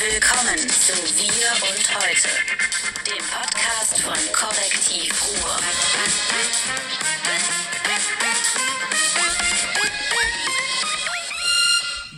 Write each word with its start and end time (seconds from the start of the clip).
Willkommen 0.00 0.56
zu 0.68 0.92
Wir 1.18 1.50
und 1.68 1.96
Heute, 1.96 2.28
dem 3.04 3.24
Podcast 3.32 4.00
von 4.00 4.14
Korrektiv 4.32 5.12
Ruhr. 5.26 5.56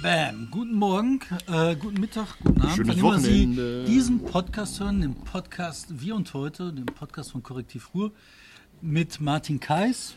Bam, 0.03 0.49
guten 0.51 0.75
Morgen, 0.75 1.21
äh, 1.49 1.75
guten 1.77 2.01
Mittag, 2.01 2.27
guten 2.45 2.61
Abend. 2.61 2.77
Schönes 2.77 2.97
Wann 2.97 2.99
immer 2.99 3.19
Sie 3.19 3.49
Wochenende. 3.49 3.85
diesen 3.85 4.25
Podcast 4.25 4.81
hören, 4.81 5.01
den 5.01 5.15
Podcast 5.15 5.87
Wir 6.01 6.15
und 6.15 6.33
Heute, 6.35 6.73
den 6.73 6.87
Podcast 6.87 7.33
von 7.33 7.43
Korrektiv 7.43 7.95
Ruhr 7.95 8.13
mit 8.83 9.21
Martin 9.21 9.59
Kais. 9.59 10.15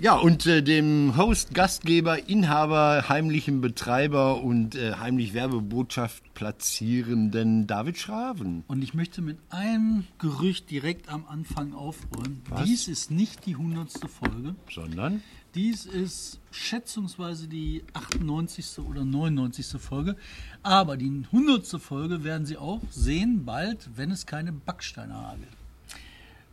Ja, 0.00 0.16
und 0.16 0.44
äh, 0.46 0.60
dem 0.60 1.16
Host, 1.16 1.54
Gastgeber, 1.54 2.28
Inhaber, 2.28 3.08
heimlichen 3.08 3.60
Betreiber 3.60 4.42
und 4.42 4.74
äh, 4.74 4.94
heimlich 4.94 5.34
Werbebotschaft 5.34 6.34
platzierenden 6.34 7.68
David 7.68 7.98
Schraven. 7.98 8.64
Und 8.66 8.82
ich 8.82 8.94
möchte 8.94 9.22
mit 9.22 9.38
einem 9.50 10.04
Gerücht 10.18 10.68
direkt 10.70 11.08
am 11.08 11.24
Anfang 11.26 11.74
aufräumen. 11.74 12.42
Was? 12.48 12.64
Dies 12.64 12.88
ist 12.88 13.12
nicht 13.12 13.46
die 13.46 13.54
hundertste 13.54 14.08
Folge. 14.08 14.56
Sondern? 14.68 15.22
Dies 15.54 15.86
ist 15.86 16.40
schätzungsweise 16.50 17.46
die 17.46 17.84
98. 17.92 18.80
oder 18.80 19.04
99. 19.04 19.80
Folge. 19.80 20.16
Aber 20.64 20.96
die 20.96 21.24
100. 21.32 21.80
Folge 21.80 22.24
werden 22.24 22.46
Sie 22.46 22.56
auch 22.56 22.80
sehen 22.90 23.44
bald, 23.44 23.88
wenn 23.94 24.10
es 24.10 24.26
keine 24.26 24.52
Backsteine 24.52 25.14
hagelt. 25.14 25.56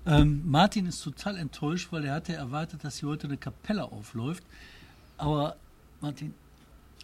Ähm, 0.05 0.41
Martin 0.45 0.85
ist 0.87 1.03
total 1.03 1.37
enttäuscht, 1.37 1.89
weil 1.91 2.05
er 2.05 2.15
hatte 2.15 2.33
erwartet, 2.33 2.83
dass 2.83 2.99
hier 2.99 3.09
heute 3.09 3.27
eine 3.27 3.37
Kapelle 3.37 3.83
aufläuft. 3.83 4.43
Aber 5.17 5.55
Martin, 6.01 6.33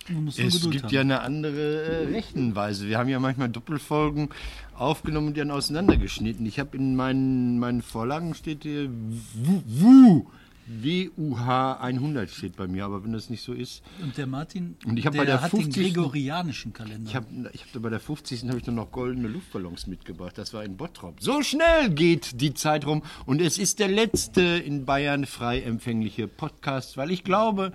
man 0.10 0.26
muss 0.26 0.40
Es 0.40 0.56
Geduld 0.56 0.72
gibt 0.72 0.86
haben. 0.86 0.94
ja 0.94 1.02
eine 1.02 1.22
andere 1.22 1.84
äh, 1.84 2.06
Rechenweise. 2.08 2.88
Wir 2.88 2.98
haben 2.98 3.10
ja 3.10 3.20
manchmal 3.20 3.50
Doppelfolgen 3.50 4.30
aufgenommen 4.76 5.28
und 5.28 5.38
dann 5.38 5.52
auseinandergeschnitten. 5.52 6.46
Ich 6.46 6.60
habe 6.60 6.78
in 6.78 6.96
meinen, 6.96 7.59
meinen 7.59 7.81
Vorlagen 7.81 8.34
steht 8.34 8.64
hier 8.64 8.90
WU, 8.90 9.62
WU, 9.66 10.25
WUH 10.68 11.80
100 11.80 12.30
steht 12.30 12.58
bei 12.58 12.68
mir, 12.68 12.86
aber 12.86 13.04
wenn 13.04 13.14
das 13.14 13.30
nicht 13.30 13.42
so 13.42 13.54
ist, 13.54 13.82
Und 14.02 14.18
der 14.18 14.28
Martin, 14.28 14.76
Und 14.86 14.98
ich 14.98 15.04
der, 15.04 15.12
bei 15.12 15.26
der 15.26 15.42
hat 15.42 15.52
50. 15.52 15.74
den 15.74 15.94
gregorianischen 15.94 16.74
Kalender. 16.74 17.09
Ich 17.09 17.16
habe 17.16 17.28
ich 17.54 17.64
hab 17.74 17.82
bei 17.82 17.90
der 17.90 18.00
50. 18.00 18.44
habe 18.44 18.58
ich 18.58 18.64
dann 18.64 18.76
noch 18.76 18.92
goldene 18.92 19.30
Luftballons 19.30 19.88
mitgebracht. 19.88 20.38
Das 20.38 20.54
war 20.54 20.64
in 20.64 20.76
Bottrop. 20.76 21.22
So 21.22 21.42
schnell 21.42 21.90
geht 21.90 22.42
die 22.42 22.54
Zeit 22.54 22.86
rum. 22.86 23.02
Und 23.26 23.42
es 23.42 23.58
ist 23.58 23.80
der 23.80 23.88
letzte 23.88 24.42
in 24.42 24.86
Bayern 24.86 25.26
frei 25.26 25.62
empfängliche 25.62 26.28
Podcast, 26.28 26.98
weil 26.98 27.12
ich 27.12 27.24
glaube, 27.24 27.72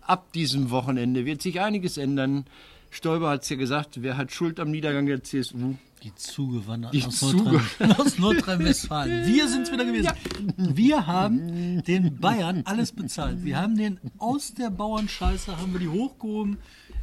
ab 0.00 0.32
diesem 0.32 0.70
Wochenende 0.70 1.24
wird 1.24 1.42
sich 1.42 1.60
einiges 1.60 1.96
ändern. 1.98 2.44
Stoiber 2.96 3.28
hat 3.28 3.42
es 3.42 3.48
ja 3.50 3.56
gesagt, 3.56 4.00
wer 4.02 4.16
hat 4.16 4.32
Schuld 4.32 4.58
am 4.58 4.70
Niedergang 4.70 5.04
der 5.04 5.22
CSU? 5.22 5.74
Die 6.02 6.14
zugewandert 6.14 6.94
Die 6.94 7.04
aus, 7.04 7.18
Zuge- 7.20 7.60
aus 7.98 8.18
Nordrhein-Westfalen. 8.18 9.26
Wir 9.26 9.48
sind 9.48 9.70
wieder 9.70 9.84
gewesen. 9.84 10.08
Wir 10.56 11.06
haben 11.06 11.82
den 11.84 12.16
Bayern 12.18 12.62
alles 12.64 12.92
bezahlt. 12.92 13.44
Wir 13.44 13.60
haben 13.60 13.76
den 13.76 13.98
aus 14.18 14.54
der 14.54 14.70
Bauernscheiße, 14.70 15.58
haben 15.58 15.72
wir 15.74 15.80
die 15.80 15.88
hochgehoben 15.88 16.56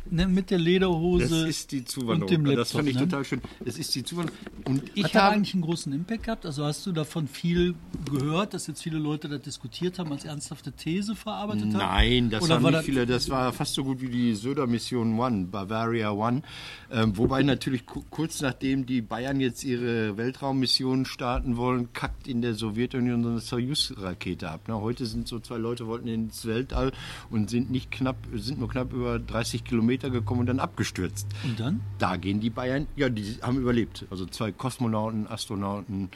ne, 0.10 0.28
mit 0.28 0.50
der 0.50 0.58
Das 0.58 0.66
Lederhose 0.66 1.48
ist 1.48 1.72
die 1.72 1.80
und 1.80 1.90
Zuwanderung. 1.90 2.28
dem 2.30 2.46
Laptop. 2.46 2.58
das 2.64 2.72
fand 2.72 2.88
ich 2.90 2.96
ne? 2.96 3.02
total 3.02 3.26
schön. 3.26 3.42
Das 3.64 3.78
ist 3.78 3.94
die 3.96 4.04
Zuwanderung. 4.04 4.38
Und 4.66 4.84
ich 4.96 5.04
Hat 5.06 5.16
das 5.16 5.22
habe 5.22 5.36
eigentlich 5.36 5.54
einen 5.54 5.64
großen 5.64 5.92
Impact 5.94 6.24
gehabt? 6.24 6.46
Also 6.46 6.64
hast 6.66 6.86
du 6.86 6.92
davon 6.92 7.28
viel 7.28 7.76
gehört, 8.10 8.54
dass 8.54 8.68
jetzt 8.68 8.82
viele 8.84 8.98
Leute 8.98 9.28
das 9.30 9.42
diskutiert 9.42 10.00
haben, 10.00 10.12
als 10.12 10.26
ernsthafte 10.26 10.72
These 10.72 11.16
verarbeitet 11.16 11.64
haben? 11.66 11.72
Nein, 11.74 12.30
das 12.30 12.44
Oder 12.44 12.56
waren 12.56 12.64
war 12.64 12.72
nicht 12.72 12.78
das- 12.80 12.86
viele. 12.86 13.06
Das 13.06 13.30
war 13.30 13.52
fast 13.54 13.74
so 13.74 13.84
gut 13.84 14.02
wie 14.02 14.10
die 14.10 14.34
Söder-Mission 14.36 15.20
One, 15.20 15.46
Bavaria 15.46 16.12
One. 16.12 16.42
Ähm, 16.92 17.18
wobei 17.18 17.44
natürlich 17.44 17.86
ku- 17.86 18.04
kurz 18.10 18.42
nachdem 18.42 18.86
die 18.86 19.02
Bayern 19.02 19.40
jetzt 19.40 19.64
ihre 19.64 20.16
Weltraummission 20.18 21.06
starten 21.06 21.58
wollen, 21.58 21.92
kackt 21.94 22.28
in 22.28 22.42
der 22.42 22.54
Sowjetunion 22.56 23.24
so 23.24 23.30
eine 23.30 23.40
Soyuz-Rakete 23.40 24.50
ab. 24.50 24.68
Ne? 24.68 24.80
Heute 24.80 25.06
sind 25.06 25.28
so 25.28 25.40
zwei 25.40 25.58
Leute 25.58 25.88
wollten 25.88 26.08
ins 26.08 26.46
Weltall 26.46 26.92
und 27.30 27.50
sind 27.50 27.72
nicht 27.72 27.92
knapp, 27.92 28.18
sind 28.36 28.60
nur 28.60 28.70
knapp 28.70 28.94
über 28.94 29.20
30 29.20 29.64
Kilometer 29.64 29.93
gekommen 29.98 30.42
und 30.42 30.46
dann 30.48 30.60
abgestürzt. 30.60 31.28
Und 31.44 31.60
dann? 31.60 31.82
Da 32.00 32.18
gehen 32.18 32.40
die 32.40 32.50
Bayern, 32.50 32.88
ja, 32.96 33.10
die 33.10 33.38
haben 33.42 33.58
überlebt. 33.58 34.06
Also 34.10 34.26
zwei 34.26 34.52
Kosmonauten, 34.52 35.28
Astronauten 35.28 36.10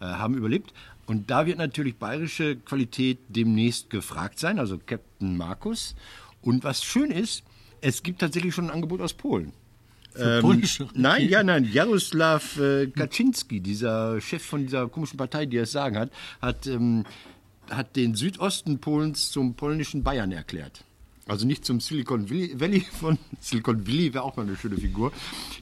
äh, 0.00 0.04
haben 0.04 0.34
überlebt. 0.34 0.72
Und 1.06 1.30
da 1.30 1.46
wird 1.46 1.58
natürlich 1.58 1.96
bayerische 1.96 2.56
Qualität 2.56 3.18
demnächst 3.28 3.88
gefragt 3.90 4.38
sein, 4.38 4.58
also 4.58 4.78
Captain 4.78 5.36
Markus. 5.36 5.94
Und 6.42 6.64
was 6.64 6.84
schön 6.84 7.10
ist, 7.10 7.44
es 7.80 8.02
gibt 8.02 8.20
tatsächlich 8.20 8.54
schon 8.54 8.66
ein 8.66 8.70
Angebot 8.70 9.00
aus 9.00 9.14
Polen. 9.14 9.52
Für 10.12 10.40
polnische? 10.40 10.88
Nein, 10.94 11.28
ja, 11.28 11.42
nein. 11.42 11.64
Jaroslaw 11.64 12.40
äh, 12.60 12.86
Kaczynski, 12.88 13.60
dieser 13.60 14.20
Chef 14.20 14.42
von 14.42 14.62
dieser 14.62 14.88
komischen 14.88 15.16
Partei, 15.16 15.46
die 15.46 15.58
es 15.58 15.72
sagen 15.72 15.96
hat, 15.96 16.10
hat, 16.42 16.66
ähm, 16.66 17.04
hat 17.70 17.94
den 17.96 18.14
Südosten 18.14 18.78
Polens 18.78 19.30
zum 19.30 19.54
polnischen 19.54 20.02
Bayern 20.02 20.32
erklärt. 20.32 20.84
Also 21.28 21.46
nicht 21.46 21.64
zum 21.64 21.78
Silicon 21.78 22.30
Valley 22.30 22.80
von 22.80 23.18
Silicon 23.40 23.86
Valley 23.86 24.14
wäre 24.14 24.24
auch 24.24 24.36
mal 24.36 24.44
eine 24.46 24.56
schöne 24.56 24.78
Figur. 24.78 25.12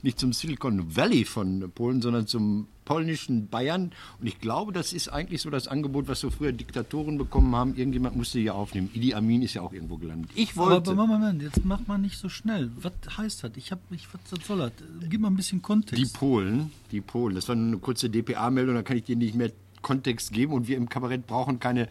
Nicht 0.03 0.19
zum 0.19 0.33
Silicon 0.33 0.97
Valley 0.97 1.25
von 1.25 1.71
Polen, 1.75 2.01
sondern 2.01 2.29
zum 2.29 2.69
polnischen 2.85 3.49
Bayern. 3.49 3.91
Und 4.21 4.29
ich 4.29 4.41
glaube, 4.41 4.73
das 4.73 4.93
ist 4.93 5.09
eigentlich 5.09 5.43
so 5.43 5.51
das 5.51 5.67
Angebot, 5.67 6.07
was 6.07 6.21
so 6.21 6.31
früher 6.31 6.53
Diktatoren 6.53 7.19
bekommen 7.19 7.55
haben. 7.57 7.75
Irgendjemand 7.75 8.15
musste 8.17 8.39
ja 8.39 8.53
aufnehmen. 8.53 8.91
Idi 8.95 9.13
Amin 9.13 9.43
ist 9.43 9.55
ja 9.55 9.63
auch 9.63 9.73
irgendwo 9.73 9.97
gelandet. 9.97 10.31
Ich 10.37 10.57
wollte. 10.57 10.93
aber 10.93 11.07
Moment, 11.09 11.43
jetzt 11.43 11.65
macht 11.65 11.89
man 11.89 12.01
nicht 12.01 12.17
so 12.17 12.29
schnell. 12.29 12.71
Was 12.81 12.93
heißt 13.19 13.43
das? 13.43 13.51
Ich 13.57 13.73
habe, 13.73 13.81
ich, 13.91 14.07
was 14.15 14.47
soll 14.47 14.59
das? 14.59 14.73
Gib 15.11 15.21
mal 15.21 15.29
ein 15.29 15.37
bisschen 15.37 15.63
Kontext. 15.63 16.01
Die 16.01 16.17
Polen, 16.17 16.71
die 16.93 17.01
Polen, 17.01 17.35
das 17.35 17.49
war 17.49 17.57
nur 17.57 17.67
eine 17.67 17.79
kurze 17.79 18.09
DPA-Meldung, 18.09 18.77
da 18.77 18.83
kann 18.83 18.97
ich 18.97 19.03
dir 19.05 19.17
nicht 19.17 19.35
mehr 19.35 19.51
Kontext 19.83 20.33
geben 20.33 20.53
und 20.53 20.69
wir 20.69 20.77
im 20.77 20.89
Kabarett 20.89 21.27
brauchen 21.27 21.59
keine 21.59 21.89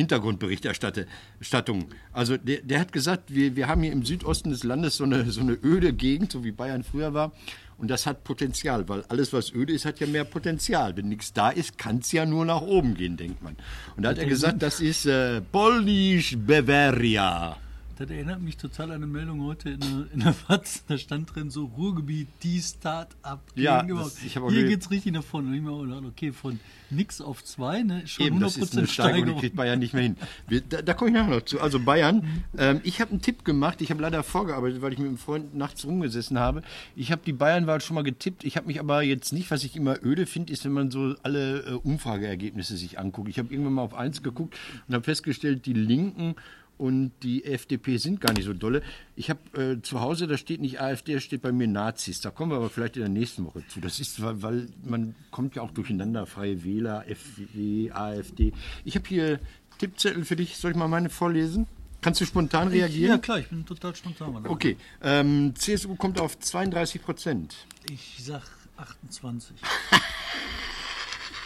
Hintergrundberichterstattung. 0.00 1.86
Also 2.12 2.36
der, 2.36 2.62
der 2.62 2.80
hat 2.80 2.92
gesagt, 2.92 3.32
wir, 3.34 3.56
wir 3.56 3.68
haben 3.68 3.82
hier 3.82 3.92
im 3.92 4.04
Südosten 4.04 4.50
des 4.50 4.64
Landes 4.64 4.96
so 4.96 5.04
eine, 5.04 5.30
so 5.30 5.40
eine 5.40 5.58
öde 5.62 5.92
Gegend, 5.92 6.32
so 6.32 6.44
wie 6.44 6.52
Bayern 6.52 6.82
früher 6.82 7.14
war. 7.14 7.32
Und 7.78 7.88
das 7.88 8.04
hat 8.06 8.24
Potenzial, 8.24 8.88
weil 8.90 9.04
alles, 9.08 9.32
was 9.32 9.54
öde 9.54 9.72
ist, 9.72 9.86
hat 9.86 10.00
ja 10.00 10.06
mehr 10.06 10.24
Potenzial. 10.24 10.96
Wenn 10.96 11.08
nichts 11.08 11.32
da 11.32 11.48
ist, 11.48 11.78
kann 11.78 11.98
es 11.98 12.12
ja 12.12 12.26
nur 12.26 12.44
nach 12.44 12.60
oben 12.60 12.94
gehen, 12.94 13.16
denkt 13.16 13.42
man. 13.42 13.56
Und 13.96 14.02
da 14.02 14.10
hat 14.10 14.18
er 14.18 14.26
gesagt, 14.26 14.62
das 14.62 14.80
ist 14.80 15.06
äh, 15.06 15.40
Polnisch 15.40 16.36
Bavaria. 16.36 17.56
Das 18.00 18.08
erinnert 18.08 18.40
mich 18.40 18.56
total 18.56 18.86
an 18.92 18.96
eine 18.96 19.06
Meldung 19.06 19.42
heute 19.42 19.68
in 19.68 19.80
der, 19.80 20.06
in 20.14 20.20
der 20.20 20.32
FAZ. 20.32 20.84
Da 20.88 20.96
stand 20.96 21.34
drin 21.34 21.50
so 21.50 21.66
Ruhrgebiet, 21.66 22.28
die 22.42 22.58
Start-up. 22.58 23.42
Ja, 23.54 23.82
das- 23.82 24.22
ich 24.24 24.32
Hier 24.32 24.48
ge- 24.48 24.68
geht's 24.68 24.90
richtig 24.90 25.12
nach 25.12 25.22
vorne. 25.22 25.48
Und 25.48 25.54
ich 25.54 25.60
mir 25.60 25.70
auch 25.70 25.82
gedacht, 25.82 26.04
okay, 26.06 26.32
von 26.32 26.58
nix 26.88 27.20
auf 27.20 27.44
zwei, 27.44 27.82
ne, 27.82 28.06
schon 28.06 28.24
Eben, 28.26 28.38
100% 28.38 28.40
das 28.40 28.56
ist 28.56 28.78
eine 28.78 28.86
Steigerung, 28.86 28.86
die 28.86 29.20
Steigerung. 29.20 29.40
kriegt 29.40 29.54
Bayern 29.56 29.78
nicht 29.80 29.92
mehr 29.92 30.02
hin. 30.04 30.16
Wir, 30.48 30.62
da 30.62 30.80
da 30.80 30.94
komme 30.94 31.10
ich 31.10 31.14
nachher 31.14 31.28
noch 31.34 31.42
zu. 31.44 31.60
Also 31.60 31.78
Bayern, 31.78 32.26
ähm, 32.56 32.80
ich 32.84 33.02
habe 33.02 33.10
einen 33.10 33.20
Tipp 33.20 33.44
gemacht. 33.44 33.82
Ich 33.82 33.90
habe 33.90 34.00
leider 34.00 34.22
vorgearbeitet, 34.22 34.80
weil 34.80 34.94
ich 34.94 34.98
mit 34.98 35.08
einem 35.08 35.18
Freund 35.18 35.54
nachts 35.54 35.84
rumgesessen 35.84 36.38
habe. 36.38 36.62
Ich 36.96 37.12
habe 37.12 37.20
die 37.26 37.34
Bayernwahl 37.34 37.82
schon 37.82 37.96
mal 37.96 38.02
getippt. 38.02 38.44
Ich 38.44 38.56
habe 38.56 38.66
mich 38.66 38.80
aber 38.80 39.02
jetzt 39.02 39.34
nicht, 39.34 39.50
was 39.50 39.62
ich 39.62 39.76
immer 39.76 40.02
öde 40.02 40.24
finde, 40.24 40.54
ist, 40.54 40.64
wenn 40.64 40.72
man 40.72 40.90
so 40.90 41.16
alle 41.22 41.60
äh, 41.66 41.72
Umfrageergebnisse 41.74 42.78
sich 42.78 42.98
anguckt. 42.98 43.28
Ich 43.28 43.38
habe 43.38 43.52
irgendwann 43.52 43.74
mal 43.74 43.82
auf 43.82 43.92
eins 43.94 44.22
geguckt 44.22 44.56
und 44.88 44.94
habe 44.94 45.04
festgestellt, 45.04 45.66
die 45.66 45.74
Linken 45.74 46.34
und 46.80 47.12
die 47.22 47.44
FDP 47.44 47.98
sind 47.98 48.22
gar 48.22 48.32
nicht 48.32 48.46
so 48.46 48.54
dolle. 48.54 48.82
Ich 49.14 49.28
habe 49.28 49.40
äh, 49.52 49.82
zu 49.82 50.00
Hause, 50.00 50.26
da 50.26 50.38
steht 50.38 50.62
nicht 50.62 50.80
AfD, 50.80 51.12
da 51.12 51.20
steht 51.20 51.42
bei 51.42 51.52
mir 51.52 51.68
Nazis. 51.68 52.22
Da 52.22 52.30
kommen 52.30 52.52
wir 52.52 52.56
aber 52.56 52.70
vielleicht 52.70 52.96
in 52.96 53.02
der 53.02 53.10
nächsten 53.10 53.44
Woche 53.44 53.62
zu. 53.68 53.80
Das 53.80 54.00
ist, 54.00 54.22
weil, 54.22 54.42
weil 54.42 54.68
man 54.82 55.14
kommt 55.30 55.56
ja 55.56 55.62
auch 55.62 55.72
durcheinander, 55.72 56.24
Freie 56.24 56.64
Wähler, 56.64 57.06
FDP, 57.06 57.92
AfD. 57.92 58.54
Ich 58.86 58.96
habe 58.96 59.06
hier 59.06 59.40
Tippzettel 59.76 60.24
für 60.24 60.36
dich. 60.36 60.56
Soll 60.56 60.70
ich 60.70 60.76
mal 60.76 60.88
meine 60.88 61.10
vorlesen? 61.10 61.66
Kannst 62.00 62.22
du 62.22 62.24
spontan 62.24 62.68
reagieren? 62.68 63.10
Ja, 63.10 63.18
klar, 63.18 63.40
ich 63.40 63.48
bin 63.48 63.66
total 63.66 63.94
spontan. 63.94 64.46
Okay, 64.46 64.78
ähm, 65.02 65.52
CSU 65.54 65.96
kommt 65.96 66.18
auf 66.18 66.38
32 66.38 67.02
Prozent. 67.02 67.56
Ich 67.90 68.16
sag 68.24 68.42
28. 68.78 69.54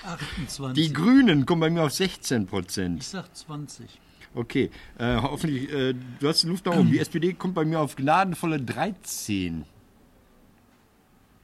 28. 0.05 0.75
Die 0.85 0.93
Grünen 0.93 1.45
kommen 1.45 1.61
bei 1.61 1.71
mir 1.71 1.83
auf 1.83 1.93
16 1.93 2.47
Prozent. 2.47 3.03
ich 3.03 3.09
sag 3.09 3.35
20. 3.35 3.89
Okay, 4.35 4.71
äh, 4.99 5.17
hoffentlich, 5.17 5.73
äh, 5.73 5.95
du 6.19 6.29
hast 6.29 6.43
die 6.43 6.49
Luft 6.49 6.67
nach 6.67 6.77
oben. 6.77 6.91
Die 6.91 6.99
SPD 6.99 7.35
kommt 7.35 7.55
bei 7.55 7.65
mir 7.65 7.81
auf 7.81 7.95
gnadenvolle 7.95 8.61
13. 8.61 9.65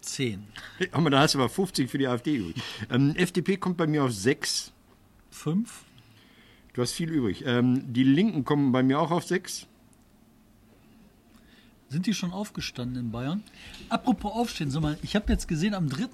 10. 0.01 0.43
Haben 0.93 1.05
wir, 1.05 1.11
da 1.11 1.21
hast 1.21 1.35
du 1.35 1.39
aber 1.39 1.49
50 1.49 1.91
für 1.91 1.99
die 1.99 2.09
AfD 2.09 2.37
übrig. 2.37 2.57
Ähm, 2.91 3.15
FDP 3.17 3.59
kommt 3.59 3.77
bei 3.77 3.87
mir 3.87 4.05
auf 4.05 4.13
6. 4.13 4.73
5. 5.31 5.85
Du 6.73 6.83
hast 6.83 6.93
viel 6.93 7.11
übrig. 7.11 7.45
Ähm, 7.47 7.93
die 7.93 8.05
Linken 8.05 8.45
kommen 8.45 8.73
bei 8.73 8.83
mir 8.83 8.99
auch 8.99 9.11
auf 9.11 9.25
6. 9.25 9.67
Sind 11.89 12.07
die 12.07 12.15
schon 12.15 12.33
aufgestanden 12.33 13.05
in 13.05 13.11
Bayern? 13.11 13.43
Apropos 13.89 14.33
Aufstehen, 14.33 14.71
sag 14.71 14.83
mal, 14.83 14.97
ich 15.03 15.17
habe 15.17 15.33
jetzt 15.33 15.49
gesehen, 15.49 15.75
am 15.75 15.89
3. 15.89 16.05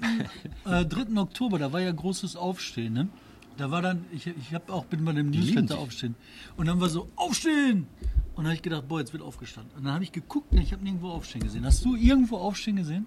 äh, 0.80 0.84
3. 0.84 1.20
Oktober, 1.20 1.58
da 1.58 1.72
war 1.72 1.80
ja 1.80 1.92
großes 1.92 2.36
Aufstehen, 2.36 2.94
ne? 2.94 3.08
Da 3.56 3.70
war 3.70 3.82
dann, 3.82 4.04
ich, 4.12 4.26
ich 4.26 4.52
hab 4.52 4.70
auch 4.70 4.84
bin 4.84 5.04
bei 5.04 5.12
dem 5.12 5.30
Newsletter 5.30 5.78
aufstehen. 5.78 6.14
Und 6.56 6.66
dann 6.66 6.80
war 6.80 6.88
so, 6.88 7.08
aufstehen! 7.16 7.86
Und 8.34 8.44
dann 8.44 8.46
habe 8.46 8.54
ich 8.54 8.62
gedacht, 8.62 8.86
boah, 8.86 9.00
jetzt 9.00 9.12
wird 9.14 9.22
aufgestanden. 9.22 9.72
Und 9.76 9.84
dann 9.84 9.94
habe 9.94 10.04
ich 10.04 10.12
geguckt 10.12 10.52
und 10.52 10.58
ich 10.58 10.72
habe 10.72 10.84
nirgendwo 10.84 11.08
aufstehen 11.08 11.42
gesehen. 11.42 11.64
Hast 11.64 11.84
du 11.84 11.96
irgendwo 11.96 12.36
aufstehen 12.36 12.76
gesehen? 12.76 13.06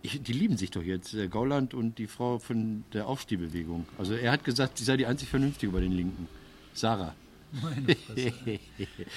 Ich, 0.00 0.22
die 0.22 0.32
lieben 0.32 0.56
sich 0.56 0.70
doch 0.70 0.82
jetzt, 0.82 1.14
äh, 1.14 1.28
Gauland 1.28 1.74
und 1.74 1.98
die 1.98 2.06
Frau 2.06 2.38
von 2.38 2.84
der 2.92 3.06
Aufstehbewegung. 3.06 3.86
Also 3.98 4.14
er 4.14 4.32
hat 4.32 4.44
gesagt, 4.44 4.78
sie 4.78 4.84
sei 4.84 4.96
die 4.96 5.06
einzig 5.06 5.28
Vernünftige 5.28 5.70
bei 5.72 5.80
den 5.80 5.92
Linken. 5.92 6.26
Sarah. 6.72 7.14
Meine 7.60 7.94
Fresse. 8.06 8.32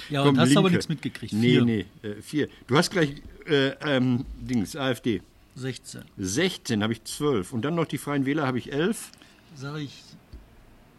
Ja, 0.10 0.24
und 0.24 0.38
hast 0.38 0.58
aber 0.58 0.70
nichts 0.70 0.90
mitgekriegt. 0.90 1.34
Nee, 1.34 1.52
Vier. 1.52 1.66
nee, 1.66 1.86
äh, 2.04 2.22
vier. 2.22 2.50
Du 2.68 2.78
hast 2.78 2.92
gleich, 2.92 3.22
äh, 3.48 3.70
ähm, 3.82 4.26
Dings, 4.42 4.76
AfD. 4.76 5.22
16. 5.56 6.02
16 6.18 6.84
habe 6.84 6.92
ich 6.92 7.04
12. 7.06 7.54
Und 7.54 7.64
dann 7.64 7.76
noch 7.76 7.86
die 7.86 7.98
Freien 7.98 8.26
Wähler 8.26 8.46
habe 8.46 8.58
ich 8.58 8.74
11. 8.74 9.12
Sag 9.56 9.78
ich 9.78 10.04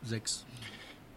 6. 0.07 0.45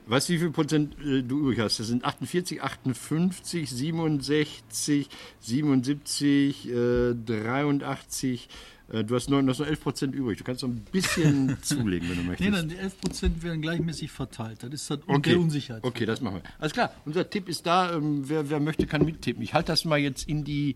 Weißt 0.07 0.27
du, 0.29 0.33
wie 0.33 0.37
viel 0.39 0.49
Prozent 0.51 0.95
äh, 1.05 1.21
du 1.21 1.39
übrig 1.39 1.59
hast? 1.59 1.79
Das 1.79 1.87
sind 1.87 2.03
48, 2.03 2.63
58, 2.63 3.69
67, 3.69 5.07
77, 5.39 6.67
äh, 6.69 7.13
83. 7.13 8.49
Äh, 8.91 9.03
du 9.03 9.15
hast, 9.15 9.29
9, 9.29 9.45
du 9.45 9.51
hast 9.51 9.59
noch 9.59 9.67
11 9.67 9.81
Prozent 9.83 10.15
übrig. 10.15 10.39
Du 10.39 10.43
kannst 10.43 10.63
noch 10.63 10.69
ein 10.69 10.83
bisschen 10.91 11.57
zulegen, 11.61 12.09
wenn 12.09 12.15
du 12.17 12.21
Nee, 12.23 12.27
möchtest. 12.29 12.53
dann 12.53 12.69
die 12.69 12.75
11% 12.77 13.43
werden 13.43 13.61
gleichmäßig 13.61 14.09
verteilt. 14.11 14.63
Das 14.63 14.71
ist 14.73 14.89
das 14.89 14.99
Okay. 15.07 15.29
der 15.31 15.39
Unsicherheit. 15.39 15.83
Okay, 15.83 16.05
das 16.07 16.21
machen 16.21 16.37
wir. 16.37 16.43
Alles 16.57 16.73
klar, 16.73 16.91
unser 17.05 17.29
Tipp 17.29 17.47
ist 17.47 17.67
da. 17.67 17.93
Ähm, 17.93 18.27
wer, 18.27 18.49
wer 18.49 18.59
möchte, 18.59 18.87
kann 18.87 19.05
mittippen. 19.05 19.43
Ich 19.43 19.53
halte 19.53 19.71
das 19.71 19.85
mal 19.85 19.99
jetzt 19.99 20.27
in 20.27 20.43
die 20.43 20.75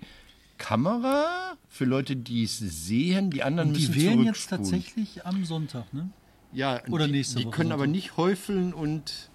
Kamera 0.59 1.57
für 1.69 1.85
Leute, 1.85 2.15
die 2.15 2.43
es 2.43 2.59
sehen. 2.59 3.31
Die 3.31 3.41
anderen 3.41 3.73
die 3.73 3.79
müssen 3.87 3.95
wählen 3.95 4.23
jetzt 4.25 4.47
tatsächlich 4.49 5.25
am 5.25 5.43
Sonntag, 5.45 5.91
ne? 5.91 6.09
Ja, 6.53 6.81
Oder 6.89 7.07
die, 7.07 7.13
nächste 7.13 7.39
Die 7.39 7.45
Woche 7.45 7.55
können 7.55 7.71
aber 7.71 7.87
nicht 7.87 8.17
häufeln 8.17 8.73
und 8.73 9.29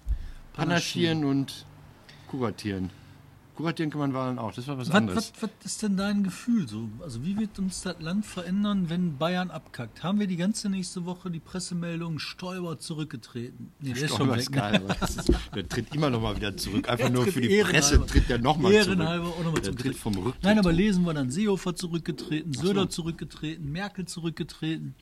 panaschieren 0.53 1.25
und 1.25 1.65
kuratieren. 2.27 2.89
Kuratieren 3.55 3.91
kann 3.91 3.99
man 3.99 4.13
Wahlen 4.13 4.39
auch, 4.39 4.53
das 4.53 4.69
war 4.69 4.77
was, 4.77 4.87
Was, 4.87 4.95
anderes. 4.95 5.33
was, 5.35 5.41
was 5.43 5.65
ist 5.65 5.83
denn 5.83 5.97
dein 5.97 6.23
Gefühl 6.23 6.65
so? 6.69 6.87
Also 7.01 7.25
wie 7.25 7.37
wird 7.37 7.59
uns 7.59 7.81
das 7.81 7.99
Land 7.99 8.25
verändern, 8.25 8.89
wenn 8.89 9.17
Bayern 9.17 9.51
abkackt? 9.51 10.01
Haben 10.01 10.21
wir 10.21 10.27
die 10.27 10.37
ganze 10.37 10.69
nächste 10.69 11.03
Woche 11.03 11.29
die 11.29 11.41
Pressemeldung 11.41 12.19
Stoiber 12.19 12.79
zurückgetreten? 12.79 13.73
Nee, 13.81 13.91
der 13.91 14.03
ist 14.03 14.09
schon 14.11 14.15
Stoiber 14.15 14.33
weg. 14.35 14.39
ist 14.43 14.51
geil, 14.53 14.75
aber 14.77 14.95
das 15.01 15.17
ist, 15.17 15.31
der 15.53 15.67
tritt 15.67 15.93
immer 15.93 16.09
noch 16.09 16.21
mal 16.21 16.37
wieder 16.37 16.55
zurück. 16.55 16.87
Einfach 16.87 17.07
Der 17.07 17.13
nur 17.13 17.27
für 17.27 17.41
die. 17.41 17.61
Presse 17.61 18.05
tritt 18.05 18.29
der 18.29 18.37
nochmal 18.37 18.71
zurück. 18.71 18.87
Ehrenhalber 18.97 19.27
auch 19.27 19.43
nochmal 19.43 19.61
zurück. 19.61 19.79
tritt 19.79 19.97
vom 19.97 20.13
Rücktritt. 20.15 20.43
Nein, 20.45 20.57
aber 20.57 20.71
lesen 20.71 21.03
wir 21.03 21.13
dann 21.13 21.29
Seehofer 21.29 21.75
zurückgetreten, 21.75 22.53
Söder 22.53 22.89
zurückgetreten, 22.89 23.69
Merkel 23.69 24.05
zurückgetreten. 24.05 24.95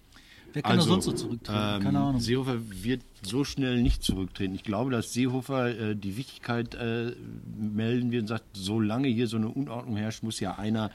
Wer 0.57 0.63
kann 0.63 0.77
da 0.77 0.83
sonst 0.83 1.05
so 1.05 1.11
zurücktreten? 1.11 1.59
ähm, 1.75 1.83
Keine 1.83 1.99
Ahnung. 1.99 2.19
Seehofer 2.19 2.57
wird 2.81 3.03
so 3.21 3.43
schnell 3.43 3.79
nicht 3.79 4.01
zurücktreten. 4.01 4.55
Ich 4.55 4.63
glaube, 4.63 4.89
dass 4.89 5.13
Seehofer 5.13 5.67
äh, 5.67 5.95
die 5.95 6.17
Wichtigkeit 6.17 6.73
äh, 6.73 7.11
melden 7.55 8.09
wird 8.11 8.23
und 8.23 8.27
sagt, 8.27 8.45
solange 8.53 9.07
hier 9.07 9.27
so 9.27 9.37
eine 9.37 9.49
Unordnung 9.49 9.97
herrscht, 9.97 10.23
muss 10.23 10.39
ja 10.39 10.55
einer 10.55 10.89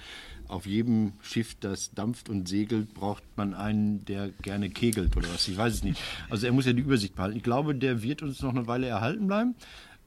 auf 0.49 0.67
jedem 0.67 1.13
Schiff, 1.23 1.55
das 1.61 1.93
dampft 1.93 2.29
und 2.29 2.49
segelt, 2.49 2.93
braucht 2.93 3.23
man 3.37 3.55
einen, 3.55 4.05
der 4.05 4.31
gerne 4.43 4.69
kegelt 4.69 5.17
oder 5.17 5.29
was. 5.33 5.47
Ich 5.47 5.57
weiß 5.57 5.75
es 5.75 5.85
nicht. 5.85 6.01
Also 6.29 6.47
er 6.47 6.53
muss 6.53 6.67
ja 6.67 6.73
die 6.73 6.83
Übersicht 6.83 7.15
behalten. 7.15 7.37
Ich 7.37 7.45
glaube, 7.45 7.77
der 7.77 8.03
wird 8.03 8.23
uns 8.23 8.43
noch 8.43 8.51
eine 8.51 8.67
Weile 8.67 8.89
erhalten 8.89 9.29
bleiben. 9.29 9.55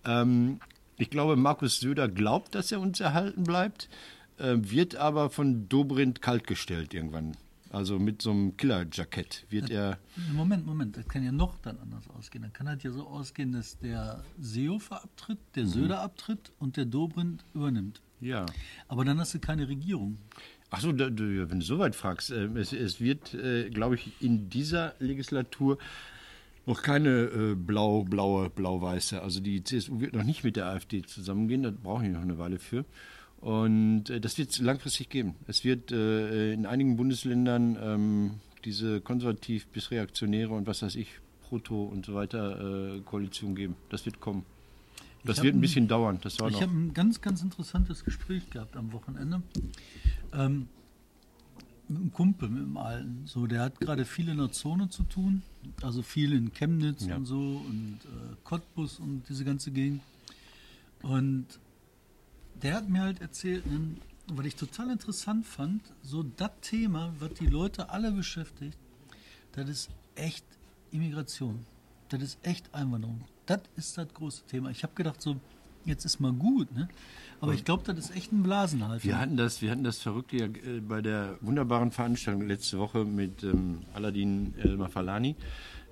Ähm, 0.04 0.60
ich 0.98 1.10
glaube, 1.10 1.38
Markus 1.38 1.80
Söder 1.80 2.10
glaubt, 2.10 2.56
dass 2.56 2.74
er 2.74 2.82
uns 2.82 3.00
erhalten 3.00 3.44
bleibt, 3.44 3.88
äh, 4.38 4.56
wird 4.58 4.98
aber 4.98 5.30
von 5.30 5.70
Dobrindt 5.70 6.22
kaltgestellt 6.22 6.94
irgendwann. 6.94 7.38
Also 7.76 8.00
mit 8.00 8.22
so 8.22 8.32
einem 8.32 8.56
Killerjackett 8.56 9.46
wird 9.50 9.70
er. 9.70 10.00
Moment, 10.34 10.66
Moment, 10.66 10.96
das 10.96 11.06
kann 11.10 11.26
ja 11.26 11.34
noch 11.34 11.58
dann 11.60 11.78
anders 11.80 12.10
ausgehen. 12.10 12.44
Dann 12.44 12.54
kann 12.54 12.68
das 12.68 12.82
ja 12.84 12.92
so 12.92 13.06
ausgehen, 13.06 13.52
dass 13.52 13.78
der 13.80 14.24
Seehofer 14.40 15.04
abtritt, 15.04 15.40
Mhm. 15.40 15.52
der 15.56 15.68
Söder 15.68 16.00
abtritt 16.00 16.54
und 16.58 16.78
der 16.78 16.86
Dobrindt 16.86 17.44
übernimmt. 17.54 18.02
Ja. 18.22 18.46
Aber 18.88 19.04
dann 19.04 19.20
hast 19.20 19.34
du 19.34 19.40
keine 19.40 19.68
Regierung. 19.68 20.18
Achso, 20.70 20.98
wenn 20.98 21.16
du 21.60 21.62
so 21.62 21.78
weit 21.78 21.96
fragst, 21.98 22.32
äh, 22.32 22.46
es, 22.56 22.72
es 22.72 23.02
wird, 23.02 23.34
äh, 23.34 23.70
glaube 23.70 23.96
ich, 23.96 24.10
in 24.22 24.50
dieser 24.50 24.94
Legislatur 25.00 25.78
noch 26.66 26.82
keine 26.82 27.10
äh, 27.26 27.56
blau-blaue, 27.56 28.52
blau-weiße. 28.52 29.22
Also 29.22 29.42
die 29.42 29.64
CSU 29.66 30.00
wird 30.00 30.14
noch 30.14 30.24
nicht 30.24 30.46
mit 30.46 30.56
der 30.56 30.68
AfD 30.68 31.02
zusammengehen, 31.02 31.64
da 31.64 31.72
brauchen 31.72 32.06
die 32.06 32.10
noch 32.12 32.22
eine 32.22 32.38
Weile 32.38 32.58
für. 32.58 32.86
Und 33.46 34.10
äh, 34.10 34.20
das 34.20 34.40
wird 34.40 34.50
es 34.50 34.58
langfristig 34.60 35.10
geben. 35.10 35.36
Es 35.46 35.64
wird 35.64 35.92
äh, 35.92 36.54
in 36.54 36.66
einigen 36.66 36.98
Bundesländern 36.98 37.78
ähm, 37.80 38.32
diese 38.66 39.02
konservativ 39.02 39.68
bis 39.68 39.92
reaktionäre 39.92 40.52
und 40.56 40.66
was 40.66 40.82
weiß 40.82 40.96
ich, 40.96 41.10
Proto 41.44 41.84
und 41.84 42.08
so 42.08 42.16
weiter 42.16 42.96
äh, 42.96 43.02
Koalition 43.02 43.54
geben. 43.54 43.76
Das 43.90 44.04
wird 44.08 44.20
kommen. 44.20 44.44
Das 45.24 45.44
wird 45.44 45.54
ein 45.54 45.60
ein- 45.60 45.62
bisschen 45.62 45.88
dauern. 45.88 46.18
Das 46.24 46.40
war 46.40 46.50
Ich 46.50 46.60
habe 46.60 46.72
ein 46.74 46.96
ganz, 46.96 47.22
ganz 47.22 47.44
interessantes 47.44 48.04
Gespräch 48.04 48.50
gehabt 48.50 48.76
am 48.76 48.92
Wochenende. 48.94 49.44
Ähm, 50.34 50.68
mit 51.88 52.00
einem 52.00 52.12
Kumpel, 52.14 52.50
mit 52.50 52.64
einem 52.64 52.78
Alten. 52.78 53.22
So, 53.28 53.46
der 53.46 53.62
hat 53.62 53.80
gerade 53.80 54.06
viel 54.06 54.28
in 54.28 54.38
der 54.38 54.52
Zone 54.54 54.90
zu 54.90 55.04
tun. 55.04 55.44
Also 55.84 56.02
viel 56.02 56.34
in 56.34 56.52
Chemnitz 56.52 57.06
Ja. 57.06 57.16
und 57.18 57.26
so 57.26 57.38
und 57.38 58.00
äh, 58.06 58.36
Cottbus 58.44 59.00
und 59.00 59.22
diese 59.30 59.46
ganze 59.46 59.70
Gegend. 59.70 60.02
Und 61.04 61.46
der 62.62 62.76
hat 62.76 62.90
mir 62.90 63.02
halt 63.02 63.22
erzählt, 63.22 63.66
ne, 63.66 63.96
was 64.28 64.46
ich 64.46 64.56
total 64.56 64.90
interessant 64.90 65.46
fand, 65.46 65.82
so 66.02 66.24
das 66.24 66.52
Thema, 66.62 67.14
was 67.20 67.34
die 67.34 67.48
Leute 67.48 67.90
alle 67.90 68.12
beschäftigt, 68.12 68.78
das 69.54 69.70
ist 69.70 69.90
echt 70.16 70.46
Immigration. 70.92 71.66
Das 72.10 72.22
ist 72.22 72.40
echt 72.44 72.74
Einwanderung. 72.74 73.22
Das 73.46 73.62
ist 73.76 73.98
das 73.98 74.14
große 74.14 74.44
Thema. 74.48 74.70
Ich 74.70 74.84
habe 74.84 74.94
gedacht, 74.96 75.22
so, 75.22 75.38
jetzt 75.86 76.06
ist 76.06 76.20
mal 76.20 76.34
gut, 76.34 76.72
ne? 76.74 76.88
Aber 77.42 77.54
ich 77.54 77.66
glaube, 77.66 77.84
das 77.84 77.98
ist 77.98 78.16
echt 78.16 78.32
ein 78.32 78.44
Blasenhalter. 78.44 79.04
Wir 79.04 79.20
hatten 79.20 79.38
das, 79.38 79.62
wir 79.62 79.70
hatten 79.70 79.84
das 79.84 80.00
Verrückte 80.00 80.38
ja 80.38 80.46
äh, 80.46 80.80
bei 80.80 81.02
der 81.02 81.38
wunderbaren 81.42 81.92
Veranstaltung 81.92 82.48
letzte 82.48 82.80
Woche 82.80 83.06
mit 83.06 83.44
ähm, 83.44 83.82
Aladin 83.94 84.54
Elmar 84.58 84.90
Falani, 84.90 85.36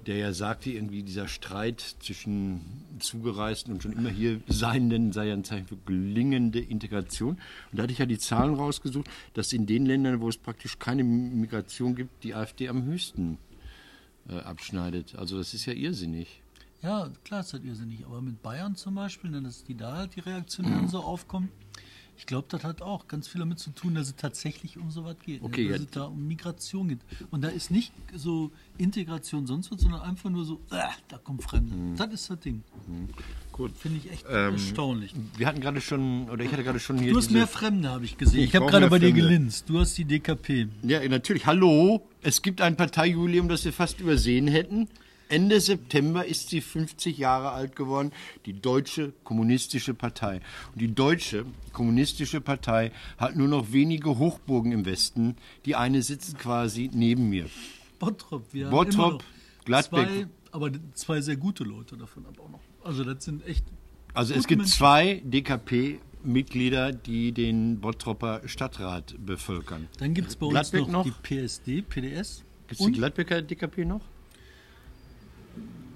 der 0.08 0.18
ja 0.18 0.34
sagte, 0.34 0.72
irgendwie 0.72 1.04
dieser 1.04 1.28
Streit 1.28 1.82
zwischen 2.00 2.62
Zugereisten 3.00 3.74
und 3.74 3.84
schon 3.84 3.94
immer 3.94 4.10
hier 4.10 4.42
Seienden 4.48 5.12
sei 5.12 5.28
ja 5.28 5.34
ein 5.34 5.44
Zeichen 5.44 5.68
für 5.68 5.78
gelingende 5.86 6.60
Integration. 6.60 7.38
Und 7.72 7.78
da 7.78 7.84
hatte 7.84 7.94
ich 7.94 8.00
ja 8.00 8.06
die 8.06 8.18
Zahlen 8.18 8.56
rausgesucht, 8.56 9.10
dass 9.34 9.54
in 9.54 9.66
den 9.66 9.86
Ländern, 9.86 10.22
wo 10.22 10.30
es 10.30 10.38
praktisch 10.38 10.80
keine 10.80 11.04
Migration 11.04 11.96
gibt, 11.96 12.24
die 12.24 12.36
AfD 12.36 12.70
am 12.70 12.84
höchsten 12.84 13.38
äh, 14.30 14.38
abschneidet. 14.40 15.16
Also 15.16 15.38
das 15.38 15.54
ist 15.54 15.66
ja 15.66 15.74
irrsinnig. 15.74 16.42
Ja, 16.82 17.10
klar 17.24 17.40
ist 17.40 17.54
das 17.54 17.62
irrsinnig. 17.62 18.06
Aber 18.06 18.22
mit 18.22 18.42
Bayern 18.44 18.76
zum 18.76 18.96
Beispiel, 18.96 19.32
dass 19.42 19.64
die 19.64 19.76
da 19.76 19.98
halt 19.98 20.16
die 20.16 20.20
Reaktionären 20.20 20.88
so 20.90 21.00
aufkommen, 21.00 21.50
ich 22.18 22.26
glaube, 22.26 22.48
das 22.50 22.64
hat 22.64 22.82
auch 22.82 23.08
ganz 23.08 23.28
viel 23.28 23.40
damit 23.40 23.60
zu 23.60 23.72
tun, 23.72 23.96
dass 23.96 24.08
es 24.08 24.16
tatsächlich 24.16 24.78
um 24.78 24.92
so 24.92 25.04
was 25.04 25.18
geht. 25.20 25.42
Okay, 25.42 25.66
ne? 25.66 25.70
Dass 25.70 25.80
ja. 25.80 25.86
es 25.86 25.92
da 25.92 26.04
um 26.06 26.28
Migration 26.28 26.88
geht. 26.90 27.00
Und 27.32 27.42
da 27.42 27.50
ist 27.50 27.72
nicht 27.72 27.92
so 28.14 28.52
Integration 28.78 29.48
sonst 29.48 29.72
was, 29.72 29.82
sondern 29.82 30.02
einfach 30.02 30.30
nur 30.30 30.46
so, 30.46 30.62
äh, 30.72 30.78
da 31.08 31.18
kommen 31.18 31.40
Fremde. 31.40 31.76
Das 31.98 32.14
ist 32.14 32.30
das 32.30 32.40
Ding. 32.40 32.64
Gut. 33.52 33.72
Finde 33.78 34.00
ich 34.00 34.12
echt 34.12 34.26
Ähm, 34.30 34.54
erstaunlich. 34.54 35.14
Wir 35.38 35.48
hatten 35.48 35.62
gerade 35.62 35.82
schon, 35.82 36.30
oder 36.30 36.44
ich 36.44 36.52
hatte 36.52 36.64
gerade 36.64 36.80
schon 36.80 36.98
hier 37.00 37.12
Du 37.12 37.18
hast 37.18 37.32
mehr 37.32 37.48
Fremde, 37.48 37.90
habe 37.90 38.06
ich 38.06 38.18
gesehen. 38.18 38.42
Ich 38.42 38.50
Ich, 38.50 38.56
habe 38.56 38.68
gerade 38.68 38.90
bei 38.90 39.00
dir 39.00 39.12
gelinst. 39.12 39.70
Du 39.70 39.80
hast 39.80 39.98
die 39.98 40.06
DKP. 40.06 40.68
Ja, 40.84 41.08
natürlich. 41.08 41.46
Hallo, 41.46 42.08
es 42.22 42.42
gibt 42.42 42.62
ein 42.62 42.76
Parteijubiläum, 42.76 43.48
das 43.50 43.66
wir 43.66 43.74
fast 43.74 44.00
übersehen 44.00 44.48
hätten. 44.48 44.88
Ende 45.30 45.60
September 45.60 46.26
ist 46.26 46.50
sie 46.50 46.62
50 46.62 47.18
Jahre 47.18 47.52
alt 47.52 47.76
geworden, 47.76 48.12
die 48.46 48.54
Deutsche 48.54 49.14
Kommunistische 49.24 49.94
Partei. 49.94 50.42
Und 50.74 50.82
die 50.82 50.94
Deutsche 50.94 51.46
Kommunistische 51.72 52.42
Partei 52.42 52.92
hat 53.18 53.36
nur 53.36 53.48
noch 53.48 53.72
wenige 53.72 54.18
Hochburgen 54.18 54.72
im 54.72 54.86
Westen. 54.86 55.36
Die 55.66 55.76
eine 55.76 56.02
sitzt 56.02 56.38
quasi 56.38 56.90
neben 56.94 57.30
mir. 57.30 57.48
Bottrop. 58.00 58.54
Wir 58.54 58.70
Bottrop, 58.70 59.24
Gladbeck. 59.66 60.08
Zwei, 60.08 60.28
aber 60.52 60.72
zwei 60.94 61.22
sehr 61.22 61.38
gute 61.38 61.64
Leute 61.64 61.98
davon 61.98 62.26
aber 62.26 62.44
auch 62.44 62.50
noch. 62.50 62.60
Also 62.84 63.04
das 63.04 63.24
sind 63.24 63.46
echt 63.48 63.66
Also 64.14 64.34
es 64.34 64.46
gibt 64.46 64.62
Menschen. 64.62 64.78
zwei 64.78 65.22
DKP-Mitglieder, 65.26 66.92
die 66.92 67.32
den 67.32 67.80
Bottropper 67.80 68.42
Stadtrat 68.46 69.16
bevölkern. 69.18 69.88
Dann 70.00 70.14
gibt 70.14 70.30
es 70.30 70.36
bei 70.36 70.46
uns 70.46 70.74
noch, 70.74 70.88
noch? 70.88 71.04
die 71.06 71.12
PSD, 71.12 71.82
PDS. 71.82 72.44
Gibt 72.68 72.82
es 72.82 72.86
die 72.86 72.92
Gladbecker 72.94 73.42
DKP 73.42 73.86
noch? 73.86 74.02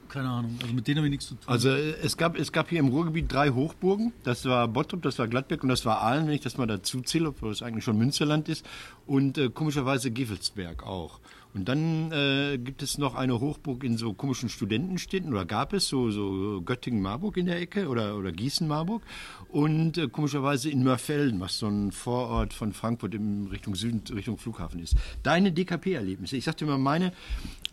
Keine 0.10 0.30
Ahnung, 0.30 0.58
also 0.62 0.74
mit 0.74 0.88
denen 0.88 0.98
haben 0.98 1.06
wir 1.06 1.10
nichts 1.10 1.28
zu 1.28 1.36
tun. 1.36 1.44
Also 1.48 1.70
es 1.70 2.18
gab, 2.18 2.38
es 2.38 2.52
gab 2.52 2.70
hier 2.70 2.80
im 2.80 2.88
Ruhrgebiet 2.88 3.32
drei 3.32 3.50
Hochburgen. 3.50 4.14
Das 4.24 4.46
war 4.46 4.68
Bottrop, 4.68 5.02
das 5.02 5.20
war 5.20 5.28
Gladbeck 5.28 5.64
und 5.64 5.70
das 5.70 5.86
war 5.86 6.02
Aalen, 6.02 6.28
wenn 6.28 6.34
ich 6.34 6.42
das 6.42 6.58
mal 6.58 6.68
dazu 6.68 7.02
zähle, 7.02 7.30
obwohl 7.30 7.52
es 7.52 7.62
eigentlich 7.62 7.84
schon 7.84 7.98
Münsterland 7.98 8.50
ist. 8.50 8.66
Und 9.06 9.38
äh, 9.38 9.50
komischerweise 9.50 10.12
Gevelsberg 10.12 10.84
auch. 10.84 11.20
Und 11.54 11.68
dann 11.70 12.12
äh, 12.12 12.60
gibt 12.60 12.84
es 12.84 13.00
noch 13.00 13.16
eine 13.16 13.40
Hochburg 13.40 13.84
in 13.84 13.98
so 13.98 14.14
komischen 14.14 14.48
Studentenstädten, 14.48 15.32
oder 15.34 15.44
gab 15.44 15.74
es 15.74 15.88
so, 15.88 16.12
so 16.12 16.62
Göttingen-Marburg 16.62 17.36
in 17.38 17.48
der 17.48 17.60
Ecke 17.60 17.88
oder, 17.88 18.16
oder 18.16 18.32
Gießen-Marburg. 18.32 19.02
Und 19.50 19.98
äh, 19.98 20.08
komischerweise 20.08 20.70
in 20.70 20.84
Mörfelden, 20.84 21.40
was 21.40 21.58
so 21.58 21.68
ein 21.68 21.92
Vorort 21.92 22.54
von 22.54 22.74
Frankfurt 22.74 23.16
in 23.16 23.48
Richtung 23.48 23.74
Süden, 23.74 24.04
Richtung 24.14 24.38
Flughafen 24.38 24.80
ist. 24.80 24.96
Deine 25.24 25.52
DKP-Erlebnisse, 25.52 26.38
ich 26.38 26.44
sagte 26.44 26.66
immer, 26.66 26.78
meine 26.78 27.12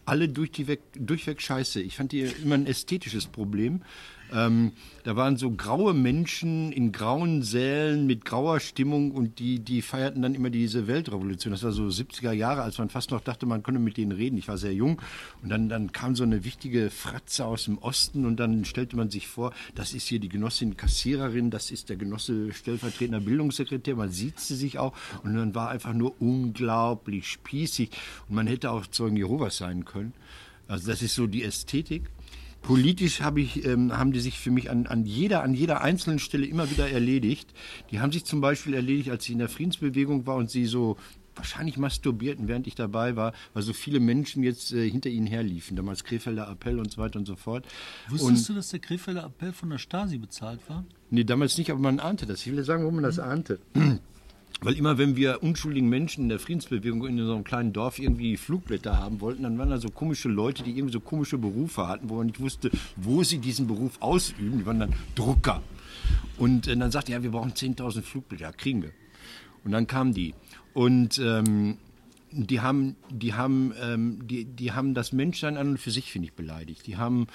alle 0.06 0.28
durch 0.28 0.50
die 0.50 0.66
weg, 0.66 0.80
durchweg 0.94 1.40
scheiße. 1.40 1.80
Ich 1.80 1.96
fand 1.96 2.12
die 2.12 2.20
immer 2.20 2.56
ein 2.56 2.66
ästhetisches 2.66 3.26
Problem. 3.26 3.82
Ähm, 4.32 4.72
da 5.04 5.16
waren 5.16 5.36
so 5.36 5.50
graue 5.50 5.94
Menschen 5.94 6.72
in 6.72 6.92
grauen 6.92 7.42
Sälen 7.42 8.06
mit 8.06 8.24
grauer 8.24 8.58
Stimmung 8.60 9.12
und 9.12 9.38
die, 9.38 9.60
die 9.60 9.82
feierten 9.82 10.22
dann 10.22 10.34
immer 10.34 10.50
diese 10.50 10.86
Weltrevolution. 10.86 11.52
Das 11.52 11.62
war 11.62 11.72
so 11.72 11.84
70er 11.84 12.32
Jahre, 12.32 12.62
als 12.62 12.78
man 12.78 12.88
fast 12.88 13.10
noch 13.10 13.20
dachte, 13.20 13.46
man 13.46 13.62
könne 13.62 13.78
mit 13.78 13.96
denen 13.96 14.12
reden. 14.12 14.38
Ich 14.38 14.48
war 14.48 14.58
sehr 14.58 14.72
jung 14.74 15.00
und 15.42 15.50
dann, 15.50 15.68
dann 15.68 15.92
kam 15.92 16.16
so 16.16 16.24
eine 16.24 16.44
wichtige 16.44 16.90
Fratze 16.90 17.44
aus 17.44 17.64
dem 17.64 17.78
Osten 17.78 18.24
und 18.24 18.40
dann 18.40 18.64
stellte 18.64 18.96
man 18.96 19.10
sich 19.10 19.28
vor, 19.28 19.52
das 19.74 19.92
ist 19.92 20.06
hier 20.06 20.20
die 20.20 20.28
Genossin 20.28 20.76
Kassiererin, 20.76 21.50
das 21.50 21.70
ist 21.70 21.90
der 21.90 21.96
Genosse 21.96 22.52
stellvertretender 22.52 23.20
Bildungssekretär, 23.20 23.94
man 23.94 24.10
sieht 24.10 24.40
sie 24.40 24.56
sich 24.56 24.78
auch 24.78 24.94
und 25.22 25.34
dann 25.34 25.54
war 25.54 25.68
einfach 25.68 25.92
nur 25.92 26.20
unglaublich 26.20 27.28
spießig 27.28 27.90
und 28.28 28.36
man 28.36 28.46
hätte 28.46 28.70
auch 28.70 28.86
Zeugen 28.86 29.16
Jehovas 29.16 29.58
sein 29.58 29.84
können. 29.84 30.12
Also 30.66 30.90
das 30.90 31.02
ist 31.02 31.14
so 31.14 31.26
die 31.26 31.44
Ästhetik. 31.44 32.10
Politisch 32.64 33.20
hab 33.20 33.36
ich, 33.36 33.66
ähm, 33.66 33.96
haben 33.96 34.12
die 34.12 34.20
sich 34.20 34.38
für 34.40 34.50
mich 34.50 34.70
an, 34.70 34.86
an, 34.86 35.04
jeder, 35.04 35.42
an 35.42 35.52
jeder 35.52 35.82
einzelnen 35.82 36.18
Stelle 36.18 36.46
immer 36.46 36.70
wieder 36.70 36.90
erledigt. 36.90 37.52
Die 37.90 38.00
haben 38.00 38.10
sich 38.10 38.24
zum 38.24 38.40
Beispiel 38.40 38.72
erledigt, 38.72 39.10
als 39.10 39.24
ich 39.24 39.32
in 39.32 39.38
der 39.38 39.50
Friedensbewegung 39.50 40.26
war 40.26 40.36
und 40.36 40.50
sie 40.50 40.64
so 40.64 40.96
wahrscheinlich 41.36 41.76
masturbierten, 41.76 42.48
während 42.48 42.66
ich 42.66 42.74
dabei 42.74 43.16
war, 43.16 43.34
weil 43.52 43.62
so 43.62 43.74
viele 43.74 44.00
Menschen 44.00 44.42
jetzt 44.42 44.72
äh, 44.72 44.88
hinter 44.88 45.10
ihnen 45.10 45.26
herliefen. 45.26 45.76
Damals 45.76 46.04
Krefelder 46.04 46.48
Appell 46.50 46.78
und 46.78 46.90
so 46.90 47.02
weiter 47.02 47.18
und 47.18 47.26
so 47.26 47.36
fort. 47.36 47.66
Wusstest 48.08 48.30
und, 48.30 48.48
du, 48.48 48.54
dass 48.54 48.68
der 48.70 48.80
Krefelder 48.80 49.24
Appell 49.24 49.52
von 49.52 49.68
der 49.68 49.78
Stasi 49.78 50.16
bezahlt 50.16 50.60
war? 50.68 50.84
Nee, 51.10 51.24
damals 51.24 51.58
nicht, 51.58 51.70
aber 51.70 51.80
man 51.80 52.00
ahnte 52.00 52.24
das. 52.24 52.46
Ich 52.46 52.52
will 52.52 52.64
sagen, 52.64 52.84
warum 52.84 52.94
man 52.94 53.04
das 53.04 53.18
ahnte. 53.18 53.58
Weil 54.60 54.74
immer, 54.78 54.96
wenn 54.98 55.16
wir 55.16 55.42
unschuldigen 55.42 55.88
Menschen 55.88 56.24
in 56.24 56.28
der 56.30 56.38
Friedensbewegung 56.38 57.06
in 57.06 57.20
einem 57.20 57.44
kleinen 57.44 57.72
Dorf 57.72 57.98
irgendwie 57.98 58.36
Flugblätter 58.36 58.98
haben 58.98 59.20
wollten, 59.20 59.42
dann 59.42 59.58
waren 59.58 59.70
da 59.70 59.78
so 59.78 59.90
komische 59.90 60.28
Leute, 60.28 60.62
die 60.62 60.70
irgendwie 60.70 60.92
so 60.92 61.00
komische 61.00 61.36
Berufe 61.36 61.86
hatten, 61.86 62.08
wo 62.08 62.16
man 62.16 62.26
nicht 62.26 62.40
wusste, 62.40 62.70
wo 62.96 63.22
sie 63.22 63.38
diesen 63.38 63.66
Beruf 63.66 64.00
ausüben. 64.00 64.58
Die 64.58 64.66
waren 64.66 64.80
dann 64.80 64.94
Drucker. 65.14 65.62
Und 66.38 66.66
äh, 66.66 66.76
dann 66.76 66.90
sagte 66.90 67.12
er, 67.12 67.18
ja, 67.18 67.22
wir 67.24 67.30
brauchen 67.30 67.52
10.000 67.52 68.02
Flugblätter, 68.02 68.52
kriegen 68.52 68.82
wir. 68.82 68.92
Und 69.64 69.72
dann 69.72 69.86
kamen 69.86 70.14
die. 70.14 70.34
Und 70.72 71.18
ähm, 71.18 71.78
die 72.30 72.60
haben, 72.60 72.96
die 73.10 73.34
haben, 73.34 73.72
ähm, 73.80 74.26
die, 74.26 74.44
die 74.44 74.72
haben 74.72 74.94
das 74.94 75.12
Menschsein 75.12 75.56
an 75.56 75.68
und 75.70 75.78
für 75.78 75.90
sich, 75.90 76.10
finde 76.10 76.26
ich, 76.26 76.34
beleidigt. 76.34 76.86
Die 76.86 76.96
haben 76.96 77.26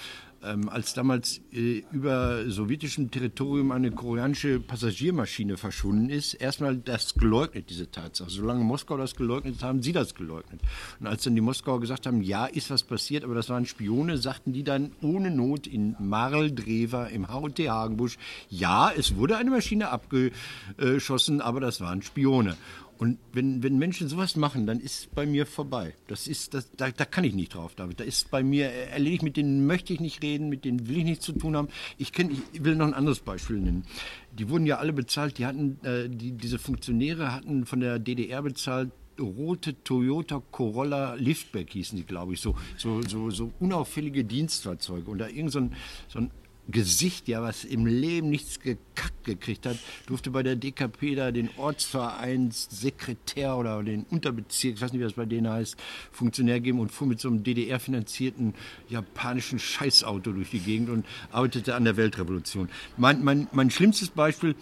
ähm, 0.44 0.70
als 0.70 0.94
damals 0.94 1.42
äh, 1.52 1.84
über 1.92 2.50
sowjetischem 2.50 3.12
Territorium 3.12 3.72
eine 3.72 3.92
koreanische 3.92 4.60
Passagiermaschine 4.60 5.58
verschwunden 5.58 6.10
ist, 6.10 6.34
erstmal 6.34 6.78
das 6.78 7.14
geleugnet, 7.14 7.70
diese 7.70 7.92
Tatsache. 7.92 8.30
Solange 8.30 8.64
Moskau 8.64 8.98
das 8.98 9.16
geleugnet 9.16 9.56
hat, 9.56 9.64
haben 9.64 9.82
sie 9.82 9.92
das 9.92 10.16
geleugnet. 10.16 10.62
Und 11.00 11.08
als 11.08 11.24
dann 11.24 11.36
die 11.36 11.42
Moskauer 11.42 11.80
gesagt 11.80 12.06
haben, 12.06 12.22
ja, 12.22 12.46
ist 12.46 12.70
was 12.70 12.84
passiert, 12.84 13.24
aber 13.24 13.36
das 13.36 13.50
waren 13.50 13.66
Spione, 13.66 14.18
sagten 14.18 14.54
die 14.54 14.64
dann 14.64 14.92
ohne 15.02 15.32
Not 15.32 15.68
in 15.68 15.96
Marl, 16.00 16.52
Drever, 16.52 17.10
im 17.10 17.28
HOT 17.28 17.60
Hagenbusch, 17.60 18.18
ja, 18.50 18.92
es 18.92 19.16
wurde 19.16 19.38
eine 19.38 19.50
Maschine 19.50 19.90
abgeschossen, 19.90 21.42
aber 21.42 21.60
das 21.60 21.82
waren 21.82 22.02
Spione. 22.02 22.56
Und 23.00 23.18
wenn, 23.32 23.64
wenn 23.64 23.78
Menschen 23.78 24.10
sowas 24.10 24.36
machen, 24.36 24.68
dann 24.68 24.82
ist 24.82 25.00
es 25.00 25.08
bei 25.08 25.26
mir 25.26 25.46
vorbei. 25.46 25.96
Das 26.08 26.28
ist, 26.28 26.54
das, 26.54 26.70
da, 26.76 26.92
da 26.92 27.06
kann 27.06 27.24
ich 27.24 27.34
nicht 27.34 27.54
drauf, 27.56 27.74
David. 27.74 28.02
Da 28.02 28.04
ist 28.04 28.30
bei 28.30 28.44
mir 28.44 28.70
erledigt, 28.70 29.24
mit 29.24 29.38
denen 29.38 29.66
möchte 29.66 29.94
ich 29.94 30.02
nicht 30.02 30.22
reden, 30.22 30.50
mit 30.50 30.66
denen 30.66 30.90
will 30.90 30.98
ich 30.98 31.06
nichts 31.06 31.26
zu 31.26 31.32
tun 31.32 31.56
haben. 31.56 31.70
Ich, 31.98 32.12
kenn, 32.12 32.30
ich 32.52 32.62
will 32.62 32.76
noch 32.76 32.88
ein 32.88 32.94
anderes 32.94 33.22
Beispiel 33.22 33.58
nennen. 33.58 33.86
Die 34.34 34.50
wurden 34.50 34.66
ja 34.66 34.80
alle 34.80 34.92
bezahlt, 34.92 35.38
die 35.38 35.46
hatten, 35.46 35.80
äh, 35.86 36.10
die, 36.10 36.34
diese 36.34 36.60
Funktionäre 36.60 37.34
hatten 37.34 37.66
von 37.66 37.80
der 37.80 38.00
DDR 38.00 38.42
bezahlt, 38.42 38.92
rote 39.18 39.82
Toyota 39.82 40.42
Corolla 40.52 41.14
Liftback 41.14 41.72
hießen 41.72 41.98
die, 41.98 42.06
glaube 42.06 42.34
ich, 42.34 42.42
so, 42.42 42.56
so, 42.76 43.02
so, 43.02 43.30
so 43.30 43.54
unauffällige 43.62 44.26
Dienstfahrzeuge. 44.26 45.10
Und 45.10 45.20
da 45.20 45.28
irgend 45.30 45.54
so 45.54 45.60
ein, 45.60 45.74
so 46.10 46.20
ein 46.20 46.32
Gesicht, 46.72 47.28
ja, 47.28 47.42
was 47.42 47.64
im 47.64 47.86
Leben 47.86 48.30
nichts 48.30 48.60
gekackt 48.60 49.24
gekriegt 49.24 49.66
hat, 49.66 49.78
durfte 50.08 50.32
bei 50.32 50.44
der 50.44 50.56
DKP 50.56 51.16
da 51.16 51.32
den 51.32 51.50
Ortsvereinssekretär 51.58 53.58
oder 53.58 53.82
den 53.84 54.06
Unterbezirk, 54.10 54.76
ich 54.76 54.82
weiß 54.82 54.92
nicht, 54.92 55.00
wie 55.00 55.06
das 55.06 55.14
bei 55.14 55.26
denen 55.26 55.50
heißt, 55.50 55.78
Funktionär 56.12 56.60
geben 56.60 56.80
und 56.80 56.92
fuhr 56.92 57.08
mit 57.08 57.20
so 57.20 57.30
einem 57.30 57.44
DDR-finanzierten 57.44 58.54
japanischen 58.90 59.60
Scheißauto 59.60 60.32
durch 60.32 60.52
die 60.52 60.60
Gegend 60.60 60.90
und 60.90 61.06
arbeitete 61.32 61.76
an 61.76 61.86
der 61.86 61.98
Weltrevolution. 61.98 62.70
Mein, 62.98 63.24
mein, 63.24 63.48
mein 63.52 63.72
schlimmstes 63.72 64.10
Beispiel 64.10 64.56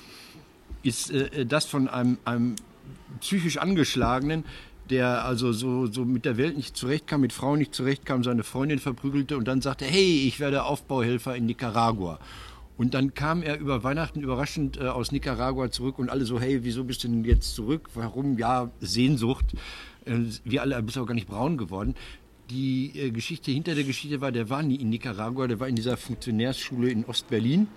ist 0.83 1.11
äh, 1.11 1.45
das 1.45 1.65
von 1.65 1.87
einem, 1.87 2.17
einem 2.25 2.55
psychisch 3.19 3.57
angeschlagenen, 3.57 4.43
der 4.89 5.25
also 5.25 5.51
so, 5.51 5.87
so 5.87 6.05
mit 6.05 6.25
der 6.25 6.37
Welt 6.37 6.57
nicht 6.57 6.75
zurechtkam, 6.75 7.21
mit 7.21 7.33
Frauen 7.33 7.59
nicht 7.59 7.73
zurechtkam, 7.73 8.23
seine 8.23 8.43
Freundin 8.43 8.79
verprügelte 8.79 9.37
und 9.37 9.47
dann 9.47 9.61
sagte, 9.61 9.85
hey, 9.85 10.25
ich 10.27 10.39
werde 10.39 10.63
Aufbauhelfer 10.63 11.35
in 11.35 11.45
Nicaragua. 11.45 12.19
Und 12.77 12.93
dann 12.93 13.15
kam 13.15 13.41
er 13.41 13.59
über 13.59 13.83
Weihnachten 13.83 14.21
überraschend 14.21 14.77
äh, 14.77 14.87
aus 14.87 15.11
Nicaragua 15.11 15.71
zurück 15.71 15.97
und 15.97 16.09
alle 16.09 16.25
so, 16.25 16.39
hey, 16.39 16.63
wieso 16.63 16.83
bist 16.83 17.03
du 17.03 17.07
denn 17.07 17.25
jetzt 17.25 17.55
zurück? 17.55 17.89
Warum? 17.95 18.37
Ja, 18.37 18.69
Sehnsucht. 18.79 19.45
Äh, 20.05 20.19
wir 20.43 20.61
alle 20.61 20.81
bist 20.83 20.97
auch 20.97 21.07
gar 21.07 21.15
nicht 21.15 21.27
braun 21.27 21.57
geworden. 21.57 21.95
Die 22.51 22.91
äh, 22.95 23.09
Geschichte 23.09 23.51
hinter 23.51 23.73
der 23.73 23.83
Geschichte 23.83 24.21
war, 24.21 24.31
der 24.31 24.49
war 24.49 24.61
nie 24.61 24.75
in 24.75 24.89
Nicaragua, 24.89 25.47
der 25.47 25.59
war 25.59 25.67
in 25.67 25.75
dieser 25.75 25.97
Funktionärsschule 25.97 26.89
in 26.89 27.03
Ostberlin. 27.05 27.67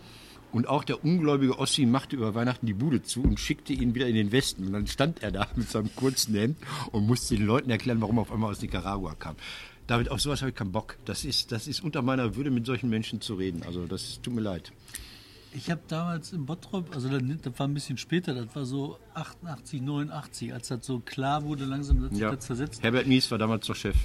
Und 0.53 0.69
auch 0.69 0.85
der 0.85 1.05
ungläubige 1.05 1.59
Ossi 1.59 1.87
machte 1.87 2.17
über 2.17 2.35
Weihnachten 2.35 2.67
die 2.67 2.75
Bude 2.75 3.03
zu 3.03 3.23
und 3.23 3.39
schickte 3.39 3.73
ihn 3.73 3.95
wieder 3.95 4.09
in 4.09 4.15
den 4.15 4.33
Westen. 4.33 4.67
Und 4.67 4.73
dann 4.73 4.87
stand 4.87 5.23
er 5.23 5.31
da 5.31 5.47
mit 5.55 5.71
seinem 5.71 5.95
kurzen 5.95 6.35
Hemd 6.35 6.59
und 6.93 7.07
musste 7.07 7.37
den 7.37 7.47
Leuten 7.47 7.71
erklären, 7.71 8.01
warum 8.01 8.19
er 8.19 8.23
auf 8.23 8.33
einmal 8.33 8.51
aus 8.51 8.61
Nicaragua 8.61 9.15
kam. 9.15 9.37
David, 9.87 10.11
auf 10.11 10.21
sowas 10.21 10.41
habe 10.41 10.51
ich 10.51 10.57
keinen 10.57 10.73
Bock. 10.73 10.97
Das 11.05 11.25
ist, 11.25 11.51
das 11.53 11.67
ist 11.67 11.83
unter 11.83 12.03
meiner 12.03 12.37
Würde, 12.37 12.51
mit 12.51 12.67
solchen 12.67 12.91
Menschen 12.91 13.21
zu 13.21 13.35
reden. 13.35 13.63
Also 13.65 13.87
das 13.87 14.21
tut 14.23 14.35
mir 14.35 14.41
leid. 14.41 14.73
Ich 15.53 15.69
habe 15.69 15.81
damals 15.89 16.33
in 16.33 16.47
Bottrop, 16.47 16.95
also 16.95 17.09
das 17.09 17.59
war 17.59 17.67
ein 17.67 17.75
bisschen 17.75 17.97
später, 17.97 18.35
das 18.35 18.55
war 18.55 18.65
so 18.65 18.99
88, 19.15 19.83
89, 19.83 20.55
als 20.55 20.69
das 20.69 20.87
so 20.87 21.01
klar 21.01 21.43
wurde, 21.43 21.65
langsam 21.65 22.09
dass 22.09 22.17
ja. 22.17 22.31
das 22.31 22.47
zersetzt. 22.47 22.83
Herbert 22.85 23.09
Mies 23.09 23.29
war 23.33 23.39
damals 23.39 23.67
der 23.67 23.75
Chef. 23.75 23.97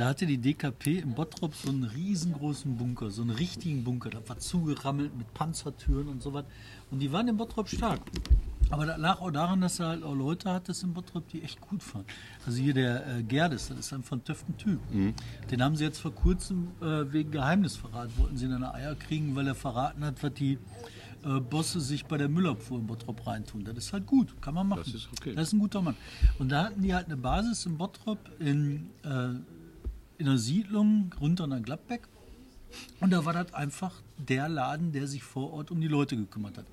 Da 0.00 0.08
hatte 0.08 0.24
die 0.24 0.38
DKP 0.38 1.00
in 1.00 1.12
Bottrop 1.12 1.54
so 1.54 1.68
einen 1.68 1.84
riesengroßen 1.84 2.74
Bunker, 2.74 3.10
so 3.10 3.20
einen 3.20 3.32
richtigen 3.32 3.84
Bunker. 3.84 4.08
Da 4.08 4.26
war 4.26 4.38
zugerammelt 4.38 5.14
mit 5.14 5.34
Panzertüren 5.34 6.08
und 6.08 6.22
so 6.22 6.32
was. 6.32 6.46
Und 6.90 7.00
die 7.00 7.12
waren 7.12 7.28
in 7.28 7.36
Bottrop 7.36 7.68
stark. 7.68 8.00
Aber 8.70 8.86
das 8.86 8.96
lag 8.96 9.20
auch 9.20 9.30
daran, 9.30 9.60
dass 9.60 9.78
er 9.78 9.88
halt 9.88 10.02
auch 10.02 10.14
Leute 10.14 10.50
hatte 10.50 10.72
in 10.82 10.94
Bottrop, 10.94 11.28
die 11.28 11.42
echt 11.42 11.60
gut 11.60 11.82
fanden. 11.82 12.06
Also 12.46 12.62
hier 12.62 12.72
der 12.72 13.18
äh, 13.18 13.22
Gerdes, 13.22 13.68
das 13.68 13.78
ist 13.78 13.92
ein 13.92 14.02
von 14.02 14.24
Töften 14.24 14.56
Typ. 14.56 14.80
Mhm. 14.90 15.12
Den 15.50 15.62
haben 15.62 15.76
sie 15.76 15.84
jetzt 15.84 15.98
vor 15.98 16.14
kurzem 16.14 16.68
äh, 16.80 17.12
wegen 17.12 17.30
Geheimnisverrat, 17.30 18.08
wollten 18.16 18.38
sie 18.38 18.46
in 18.46 18.54
eine 18.54 18.72
Eier 18.72 18.94
kriegen, 18.94 19.36
weil 19.36 19.48
er 19.48 19.54
verraten 19.54 20.02
hat, 20.02 20.22
was 20.22 20.32
die 20.32 20.56
äh, 21.24 21.40
Bosse 21.40 21.78
sich 21.78 22.06
bei 22.06 22.16
der 22.16 22.30
Müllabfuhr 22.30 22.78
in 22.78 22.86
Bottrop 22.86 23.26
reintun. 23.26 23.64
Das 23.64 23.76
ist 23.76 23.92
halt 23.92 24.06
gut, 24.06 24.40
kann 24.40 24.54
man 24.54 24.66
machen. 24.66 24.80
Das 24.82 24.94
ist 24.94 25.10
okay. 25.12 25.34
Das 25.34 25.48
ist 25.48 25.52
ein 25.52 25.60
guter 25.60 25.82
Mann. 25.82 25.96
Und 26.38 26.48
da 26.48 26.64
hatten 26.64 26.80
die 26.80 26.94
halt 26.94 27.04
eine 27.04 27.18
Basis 27.18 27.66
in 27.66 27.76
Bottrop 27.76 28.18
in 28.38 28.88
äh, 29.04 29.34
in 30.20 30.28
einer 30.28 30.38
Siedlung 30.38 31.12
runter 31.20 31.46
nach 31.46 31.62
Gladbeck. 31.62 32.02
Und 33.00 33.10
da 33.10 33.24
war 33.24 33.32
das 33.32 33.52
einfach 33.52 34.00
der 34.16 34.48
Laden, 34.48 34.92
der 34.92 35.08
sich 35.08 35.24
vor 35.24 35.52
Ort 35.52 35.70
um 35.70 35.80
die 35.80 35.88
Leute 35.88 36.16
gekümmert 36.16 36.58
hat. 36.58 36.66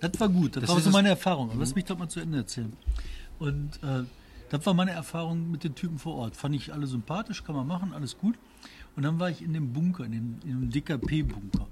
Das 0.00 0.18
war 0.18 0.28
gut, 0.28 0.56
das, 0.56 0.62
das 0.62 0.70
war 0.70 0.80
so 0.80 0.90
meine 0.90 1.10
Erfahrung. 1.10 1.50
Aber 1.50 1.60
lass 1.60 1.70
mhm. 1.70 1.74
mich 1.76 1.84
doch 1.84 1.98
mal 1.98 2.08
zu 2.08 2.20
Ende 2.20 2.38
erzählen. 2.38 2.72
Und 3.38 3.80
äh, 3.82 4.04
das 4.50 4.66
war 4.66 4.74
meine 4.74 4.92
Erfahrung 4.92 5.50
mit 5.50 5.62
den 5.62 5.74
Typen 5.74 5.98
vor 5.98 6.14
Ort. 6.16 6.34
Fand 6.34 6.54
ich 6.56 6.72
alle 6.72 6.86
sympathisch, 6.86 7.44
kann 7.44 7.54
man 7.54 7.66
machen, 7.66 7.92
alles 7.92 8.18
gut. 8.18 8.36
Und 8.96 9.02
dann 9.02 9.20
war 9.20 9.30
ich 9.30 9.42
in 9.42 9.52
dem 9.52 9.72
Bunker, 9.72 10.04
in 10.04 10.12
dem, 10.12 10.36
in 10.44 10.60
dem 10.60 10.70
DKP-Bunker. 10.70 11.66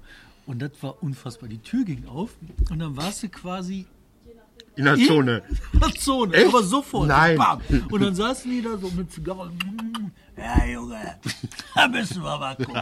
Und 0.45 0.61
das 0.61 0.71
war 0.81 1.01
unfassbar. 1.01 1.49
Die 1.49 1.59
Tür 1.59 1.83
ging 1.83 2.05
auf 2.05 2.37
und 2.69 2.79
dann 2.79 2.95
warst 2.95 3.23
du 3.23 3.29
quasi 3.29 3.85
in 4.75 4.85
der 4.85 4.97
Zone. 4.97 5.43
In 5.73 5.79
der 5.79 5.93
Zone, 5.93 6.33
Echt? 6.33 6.47
aber 6.47 6.63
sofort. 6.63 7.07
Nein. 7.07 7.37
Bam. 7.37 7.61
Und 7.91 8.01
dann 8.01 8.15
saßen 8.23 8.49
die 8.49 8.61
da 8.61 8.77
so 8.77 8.89
mit 8.91 9.11
Zigarren. 9.11 9.51
Ja, 10.35 10.65
Junge, 10.65 11.15
da 11.75 11.87
müssen 11.87 12.23
wir 12.23 12.37
mal 12.39 12.55
gucken. 12.55 12.81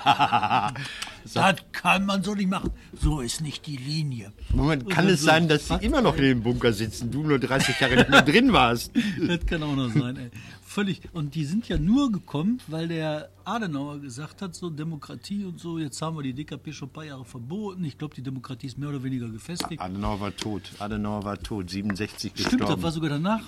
das 1.33 1.55
kann 1.73 2.05
man 2.05 2.23
so 2.23 2.33
nicht 2.33 2.49
machen. 2.49 2.71
So 2.93 3.19
ist 3.19 3.41
nicht 3.41 3.67
die 3.67 3.75
Linie. 3.75 4.31
Moment, 4.53 4.89
kann 4.89 5.07
es 5.09 5.19
so, 5.19 5.27
sein, 5.27 5.49
dass 5.49 5.67
sie 5.67 5.75
immer 5.81 6.01
noch 6.01 6.15
in 6.15 6.23
dem 6.23 6.43
Bunker 6.43 6.71
sitzen, 6.71 7.11
du 7.11 7.23
nur 7.23 7.39
30 7.39 7.79
Jahre 7.79 7.95
nicht 7.97 8.09
mehr 8.09 8.21
drin 8.21 8.53
warst? 8.53 8.91
Das 9.27 9.45
kann 9.45 9.63
auch 9.63 9.75
noch 9.75 9.91
sein, 9.91 10.15
ey. 10.15 10.31
Völlig. 10.71 11.01
Und 11.11 11.35
die 11.35 11.43
sind 11.43 11.67
ja 11.67 11.77
nur 11.77 12.13
gekommen, 12.13 12.61
weil 12.67 12.87
der 12.87 13.29
Adenauer 13.43 13.99
gesagt 13.99 14.41
hat, 14.41 14.55
so 14.55 14.69
Demokratie 14.69 15.43
und 15.43 15.59
so, 15.59 15.77
jetzt 15.77 16.01
haben 16.01 16.15
wir 16.15 16.23
die 16.23 16.31
DKP 16.33 16.71
schon 16.71 16.87
ein 16.87 16.93
paar 16.93 17.03
Jahre 17.03 17.25
verboten. 17.25 17.83
Ich 17.83 17.97
glaube, 17.97 18.15
die 18.15 18.21
Demokratie 18.21 18.67
ist 18.67 18.77
mehr 18.77 18.87
oder 18.87 19.03
weniger 19.03 19.27
gefestigt. 19.27 19.81
Adenauer 19.81 20.21
war 20.21 20.33
tot. 20.33 20.71
Adenauer 20.79 21.25
war 21.25 21.37
tot, 21.37 21.69
67 21.69 22.33
gestorben. 22.33 22.55
Stimmt, 22.57 22.69
das 22.69 22.81
war 22.81 22.91
sogar 22.93 23.09
danach. 23.09 23.43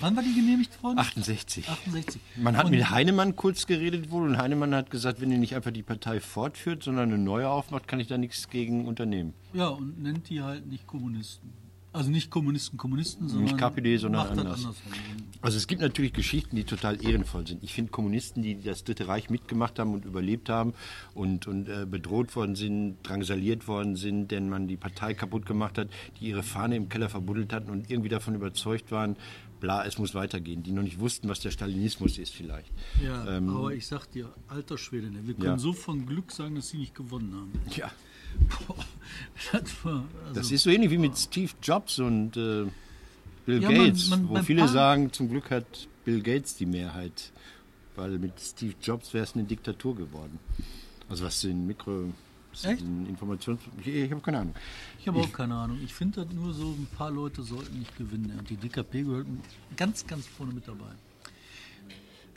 Wann 0.00 0.16
war 0.16 0.22
die 0.22 0.32
genehmigt 0.32 0.82
worden? 0.82 0.98
68. 0.98 1.68
68. 1.68 2.18
Man 2.36 2.56
hat 2.56 2.64
Und- 2.64 2.70
mit 2.70 2.88
Heinemann 2.88 3.36
kurz 3.36 3.66
geredet 3.66 4.10
wohl 4.10 4.26
und 4.26 4.38
Heinemann 4.38 4.74
hat 4.74 4.90
gesagt, 4.90 5.20
wenn 5.20 5.30
ihr 5.30 5.36
nicht 5.38 5.54
einfach 5.54 5.72
die 5.72 5.82
Partei 5.82 6.18
fortführt, 6.18 6.82
sondern 6.82 7.10
eine 7.12 7.18
neue 7.22 7.48
aufmacht, 7.50 7.86
kann 7.88 8.00
ich 8.00 8.06
da 8.06 8.16
nichts 8.16 8.48
gegen 8.48 8.86
unternehmen. 8.86 9.34
Ja, 9.52 9.68
und 9.68 10.00
nennt 10.02 10.30
die 10.30 10.40
halt 10.40 10.66
nicht 10.66 10.86
Kommunisten. 10.86 11.52
Also 11.92 12.10
nicht 12.10 12.30
Kommunisten, 12.30 12.76
Kommunisten, 12.78 13.28
sondern. 13.28 13.44
Nicht 13.44 13.58
KPD, 13.58 13.96
sondern 13.96 14.26
anders. 14.28 14.64
andersrum. 14.64 14.74
Also 15.40 15.56
es 15.56 15.66
gibt 15.66 15.80
natürlich 15.80 16.12
Geschichten, 16.12 16.54
die 16.56 16.64
total 16.64 17.02
ehrenvoll 17.02 17.46
sind. 17.46 17.62
Ich 17.62 17.72
finde 17.72 17.90
Kommunisten, 17.90 18.42
die 18.42 18.60
das 18.60 18.84
Dritte 18.84 19.08
Reich 19.08 19.30
mitgemacht 19.30 19.78
haben 19.78 19.94
und 19.94 20.04
überlebt 20.04 20.48
haben 20.50 20.74
und, 21.14 21.46
und 21.46 21.68
äh, 21.68 21.86
bedroht 21.86 22.34
worden 22.36 22.56
sind, 22.56 22.96
drangsaliert 23.04 23.68
worden 23.68 23.96
sind, 23.96 24.30
denn 24.30 24.48
man 24.48 24.66
die 24.68 24.76
Partei 24.76 25.14
kaputt 25.14 25.46
gemacht 25.46 25.78
hat, 25.78 25.88
die 26.20 26.26
ihre 26.28 26.42
Fahne 26.42 26.76
im 26.76 26.88
Keller 26.88 27.08
verbuddelt 27.08 27.52
hatten 27.52 27.70
und 27.70 27.90
irgendwie 27.90 28.08
davon 28.10 28.34
überzeugt 28.34 28.90
waren, 28.90 29.16
bla, 29.60 29.84
es 29.86 29.98
muss 29.98 30.14
weitergehen, 30.14 30.62
die 30.62 30.72
noch 30.72 30.82
nicht 30.82 30.98
wussten, 31.00 31.28
was 31.28 31.40
der 31.40 31.50
Stalinismus 31.52 32.18
ist 32.18 32.34
vielleicht. 32.34 32.70
Ja, 33.02 33.36
Ähm, 33.36 33.48
aber 33.48 33.72
ich 33.74 33.86
sag 33.86 34.06
dir, 34.10 34.32
alter 34.48 34.76
Schwede, 34.76 35.10
ne, 35.10 35.20
wir 35.26 35.34
können 35.34 35.46
Ja. 35.46 35.58
so 35.58 35.72
von 35.72 36.04
Glück 36.04 36.32
sagen, 36.32 36.56
dass 36.56 36.68
sie 36.68 36.78
nicht 36.78 36.94
gewonnen 36.94 37.32
haben. 37.34 37.52
ja, 37.76 37.90
Boah, 38.66 38.76
das 39.52 39.84
war, 39.84 40.04
also, 40.24 40.34
das 40.34 40.50
ist 40.50 40.62
so 40.62 40.70
ähnlich 40.70 40.90
wie 40.90 40.98
mit 40.98 41.16
Steve 41.16 41.52
Jobs 41.62 41.98
und 41.98 42.36
äh, 42.36 42.66
Bill 43.46 43.62
Ja, 43.62 43.70
man- 43.70 43.86
Gates, 43.86 44.08
man- 44.10 44.28
wo 44.28 44.34
beim 44.34 44.44
viele 44.44 44.60
Paar- 44.62 44.68
sagen, 44.68 45.12
zum 45.12 45.28
Glück 45.30 45.50
hat 45.50 45.88
Bill 46.04 46.22
Gates 46.22 46.56
die 46.56 46.66
Mehrheit, 46.66 47.32
weil 47.96 48.18
mit 48.18 48.38
Steve 48.40 48.74
Jobs 48.82 49.12
wäre 49.14 49.24
es 49.24 49.34
eine 49.34 49.44
Diktatur 49.44 49.94
geworden. 49.96 50.38
Also 51.08 51.24
was 51.24 51.40
den 51.40 51.66
Mikro... 51.66 52.12
Echt? 52.64 52.80
Informations... 52.82 53.60
Ich, 53.80 53.86
ich 53.86 54.10
habe 54.10 54.20
keine 54.20 54.38
Ahnung. 54.40 54.54
ich 54.98 55.06
habe 55.06 55.20
auch 55.20 55.32
keine 55.32 55.54
Ahnung. 55.54 55.78
Ich 55.84 55.94
finde 55.94 56.24
das 56.24 56.34
nur 56.34 56.52
so, 56.52 56.66
ein 56.70 56.88
paar 56.96 57.10
Leute 57.10 57.42
sollten 57.42 57.78
nicht 57.78 57.96
gewinnen. 57.96 58.36
Und 58.36 58.50
die 58.50 58.56
DKP 58.56 59.02
gehört 59.04 59.26
ganz, 59.76 60.04
ganz 60.06 60.26
vorne 60.26 60.52
mit 60.52 60.66
dabei. 60.66 60.90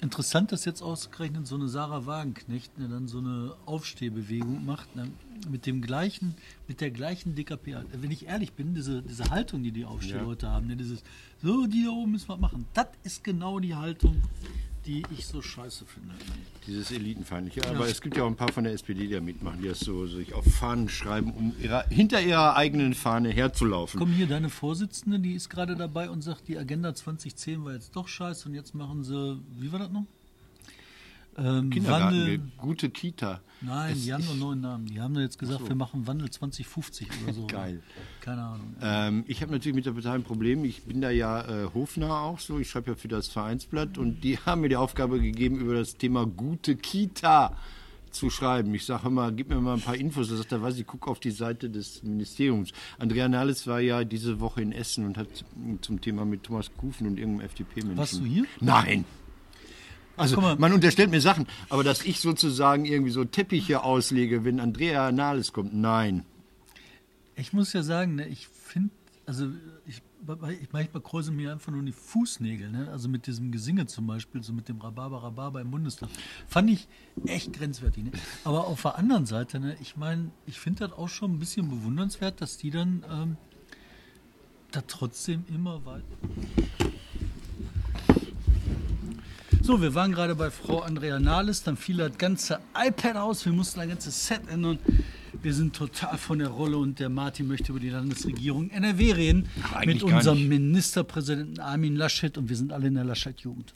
Interessant, 0.01 0.51
dass 0.51 0.65
jetzt 0.65 0.81
ausgerechnet 0.81 1.45
so 1.45 1.53
eine 1.53 1.67
Sarah 1.67 2.07
Wagenknecht 2.07 2.75
ne, 2.79 2.89
dann 2.89 3.07
so 3.07 3.19
eine 3.19 3.53
Aufstehbewegung 3.67 4.65
macht, 4.65 4.95
ne, 4.95 5.07
mit 5.47 5.67
dem 5.67 5.83
gleichen, 5.83 6.33
mit 6.67 6.81
der 6.81 6.89
gleichen 6.89 7.35
DKP. 7.35 7.77
Wenn 7.93 8.09
ich 8.09 8.25
ehrlich 8.25 8.53
bin, 8.53 8.73
diese, 8.73 9.03
diese 9.03 9.29
Haltung, 9.29 9.61
die 9.61 9.71
die 9.71 9.85
Aufstehleute 9.85 10.49
haben, 10.49 10.65
ne, 10.65 10.75
dieses, 10.75 11.03
so, 11.43 11.67
die 11.67 11.83
da 11.85 11.91
oben 11.91 12.13
müssen 12.13 12.29
wir 12.29 12.37
machen, 12.37 12.65
das 12.73 12.87
ist 13.03 13.23
genau 13.23 13.59
die 13.59 13.75
Haltung, 13.75 14.23
die 14.85 15.03
ich 15.11 15.25
so 15.27 15.41
scheiße 15.41 15.85
finde. 15.85 16.13
Dieses 16.65 16.91
Elitenfeindliche. 16.91 17.67
Aber 17.69 17.87
es 17.87 18.01
gibt 18.01 18.17
ja 18.17 18.23
auch 18.23 18.27
ein 18.27 18.35
paar 18.35 18.51
von 18.51 18.63
der 18.63 18.73
SPD, 18.73 19.07
die 19.07 19.13
da 19.13 19.21
mitmachen, 19.21 19.61
die 19.61 19.67
das 19.67 19.79
so 19.79 20.07
sich 20.07 20.33
auf 20.33 20.45
Fahnen 20.45 20.89
schreiben, 20.89 21.31
um 21.31 21.53
ihrer, 21.61 21.85
hinter 21.89 22.21
ihrer 22.21 22.55
eigenen 22.55 22.93
Fahne 22.93 23.29
herzulaufen. 23.29 23.99
Komm 23.99 24.11
hier, 24.11 24.27
deine 24.27 24.49
Vorsitzende, 24.49 25.19
die 25.19 25.33
ist 25.33 25.49
gerade 25.49 25.75
dabei 25.75 26.09
und 26.09 26.21
sagt, 26.21 26.47
die 26.47 26.57
Agenda 26.57 26.93
2010 26.93 27.63
war 27.63 27.73
jetzt 27.73 27.95
doch 27.95 28.07
scheiße 28.07 28.49
und 28.49 28.55
jetzt 28.55 28.73
machen 28.73 29.03
sie, 29.03 29.39
wie 29.59 29.71
war 29.71 29.79
das 29.79 29.91
noch? 29.91 30.05
Ähm, 31.37 31.69
Kindergarten, 31.69 32.17
Wandel, 32.19 32.41
gute 32.57 32.89
Kita. 32.89 33.39
nein, 33.61 33.93
Es- 33.93 34.03
die 34.03 34.13
haben 34.13 34.23
noch 34.25 34.31
einen 34.31 34.39
neuen 34.41 34.61
Namen. 34.61 34.85
Die 34.85 34.99
haben 34.99 35.15
jetzt 35.17 35.39
gesagt, 35.39 35.67
wir 35.67 35.75
machen 35.75 36.05
Wandel 36.05 36.29
2050 36.29 37.07
oder 37.23 37.33
so. 37.33 37.47
Geil. 37.47 37.81
Keine 38.19 38.43
Ahnung. 38.43 38.75
Ähm, 38.81 39.23
ich 39.27 39.41
habe 39.41 39.51
natürlich 39.51 39.75
mit 39.75 39.85
der 39.85 39.93
Partei 39.93 40.11
ein 40.11 40.23
Problem. 40.23 40.65
Ich 40.65 40.83
bin 40.83 40.99
da 41.01 41.09
ja 41.09 41.41
äh, 41.41 41.69
hofnah 41.73 42.21
auch 42.21 42.39
so. 42.39 42.59
Ich 42.59 42.69
schreibe 42.69 42.91
ja 42.91 42.95
für 42.97 43.07
das 43.07 43.27
Vereinsblatt 43.27 43.97
und 43.97 44.21
die 44.23 44.37
haben 44.45 44.61
mir 44.61 44.69
die 44.69 44.75
Aufgabe 44.75 45.21
gegeben, 45.21 45.59
über 45.59 45.73
das 45.75 45.95
Thema 45.95 46.25
gute 46.25 46.75
Kita 46.75 47.55
zu 48.11 48.29
schreiben. 48.29 48.75
Ich 48.75 48.85
sage 48.85 49.07
immer, 49.07 49.31
gib 49.31 49.47
mir 49.47 49.61
mal 49.61 49.75
ein 49.75 49.81
paar 49.81 49.95
Infos. 49.95 50.27
Da 50.27 50.35
sagt 50.35 50.51
er, 50.51 50.61
weiß 50.61 50.77
ich, 50.77 50.85
guck 50.85 51.07
auf 51.07 51.21
die 51.21 51.31
Seite 51.31 51.69
des 51.69 52.03
Ministeriums. 52.03 52.71
Andrea 52.99 53.29
Nahles 53.29 53.65
war 53.67 53.79
ja 53.79 54.03
diese 54.03 54.41
Woche 54.41 54.61
in 54.61 54.73
Essen 54.73 55.05
und 55.05 55.17
hat 55.17 55.27
zum 55.79 56.01
Thema 56.01 56.25
mit 56.25 56.43
Thomas 56.43 56.69
Kufen 56.75 57.07
und 57.07 57.17
irgendeinem 57.17 57.45
FDP-Menschen. 57.45 57.97
Warst 57.97 58.19
du 58.19 58.25
hier? 58.25 58.43
Nein. 58.59 59.05
Also 60.17 60.39
man 60.39 60.73
unterstellt 60.73 61.09
mir 61.09 61.21
Sachen, 61.21 61.47
aber 61.69 61.83
dass 61.83 62.03
ich 62.03 62.19
sozusagen 62.19 62.85
irgendwie 62.85 63.11
so 63.11 63.25
Teppiche 63.25 63.83
auslege, 63.83 64.43
wenn 64.43 64.59
Andrea 64.59 65.11
Nahles 65.11 65.53
kommt, 65.53 65.73
nein. 65.73 66.25
Ich 67.35 67.53
muss 67.53 67.73
ja 67.73 67.81
sagen, 67.81 68.15
ne, 68.15 68.27
ich 68.27 68.47
finde, 68.47 68.91
also 69.25 69.47
ich, 69.87 70.01
ich 70.61 70.71
manchmal 70.71 71.01
kräuseln 71.01 71.35
mir 71.35 71.51
einfach 71.51 71.71
nur 71.71 71.81
die 71.81 71.91
Fußnägel, 71.91 72.69
ne? 72.69 72.89
also 72.91 73.09
mit 73.09 73.25
diesem 73.25 73.51
Gesinge 73.51 73.87
zum 73.87 74.05
Beispiel, 74.05 74.43
so 74.43 74.53
mit 74.53 74.69
dem 74.69 74.79
Rhabarber, 74.79 75.23
Rhabarber 75.23 75.61
im 75.61 75.71
Bundestag, 75.71 76.09
fand 76.47 76.69
ich 76.69 76.87
echt 77.25 77.53
grenzwertig. 77.53 78.03
Ne? 78.03 78.11
Aber 78.43 78.67
auf 78.67 78.81
der 78.83 78.97
anderen 78.97 79.25
Seite, 79.25 79.59
ne, 79.59 79.75
ich 79.81 79.97
meine, 79.97 80.31
ich 80.45 80.59
finde 80.59 80.87
das 80.87 80.97
auch 80.97 81.09
schon 81.09 81.33
ein 81.33 81.39
bisschen 81.39 81.69
bewundernswert, 81.69 82.41
dass 82.41 82.57
die 82.57 82.69
dann 82.69 83.03
ähm, 83.09 83.37
da 84.71 84.81
trotzdem 84.87 85.43
immer 85.47 85.85
weiter. 85.85 86.17
So, 89.63 89.79
wir 89.79 89.93
waren 89.93 90.11
gerade 90.11 90.33
bei 90.33 90.49
Frau 90.49 90.79
Andrea 90.79 91.19
Nahles, 91.19 91.61
dann 91.61 91.77
fiel 91.77 91.97
das 91.97 92.17
ganze 92.17 92.59
iPad 92.75 93.15
aus, 93.17 93.45
wir 93.45 93.53
mussten 93.53 93.79
ein 93.79 93.89
ganzes 93.89 94.27
Set 94.27 94.41
ändern. 94.49 94.79
Wir 95.39 95.53
sind 95.53 95.75
total 95.75 96.17
von 96.17 96.39
der 96.39 96.47
Rolle 96.49 96.77
und 96.77 96.99
der 96.99 97.09
Martin 97.09 97.47
möchte 97.47 97.71
über 97.71 97.79
die 97.79 97.89
Landesregierung 97.89 98.71
NRW 98.71 99.11
reden 99.13 99.49
Ach, 99.71 99.85
mit 99.85 100.01
unserem. 100.01 100.47
Ministerpräsidenten 100.47 101.59
Armin 101.59 101.95
Laschet 101.95 102.37
und 102.37 102.49
wir 102.49 102.55
sind 102.55 102.73
alle 102.73 102.87
in 102.87 102.95
der 102.95 103.03
Laschet-Jugend. 103.03 103.73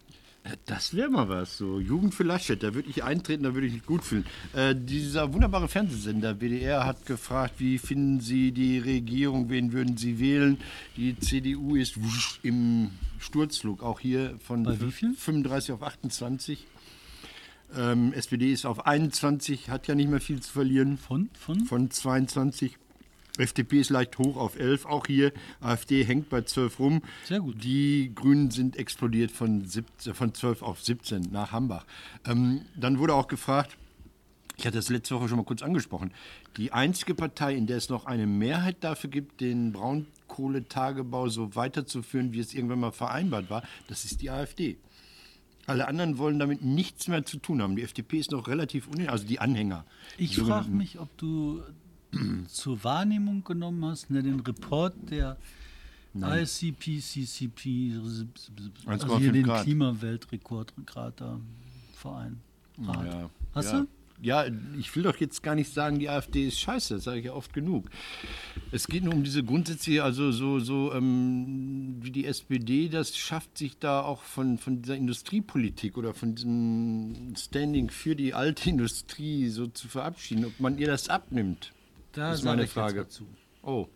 Das 0.65 0.95
wäre 0.95 1.09
mal 1.09 1.27
was, 1.27 1.57
so 1.57 1.79
Jugend 1.79 2.13
für 2.13 2.23
Laschet, 2.23 2.61
da 2.61 2.75
würde 2.75 2.89
ich 2.89 3.03
eintreten, 3.03 3.43
da 3.43 3.55
würde 3.55 3.65
ich 3.65 3.73
mich 3.73 3.85
gut 3.85 4.03
fühlen. 4.03 4.25
Äh, 4.53 4.75
dieser 4.75 5.33
wunderbare 5.33 5.67
Fernsehsender 5.67 6.39
WDR 6.39 6.85
hat 6.85 7.05
gefragt, 7.07 7.55
wie 7.57 7.79
finden 7.79 8.19
Sie 8.19 8.51
die 8.51 8.77
Regierung, 8.77 9.49
wen 9.49 9.73
würden 9.73 9.97
Sie 9.97 10.19
wählen? 10.19 10.59
Die 10.97 11.17
CDU 11.17 11.75
ist 11.75 12.01
wusch 12.01 12.39
im 12.43 12.91
Sturzflug, 13.17 13.81
auch 13.81 13.99
hier 13.99 14.37
von 14.39 14.63
Bei 14.63 14.79
wie 14.79 14.91
viel? 14.91 15.15
35 15.15 15.71
auf 15.71 15.81
28. 15.81 16.67
Ähm, 17.75 18.13
SPD 18.13 18.51
ist 18.53 18.65
auf 18.65 18.85
21, 18.85 19.71
hat 19.71 19.87
ja 19.87 19.95
nicht 19.95 20.09
mehr 20.09 20.21
viel 20.21 20.41
zu 20.41 20.51
verlieren. 20.51 20.97
Von? 20.97 21.29
Von? 21.33 21.65
Von 21.65 21.89
22. 21.89 22.77
FDP 23.37 23.81
ist 23.81 23.89
leicht 23.89 24.17
hoch 24.17 24.37
auf 24.37 24.57
11, 24.57 24.85
auch 24.85 25.07
hier. 25.07 25.33
AfD 25.59 26.03
hängt 26.03 26.29
bei 26.29 26.41
12 26.41 26.79
rum. 26.79 27.01
Sehr 27.25 27.39
gut. 27.39 27.63
Die 27.63 28.11
Grünen 28.15 28.51
sind 28.51 28.77
explodiert 28.77 29.31
von, 29.31 29.65
17, 29.65 30.13
von 30.13 30.33
12 30.33 30.61
auf 30.61 30.81
17 30.81 31.29
nach 31.31 31.51
Hambach. 31.51 31.85
Ähm, 32.25 32.61
dann 32.75 32.99
wurde 32.99 33.13
auch 33.13 33.27
gefragt, 33.27 33.77
ich 34.57 34.65
hatte 34.65 34.77
das 34.77 34.89
letzte 34.89 35.15
Woche 35.15 35.27
schon 35.27 35.37
mal 35.37 35.43
kurz 35.43 35.61
angesprochen, 35.61 36.11
die 36.57 36.71
einzige 36.71 37.13
Partei, 37.13 37.55
in 37.55 37.67
der 37.67 37.77
es 37.77 37.89
noch 37.89 38.05
eine 38.05 38.25
Mehrheit 38.25 38.77
dafür 38.81 39.09
gibt, 39.09 39.41
den 39.41 39.73
Braunkohletagebau 39.73 41.27
so 41.27 41.55
weiterzuführen, 41.55 42.31
wie 42.31 42.39
es 42.39 42.53
irgendwann 42.53 42.79
mal 42.79 42.91
vereinbart 42.91 43.49
war, 43.49 43.63
das 43.87 44.05
ist 44.05 44.21
die 44.21 44.29
AfD. 44.29 44.77
Alle 45.67 45.87
anderen 45.87 46.19
wollen 46.19 46.39
damit 46.39 46.63
nichts 46.63 47.07
mehr 47.07 47.25
zu 47.25 47.37
tun 47.37 47.61
haben. 47.61 47.75
Die 47.75 47.81
FDP 47.81 48.19
ist 48.19 48.31
noch 48.31 48.47
relativ 48.47 48.87
unin, 48.87 49.09
also 49.09 49.25
die 49.25 49.39
Anhänger. 49.39 49.83
Ich 50.17 50.37
frage 50.37 50.69
mich, 50.69 50.99
ob 50.99 51.17
du 51.17 51.63
zur 52.47 52.83
Wahrnehmung 52.83 53.43
genommen 53.43 53.83
hast, 53.85 54.09
ne, 54.09 54.23
den 54.23 54.39
Report 54.39 54.93
der 55.09 55.37
ICP-CCP, 56.15 57.97
also 57.97 58.25
1,5 58.85 59.19
hier 59.19 59.31
den 59.31 59.43
Grad. 59.43 59.63
Klimaweltrekordgrad 59.63 61.19
da 61.19 61.39
Verein. 61.93 62.39
Rat. 62.81 63.05
Ja, 63.05 63.29
Hast 63.53 63.73
ja. 63.73 63.79
du? 63.81 63.87
Ja, 64.21 64.45
ich 64.79 64.95
will 64.95 65.03
doch 65.03 65.17
jetzt 65.17 65.43
gar 65.43 65.55
nicht 65.55 65.73
sagen, 65.73 65.99
die 65.99 66.09
AfD 66.09 66.47
ist 66.47 66.59
scheiße, 66.59 66.95
das 66.95 67.03
sage 67.03 67.19
ich 67.19 67.25
ja 67.25 67.33
oft 67.33 67.53
genug. 67.53 67.89
Es 68.71 68.87
geht 68.87 69.03
nur 69.03 69.13
um 69.13 69.25
diese 69.25 69.43
Grundsätze, 69.43 70.01
also 70.01 70.31
so, 70.31 70.59
so 70.59 70.93
ähm, 70.93 71.97
wie 71.99 72.11
die 72.11 72.25
SPD 72.25 72.87
das 72.87 73.17
schafft, 73.17 73.57
sich 73.57 73.77
da 73.77 74.01
auch 74.01 74.21
von, 74.21 74.57
von 74.57 74.81
dieser 74.81 74.95
Industriepolitik 74.95 75.97
oder 75.97 76.13
von 76.13 76.33
diesem 76.33 77.33
Standing 77.37 77.89
für 77.89 78.15
die 78.15 78.33
alte 78.33 78.69
Industrie 78.69 79.49
so 79.49 79.67
zu 79.67 79.89
verabschieden, 79.89 80.45
ob 80.45 80.61
man 80.61 80.77
ihr 80.77 80.87
das 80.87 81.09
abnimmt. 81.09 81.73
Da 82.15 82.33
ist 82.33 82.43
meine 82.43 82.67
Frage. 82.67 83.01
was 83.05 83.09
zu. 83.09 83.27
Oh, 83.61 83.87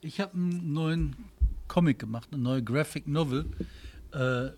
Ich 0.00 0.20
habe 0.20 0.34
einen 0.34 0.72
neuen 0.72 1.16
Comic 1.68 1.98
gemacht, 1.98 2.28
eine 2.32 2.42
neue 2.42 2.62
Graphic 2.62 3.08
Novel. 3.08 3.46
Äh, 4.12 4.50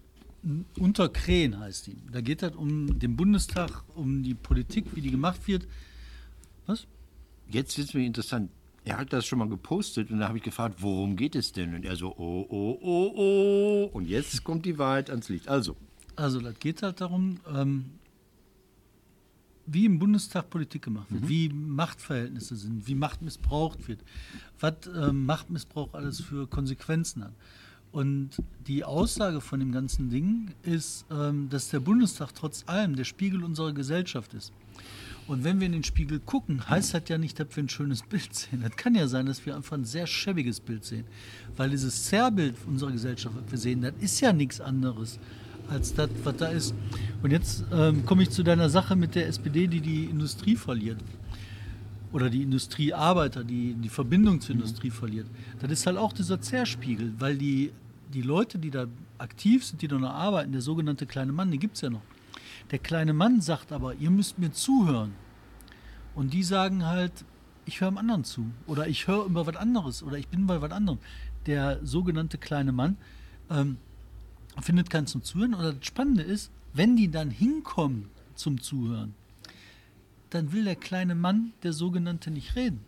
unter 0.79 1.09
Krähen 1.09 1.59
heißt 1.59 1.87
die. 1.87 1.97
Da 2.13 2.21
geht 2.21 2.43
es 2.43 2.55
um 2.55 2.99
den 2.99 3.17
Bundestag, 3.17 3.85
um 3.95 4.23
die 4.23 4.35
Politik, 4.35 4.95
wie 4.95 5.01
die 5.01 5.11
gemacht 5.11 5.47
wird. 5.47 5.67
Was? 6.67 6.87
jetzt 7.51 7.79
wird 7.79 7.89
es 7.89 7.95
mir 7.95 8.05
interessant. 8.05 8.51
Er 8.85 8.99
hat 8.99 9.13
das 9.13 9.27
schon 9.27 9.39
mal 9.39 9.49
gepostet 9.49 10.11
und 10.11 10.21
da 10.21 10.29
habe 10.29 10.39
ich 10.39 10.45
gefragt, 10.45 10.77
worum 10.81 11.17
geht 11.17 11.35
es 11.35 11.53
denn? 11.53 11.75
Und 11.75 11.85
er 11.85 11.97
so, 11.97 12.15
oh, 12.17 12.47
oh, 12.49 12.79
oh, 12.81 13.13
oh. 13.17 13.91
Und 13.93 14.07
jetzt 14.07 14.45
kommt 14.45 14.65
die 14.65 14.79
Wahrheit 14.79 15.11
ans 15.11 15.29
Licht. 15.29 15.49
Also, 15.49 15.77
Also, 16.17 16.41
das 16.41 16.59
geht 16.59 16.83
halt 16.83 17.01
darum, 17.01 17.39
ähm, 17.55 17.98
wie 19.71 19.87
im 19.87 19.99
Bundestag 19.99 20.51
Politik 20.51 20.83
gemacht 20.83 21.07
wird, 21.11 21.29
wie 21.29 21.49
Machtverhältnisse 21.49 22.57
sind, 22.57 22.87
wie 22.87 22.95
Macht 22.95 23.23
missbraucht 23.23 23.89
wird, 23.89 24.01
was 24.61 24.75
ähm, 24.95 25.27
Machtmissbrauch 25.27 25.95
alles 25.95 26.21
für 26.21 26.47
Konsequenzen 26.47 27.25
hat. 27.25 27.33
Und 27.91 28.31
die 28.67 28.85
Aussage 28.85 29.41
von 29.41 29.61
dem 29.61 29.73
ganzen 29.73 30.11
Ding 30.11 30.51
ist, 30.63 31.07
ähm, 31.11 31.49
dass 31.49 31.71
der 31.71 31.81
Bundestag 31.81 32.35
trotz 32.35 32.65
allem 32.67 32.97
der 32.97 33.05
Spiegel 33.05 33.43
unserer 33.43 33.73
Gesellschaft 33.73 34.35
ist. 34.35 34.53
Und 35.27 35.45
wenn 35.45 35.61
wir 35.61 35.67
in 35.67 35.73
den 35.73 35.85
Spiegel 35.85 36.21
gucken, 36.21 36.69
heißt 36.69 36.95
das 36.95 37.03
ja 37.09 37.19
nicht, 37.19 37.39
dass 37.39 37.55
wir 37.55 37.63
ein 37.63 37.69
schönes 37.69 38.03
Bild 38.03 38.35
sehen. 38.35 38.63
Das 38.63 38.77
kann 38.77 38.95
ja 38.95 39.09
sein, 39.09 39.27
dass 39.27 39.45
wir 39.45 39.57
einfach 39.57 39.77
ein 39.77 39.85
sehr 39.85 40.07
schäbiges 40.07 40.59
Bild 40.59 40.85
sehen. 40.85 41.05
Weil 41.57 41.71
dieses 41.71 42.05
Zerrbild 42.05 42.57
unserer 42.67 42.93
Gesellschaft, 42.93 43.37
was 43.37 43.51
wir 43.51 43.59
sehen, 43.59 43.83
das 43.83 43.93
ist 44.01 44.21
ja 44.21 44.33
nichts 44.33 44.61
anderes 44.61 45.19
als 45.69 45.95
das, 45.95 46.11
was 46.25 46.37
da 46.37 46.47
ist. 46.49 46.75
Und 47.23 47.31
jetzt 47.31 47.65
ähm, 47.73 48.05
komme 48.07 48.23
ich 48.23 48.31
zu 48.31 48.43
deiner 48.43 48.69
Sache 48.69 48.97
mit 48.97 49.15
der 49.15 49.27
SPD, 49.29 49.67
die 49.67 49.81
die 49.81 50.05
Industrie 50.05 50.57
verliert. 50.57 50.99
oder 52.13 52.31
die 52.31 52.43
Industriearbeiter, 52.43 53.45
die 53.45 53.75
die 53.75 53.89
Verbindung 53.91 54.41
zur 54.41 54.55
Industrie 54.55 54.91
verliert, 54.91 55.27
das 55.61 55.71
ist 55.71 55.87
halt 55.87 55.99
auch 55.99 56.13
dieser 56.13 56.41
Zerspiegel, 56.41 57.13
weil 57.19 57.37
die, 57.37 57.71
die 58.15 58.23
Leute, 58.23 58.59
die 58.59 58.71
da 58.71 58.87
aktiv 59.19 59.65
sind, 59.65 59.83
die 59.83 59.89
da 59.89 59.99
noch 59.99 60.15
arbeiten, 60.15 60.53
der 60.53 60.63
sogenannte 60.63 61.05
kleine 61.07 61.33
Mann, 61.33 61.51
den 61.51 61.61
gibt 61.61 61.75
es 61.75 61.83
ja 61.83 61.91
noch. 61.91 62.03
Der 62.71 62.79
kleine 62.79 63.13
Mann 63.13 63.41
sagt 63.41 63.73
aber, 63.73 63.95
ihr 63.95 64.11
müsst 64.11 64.39
mir 64.39 64.53
zuhören. 64.53 65.13
Und 66.15 66.33
die 66.33 66.43
sagen 66.43 66.87
halt, 66.87 67.13
ich 67.65 67.81
höre 67.81 67.91
dem 67.91 67.99
anderen 67.99 68.25
zu 68.25 68.47
oder 68.67 68.89
ich 68.89 69.07
höre 69.07 69.27
über 69.27 69.47
was 69.47 69.57
anderes 69.57 70.03
oder 70.03 70.17
ich 70.17 70.29
bin 70.29 70.47
bei 70.47 70.61
was 70.61 70.71
anderem. 70.71 70.99
Der 71.47 71.79
sogenannte 71.85 72.39
kleine 72.39 72.73
Mann 72.73 72.97
ähm, 73.51 73.77
findet 74.63 74.91
keinen 74.91 75.07
zum 75.07 75.23
Zuhören. 75.23 75.55
Und 75.55 75.63
das 75.63 75.87
Spannende 75.87 76.23
ist, 76.23 76.51
wenn 76.73 76.97
die 76.97 77.11
dann 77.11 77.31
hinkommen 77.31 78.11
zum 78.35 78.61
Zuhören, 78.61 79.15
dann 80.31 80.53
will 80.53 80.65
der 80.65 80.77
kleine 80.77 81.15
Mann, 81.15 81.53
der 81.63 81.73
sogenannte, 81.73 82.31
nicht 82.31 82.57
reden. 82.57 82.81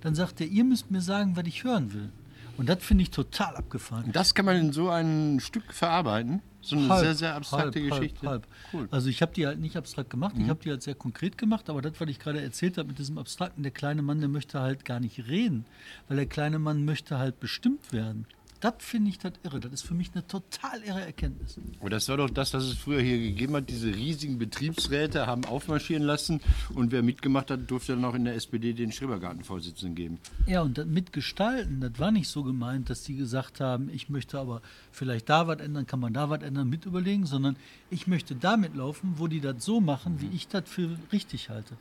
Dann 0.00 0.14
sagt 0.14 0.40
er, 0.40 0.46
ihr 0.46 0.64
müsst 0.64 0.90
mir 0.90 1.00
sagen, 1.00 1.36
was 1.36 1.46
ich 1.46 1.64
hören 1.64 1.92
will. 1.92 2.10
Und 2.56 2.68
das 2.68 2.82
finde 2.82 3.02
ich 3.02 3.10
total 3.10 3.56
abgefahren. 3.56 4.12
Das 4.12 4.34
kann 4.34 4.46
man 4.46 4.56
in 4.56 4.72
so 4.72 4.88
ein 4.88 5.40
Stück 5.40 5.74
verarbeiten. 5.74 6.40
So 6.62 6.76
eine 6.76 6.88
Halb, 6.88 7.04
sehr, 7.04 7.14
sehr 7.14 7.34
abstrakte 7.34 7.80
halb, 7.80 7.90
Geschichte. 7.90 8.26
Halb, 8.26 8.46
halb. 8.46 8.46
Cool. 8.72 8.82
Mhm. 8.82 8.88
Also 8.90 9.08
ich 9.08 9.22
habe 9.22 9.32
die 9.34 9.46
halt 9.46 9.60
nicht 9.60 9.76
abstrakt 9.76 10.10
gemacht, 10.10 10.34
ich 10.38 10.48
habe 10.48 10.60
die 10.64 10.70
halt 10.70 10.82
sehr 10.82 10.96
konkret 10.96 11.38
gemacht, 11.38 11.70
aber 11.70 11.80
das, 11.80 11.92
was 12.00 12.08
ich 12.08 12.18
gerade 12.18 12.42
erzählt 12.42 12.76
habe 12.78 12.88
mit 12.88 12.98
diesem 12.98 13.18
Abstrakten, 13.18 13.62
der 13.62 13.70
kleine 13.70 14.02
Mann, 14.02 14.18
der 14.18 14.28
möchte 14.28 14.60
halt 14.60 14.84
gar 14.84 14.98
nicht 14.98 15.28
reden, 15.28 15.64
weil 16.08 16.16
der 16.16 16.26
kleine 16.26 16.58
Mann 16.58 16.84
möchte 16.84 17.18
halt 17.18 17.38
bestimmt 17.38 17.92
werden. 17.92 18.26
Das 18.60 18.74
finde 18.78 19.10
ich 19.10 19.18
das 19.18 19.32
irre. 19.42 19.60
Das 19.60 19.72
ist 19.72 19.82
für 19.82 19.94
mich 19.94 20.10
eine 20.14 20.26
total 20.26 20.82
irre 20.82 21.00
Erkenntnis. 21.00 21.58
Und 21.80 21.92
das 21.92 22.08
war 22.08 22.16
doch 22.16 22.30
das, 22.30 22.54
was 22.54 22.64
es 22.64 22.74
früher 22.74 23.00
hier 23.00 23.18
gegeben 23.18 23.54
hat. 23.54 23.68
Diese 23.68 23.94
riesigen 23.94 24.38
Betriebsräte 24.38 25.26
haben 25.26 25.44
aufmarschieren 25.44 26.02
lassen 26.02 26.40
und 26.74 26.92
wer 26.92 27.02
mitgemacht 27.02 27.50
hat, 27.50 27.70
durfte 27.70 27.94
dann 27.94 28.04
auch 28.04 28.14
in 28.14 28.24
der 28.24 28.34
SPD 28.34 28.72
den 28.72 28.92
Schrebergartenvorsitzenden 28.92 29.94
geben. 29.94 30.18
Ja, 30.46 30.62
und 30.62 30.78
das 30.78 30.86
mitgestalten, 30.86 31.80
das 31.80 31.98
war 31.98 32.10
nicht 32.10 32.28
so 32.28 32.42
gemeint, 32.42 32.90
dass 32.90 33.02
die 33.02 33.16
gesagt 33.16 33.60
haben, 33.60 33.90
ich 33.90 34.08
möchte 34.08 34.38
aber 34.38 34.62
vielleicht 34.90 35.28
da 35.28 35.46
was 35.46 35.60
ändern, 35.60 35.86
kann 35.86 36.00
man 36.00 36.12
da 36.12 36.30
was 36.30 36.42
ändern, 36.42 36.68
mit 36.68 36.86
überlegen, 36.86 37.26
sondern 37.26 37.56
ich 37.90 38.06
möchte 38.06 38.34
da 38.34 38.56
mitlaufen, 38.56 39.14
wo 39.16 39.26
die 39.26 39.40
das 39.40 39.64
so 39.64 39.80
machen, 39.80 40.20
wie 40.20 40.34
ich 40.34 40.48
das 40.48 40.64
für 40.66 40.96
richtig 41.12 41.50
halte. 41.50 41.76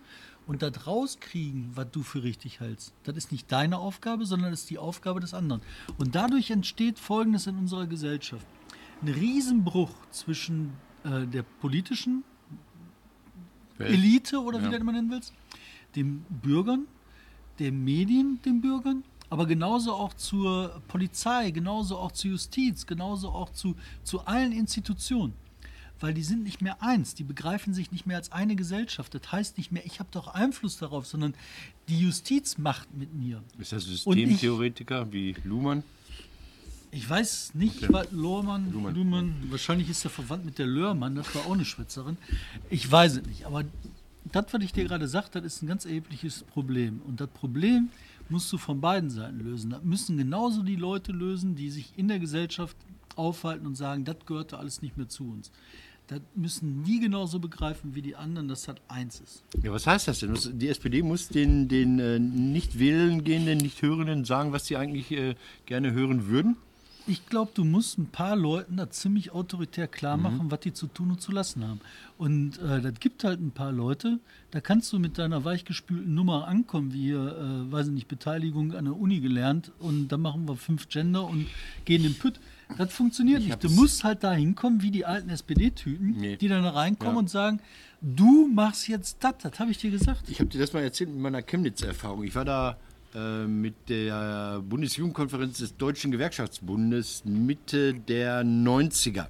Und 0.48 0.62
das 0.62 0.86
rauskriegen, 0.86 1.72
was 1.74 1.88
du 1.92 2.04
für 2.04 2.22
richtig 2.24 2.60
hältst, 2.60 2.94
das 3.04 3.18
ist 3.18 3.32
nicht 3.32 3.52
deine 3.52 3.80
Aufgabe, 3.80 4.26
sondern 4.28 4.52
das 4.52 4.62
ist 4.62 4.70
die 4.70 4.78
Aufgabe 4.78 5.20
des 5.20 5.34
anderen. 5.34 5.62
Und 5.98 6.14
dadurch 6.16 6.52
entsteht 6.52 7.00
Folgendes 7.00 7.48
in 7.48 7.58
unserer 7.58 7.88
Gesellschaft. 7.88 8.46
Ein 9.02 9.08
Riesenbruch 9.10 9.90
zwischen 10.12 10.74
äh, 11.04 11.26
der 11.26 11.44
politischen 11.44 12.24
Elite 13.80 14.40
oder 14.42 14.60
wie 14.60 14.66
Ja. 14.66 14.72
du 14.72 14.78
immer 14.78 14.92
nennen 14.94 15.10
willst, 15.10 15.34
den 15.96 16.26
Bürgern, 16.30 16.86
den 17.60 17.84
Medien, 17.84 18.40
den 18.46 18.62
Bürgern, 18.62 19.04
aber 19.30 19.46
genauso 19.46 19.94
auch 19.94 20.14
zur 20.14 20.82
Polizei, 20.88 21.52
genauso 21.52 21.98
auch 21.98 22.12
zur 22.12 22.32
Justiz, 22.32 22.86
genauso 22.86 23.30
auch 23.30 23.50
zu, 23.50 23.76
zu 24.04 24.22
allen 24.26 24.52
Institutionen. 24.52 25.34
Weil 26.02 26.14
die 26.14 26.24
sind 26.24 26.44
nicht 26.44 26.62
mehr 26.62 26.82
eins, 26.84 27.16
die 27.16 27.24
begreifen 27.24 27.74
sich 27.74 27.92
nicht 27.92 28.06
mehr 28.06 28.18
als 28.18 28.32
eine 28.32 28.56
Gesellschaft. 28.56 29.14
Das 29.14 29.32
heißt 29.32 29.58
nicht 29.58 29.72
mehr, 29.72 29.86
ich 29.86 30.00
habe 30.00 30.10
doch 30.12 30.28
Einfluss 30.28 30.78
darauf, 30.78 31.06
sondern 31.08 31.34
die 31.88 32.00
Justiz 32.00 32.58
macht 32.58 32.94
mit 32.96 33.14
mir. 33.14 33.42
Ist 33.58 33.72
das 33.72 33.86
Und 34.06 34.18
ich- 34.18 34.26
Systemtheoretiker 34.28 35.12
wie 35.14 35.36
Luhmann? 35.46 35.84
Ich 36.92 37.10
weiß 37.10 37.56
nicht, 37.56 37.84
Okay. 37.84 37.94
was 37.94 38.12
Lohmann, 38.12 38.72
Luhmann. 38.72 38.96
Luhmann, 38.96 39.36
wahrscheinlich 39.50 39.90
ist 39.90 40.04
er 40.06 40.10
verwandt 40.10 40.46
mit 40.46 40.58
der 40.60 40.68
Lörmann, 40.68 41.16
das 41.16 41.34
war 41.36 41.46
auch 41.46 41.54
eine 41.54 41.66
Schwätzerin. 41.66 42.18
Ich 42.70 42.90
weiß 42.90 43.18
es 43.18 43.26
nicht, 43.26 43.46
aber 43.46 43.64
das, 44.32 44.46
was 44.52 44.62
ich 44.64 44.72
dir 44.72 44.86
gerade 44.86 45.08
sagte, 45.08 45.42
das 45.42 45.56
ist 45.56 45.62
ein 45.64 45.68
ganz 45.68 45.86
erhebliches 45.86 46.44
Problem. 46.44 47.02
Und 47.06 47.20
das 47.20 47.30
Problem 47.30 47.90
musst 48.30 48.52
du 48.52 48.58
von 48.58 48.80
beiden 48.82 49.10
Seiten 49.10 49.40
lösen. 49.40 49.72
Das 49.72 49.84
müssen 49.84 50.18
genauso 50.18 50.64
die 50.64 50.76
Leute 50.78 51.12
lösen, 51.12 51.56
die 51.56 51.70
sich 51.70 51.92
in 51.98 52.08
der 52.08 52.20
Gesellschaft 52.20 52.76
aufhalten 53.18 53.66
und 53.68 53.76
sagen, 53.76 54.04
das 54.06 54.18
gehörte 54.26 54.58
alles 54.58 54.82
nicht 54.82 54.96
mehr 54.98 55.08
zu 55.10 55.30
uns. 55.30 55.52
Das 56.08 56.22
müssen 56.36 56.84
die 56.84 57.00
genauso 57.00 57.40
begreifen 57.40 57.96
wie 57.96 58.02
die 58.02 58.16
anderen, 58.16 58.48
dass 58.48 58.64
das 58.64 58.76
eins 58.88 59.20
ist. 59.20 59.44
Ja, 59.64 59.72
was 59.72 59.88
heißt 59.88 60.08
das 60.08 60.20
denn? 60.20 60.38
Die 60.60 60.68
SPD 60.68 61.02
muss 61.02 61.30
den, 61.30 61.68
den 61.68 62.00
äh, 62.00 62.20
nicht 62.20 62.78
wählen 62.78 63.24
gehenden, 63.24 63.58
nicht 63.58 63.82
Hörenden 63.82 64.24
sagen, 64.24 64.52
was 64.52 64.68
sie 64.68 64.78
eigentlich 64.78 65.12
äh, 65.12 65.36
gerne 65.66 65.94
hören 65.94 66.28
würden? 66.28 66.58
Ich 67.08 67.28
glaube, 67.28 67.52
du 67.54 67.64
musst 67.64 68.00
ein 68.00 68.08
paar 68.08 68.36
Leuten 68.36 68.78
da 68.78 68.90
ziemlich 68.90 69.32
autoritär 69.32 69.88
klar 69.88 70.18
machen, 70.18 70.50
was 70.50 70.62
die 70.62 70.74
zu 70.74 70.88
tun 70.88 71.12
und 71.12 71.22
zu 71.22 71.32
lassen 71.32 71.64
haben. 71.64 71.80
Und 72.18 72.58
äh, 72.58 72.82
das 72.82 73.00
gibt 73.00 73.24
halt 73.24 73.40
ein 73.40 73.52
paar 73.52 73.72
Leute, 73.72 74.20
da 74.50 74.60
kannst 74.60 74.92
du 74.92 74.98
mit 74.98 75.20
deiner 75.20 75.46
weichgespülten 75.46 76.16
Nummer 76.16 76.48
ankommen, 76.48 76.94
wie 76.94 77.04
hier, 77.04 77.38
äh, 77.38 77.72
weiß 77.72 77.88
ich 77.88 77.94
nicht, 77.94 78.08
Beteiligung 78.08 78.74
an 78.74 78.86
der 78.86 78.98
Uni 78.98 79.20
gelernt 79.20 79.72
und 79.80 80.08
dann 80.08 80.22
machen 80.22 80.48
wir 80.48 80.56
fünf 80.56 80.90
Gender 80.90 81.26
und 81.26 81.46
gehen 81.86 82.04
in 82.04 82.14
den 82.14 82.18
Pütt. 82.18 82.40
Das 82.78 82.92
funktioniert 82.94 83.44
nicht. 83.44 83.64
Du 83.64 83.70
musst 83.70 84.04
halt 84.04 84.24
da 84.24 84.34
hinkommen, 84.34 84.82
wie 84.82 84.92
die 84.92 85.06
alten 85.06 85.30
SPD-Typen, 85.30 86.18
Nee. 86.18 86.36
die 86.38 86.48
dann 86.48 86.64
da 86.64 86.72
reinkommen 86.72 87.14
Ja. 87.16 87.20
und 87.20 87.30
sagen, 87.30 87.60
du 88.02 88.48
machst 88.48 88.88
jetzt 88.88 89.18
das, 89.22 89.36
das 89.42 89.60
habe 89.60 89.72
ich 89.72 89.78
dir 89.78 89.92
gesagt. 89.92 90.30
Ich 90.30 90.40
habe 90.40 90.50
dir 90.50 90.60
das 90.60 90.74
mal 90.74 90.82
erzählt 90.84 91.10
mit 91.12 91.20
meiner 91.20 91.42
Chemnitz-Erfahrung. 91.42 92.24
Ich 92.24 92.34
war 92.36 92.46
da 92.46 92.78
äh, 93.14 93.46
mit 93.48 93.76
der 93.88 94.62
Bundesjugendkonferenz 94.68 95.60
des 95.60 95.78
Deutschen 95.78 96.12
Gewerkschaftsbundes 96.12 97.24
Mitte 97.26 97.94
der 97.94 98.44
90er. 98.44 99.28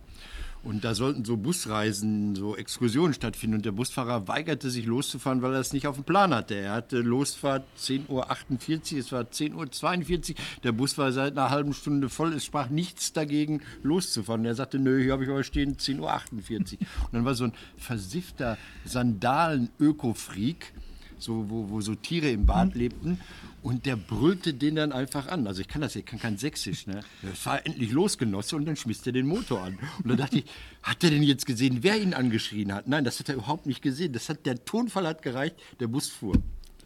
Und 0.66 0.84
da 0.84 0.96
sollten 0.96 1.24
so 1.24 1.38
Busreisen, 1.38 2.36
so 2.36 2.56
Exkursionen 2.56 3.14
stattfinden. 3.14 3.58
Und 3.58 3.66
der 3.66 3.72
Busfahrer 3.72 4.28
weigerte 4.28 4.72
sich 4.72 4.88
loszufahren, 4.88 5.44
weil 5.44 5.54
er 5.54 5.60
es 5.60 5.74
nicht 5.74 5.86
auf 5.86 5.94
dem 5.94 6.04
Plan 6.04 6.34
hatte. 6.34 6.56
Er 6.56 6.74
hatte 6.74 7.02
Losfahrt 7.02 7.64
10.48 7.80 8.10
Uhr, 8.10 9.00
es 9.00 9.12
war 9.12 9.22
10.42 9.22 10.32
Uhr. 10.32 10.36
Der 10.64 10.72
Bus 10.72 10.98
war 10.98 11.12
seit 11.12 11.38
einer 11.38 11.52
halben 11.52 11.74
Stunde 11.76 12.10
voll. 12.10 12.34
Es 12.34 12.46
sprach 12.46 12.70
nichts 12.70 13.14
dagegen, 13.14 13.62
loszufahren. 13.84 14.42
Und 14.42 14.48
er 14.48 14.56
sagte, 14.56 14.80
nö, 14.80 15.00
hier 15.04 15.14
habe 15.14 15.24
ich 15.24 15.30
aber 15.30 15.44
stehen 15.44 15.78
10.48 15.78 16.00
Uhr. 16.00 16.10
Und 16.72 17.14
dann 17.14 17.26
war 17.26 17.36
so 17.36 17.44
ein 17.44 17.54
versiffter 17.78 18.58
Sandalen-Öko-Freak, 18.86 20.74
so, 21.20 21.48
wo, 21.48 21.70
wo 21.70 21.82
so 21.82 21.94
Tiere 21.94 22.32
im 22.32 22.48
Bad 22.48 22.74
lebten. 22.74 23.20
Und 23.66 23.88
der 23.88 23.96
brüllte 23.96 24.54
den 24.54 24.76
dann 24.76 24.92
einfach 24.92 25.26
an. 25.28 25.48
Also 25.48 25.62
ich 25.62 25.68
kann 25.68 25.82
das, 25.82 25.96
ich 25.96 26.06
kann 26.06 26.20
kein 26.20 26.38
Sächsisch, 26.38 26.86
ne? 26.86 27.00
Fahr 27.34 27.66
endlich 27.66 27.92
los, 27.92 28.20
Genosse, 28.20 28.56
und 28.58 28.66
dann 28.66 28.76
schmiss 28.76 29.02
der 29.02 29.12
den 29.12 29.26
Motor 29.26 29.64
an. 29.64 29.80
Und 30.04 30.08
dann 30.08 30.18
dachte 30.18 30.38
ich, 30.38 30.46
hat 30.84 31.02
der 31.02 31.10
denn 31.10 31.24
jetzt 31.24 31.48
gesehen, 31.48 31.80
wer 31.82 32.00
ihn 32.00 32.14
angeschrien 32.14 32.72
hat? 32.72 32.88
Nein, 32.88 33.04
das 33.04 33.20
hat 33.20 33.28
er 33.28 33.36
überhaupt 33.36 33.66
nicht 33.66 33.82
gesehen. 33.82 34.14
Das 34.14 34.30
hat, 34.30 34.46
der 34.46 34.64
Tonfall 34.66 35.08
hat 35.08 35.24
gereicht, 35.24 35.56
der 35.80 35.88
Bus 35.88 36.10
fuhr. 36.10 36.36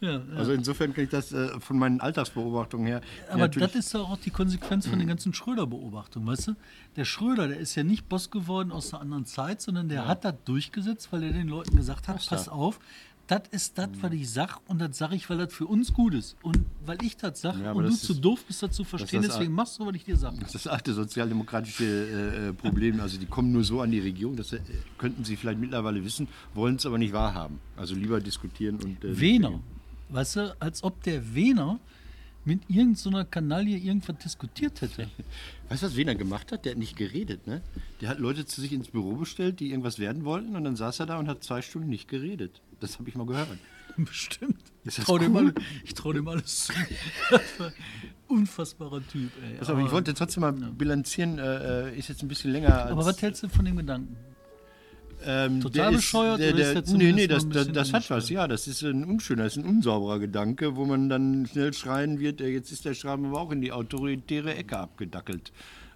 Ja, 0.01 0.11
ja. 0.11 0.21
Also 0.37 0.53
insofern 0.53 0.93
kann 0.93 1.03
ich 1.03 1.09
das 1.09 1.33
äh, 1.33 1.59
von 1.59 1.77
meinen 1.77 1.99
Alltagsbeobachtungen 1.99 2.87
her. 2.87 3.01
Aber 3.29 3.49
das 3.49 3.75
ist 3.75 3.93
doch 3.93 4.09
auch 4.09 4.17
die 4.17 4.29
Konsequenz 4.29 4.87
von 4.87 4.99
den 4.99 5.09
ganzen 5.09 5.33
Schröder-Beobachtungen, 5.33 6.25
weißt 6.27 6.47
du? 6.47 6.55
Der 6.95 7.03
Schröder, 7.03 7.49
der 7.49 7.57
ist 7.57 7.75
ja 7.75 7.83
nicht 7.83 8.07
Boss 8.07 8.31
geworden 8.31 8.71
aus 8.71 8.93
einer 8.93 9.01
anderen 9.01 9.25
Zeit, 9.25 9.61
sondern 9.61 9.89
der 9.89 10.07
hat 10.07 10.23
das 10.23 10.35
durchgesetzt, 10.45 11.09
weil 11.11 11.23
er 11.23 11.33
den 11.33 11.49
Leuten 11.49 11.75
gesagt 11.75 12.07
hat, 12.07 12.15
Basta. 12.15 12.35
pass 12.35 12.47
auf, 12.47 12.79
das 13.29 13.43
ist 13.51 13.77
das, 13.77 13.89
was 14.01 14.11
ich 14.11 14.29
sag 14.29 14.57
und 14.67 14.79
das 14.79 14.97
sage 14.97 15.15
ich, 15.15 15.29
weil 15.29 15.37
das 15.37 15.53
für 15.53 15.65
uns 15.67 15.93
gut 15.93 16.13
ist. 16.15 16.35
Und 16.41 16.59
weil 16.85 16.97
ich 17.03 17.15
das 17.15 17.41
sage 17.41 17.63
Ja, 17.63 17.71
und 17.73 17.83
du 17.83 17.89
das 17.89 18.01
zu 18.01 18.13
ist- 18.13 18.21
doof 18.21 18.43
bist, 18.45 18.63
das 18.63 18.71
zu 18.75 18.83
verstehen, 18.83 19.21
das- 19.21 19.33
deswegen 19.35 19.53
machst 19.53 19.77
du, 19.79 19.85
was 19.85 19.93
ich 19.95 20.03
dir 20.03 20.17
sage. 20.17 20.37
Das 20.39 20.55
ist 20.55 20.65
das 20.65 20.67
alte 20.73 20.93
sozialdemokratische 20.93 21.83
äh, 21.85 22.47
äh, 22.49 22.53
Problem. 22.53 22.99
Also 22.99 23.17
die 23.19 23.27
kommen 23.27 23.51
nur 23.51 23.63
so 23.63 23.81
an 23.81 23.91
die 23.91 23.99
Regierung, 23.99 24.35
das 24.35 24.53
äh, 24.53 24.59
könnten 24.97 25.23
sie 25.23 25.35
vielleicht 25.35 25.59
mittlerweile 25.59 26.03
wissen, 26.03 26.27
wollen 26.55 26.75
es 26.77 26.85
aber 26.85 26.97
nicht 26.97 27.13
wahrhaben. 27.13 27.59
Also 27.77 27.93
lieber 27.95 28.19
diskutieren 28.19 28.77
und. 28.83 29.03
Äh, 29.03 29.19
Wehner, 29.19 29.59
weißt 30.09 30.35
du, 30.37 30.55
als 30.59 30.83
ob 30.83 31.01
der 31.03 31.35
Wehner 31.35 31.79
mit 32.45 32.61
irgendeiner 32.67 33.25
Kanaille 33.25 33.77
irgendwas 33.77 34.17
diskutiert 34.23 34.81
hätte. 34.81 35.07
Weißt 35.69 35.83
du, 35.83 35.87
was 35.87 35.95
Wehner 35.95 36.15
gemacht 36.15 36.51
hat? 36.51 36.65
Der 36.65 36.71
hat 36.71 36.79
nicht 36.79 36.95
geredet, 36.95 37.45
ne? 37.45 37.61
Der 38.01 38.09
hat 38.09 38.17
Leute 38.17 38.45
zu 38.45 38.59
sich 38.61 38.71
ins 38.73 38.87
Büro 38.87 39.13
bestellt, 39.17 39.59
die 39.59 39.69
irgendwas 39.69 39.99
werden 39.99 40.23
wollten 40.25 40.55
und 40.55 40.63
dann 40.63 40.75
saß 40.75 40.99
er 41.01 41.05
da 41.05 41.19
und 41.19 41.27
hat 41.27 41.43
zwei 41.43 41.61
Stunden 41.61 41.89
nicht 41.89 42.07
geredet. 42.07 42.61
Das 42.79 42.97
habe 42.99 43.09
ich 43.09 43.15
mal 43.15 43.25
gehört. 43.25 43.47
Bestimmt. 43.97 44.61
Ich 44.85 44.95
traue 44.95 45.19
dem, 45.19 45.33
cool? 45.35 45.37
alle- 45.39 45.53
ich 45.83 45.93
trau 45.93 46.13
dem 46.13 46.27
alles 46.27 46.67
zu. 46.67 46.73
Unfassbarer 48.27 49.01
Typ, 49.07 49.31
ey. 49.43 49.57
Pass 49.57 49.69
auf, 49.69 49.79
ich 49.79 49.91
wollte 49.91 50.13
trotzdem 50.13 50.41
mal 50.41 50.51
bilanzieren, 50.53 51.39
äh, 51.39 51.89
äh, 51.89 51.97
ist 51.97 52.09
jetzt 52.09 52.21
ein 52.21 52.27
bisschen 52.27 52.51
länger 52.51 52.83
als. 52.83 52.91
Aber 52.91 53.05
was 53.05 53.21
hältst 53.21 53.41
du 53.43 53.49
von 53.49 53.65
dem 53.65 53.77
Gedanken? 53.77 54.15
Ähm, 55.25 55.59
Total 55.59 55.89
der 55.91 55.97
bescheuert 55.97 56.39
Der, 56.39 56.53
oder 56.53 56.61
ist 56.63 56.73
der, 56.75 56.81
der 56.83 56.93
nee, 56.93 57.11
nee, 57.11 57.27
das, 57.27 57.49
das, 57.49 57.69
das 57.73 57.91
hat 57.91 58.09
was. 58.09 58.29
Ja, 58.29 58.47
das 58.47 58.67
ist 58.67 58.83
ein 58.83 59.03
unschöner, 59.03 59.43
das 59.43 59.57
ist 59.57 59.63
ein 59.63 59.69
unsauberer 59.69 60.19
Gedanke, 60.19 60.77
wo 60.77 60.85
man 60.85 61.09
dann 61.09 61.45
schnell 61.47 61.73
schreien 61.73 62.19
wird, 62.19 62.39
äh, 62.39 62.47
jetzt 62.47 62.71
ist 62.71 62.85
der 62.85 62.93
Schraben 62.93 63.25
aber 63.25 63.41
auch 63.41 63.51
in 63.51 63.59
die 63.59 63.73
autoritäre 63.73 64.55
Ecke 64.55 64.77
abgedackelt. 64.77 65.51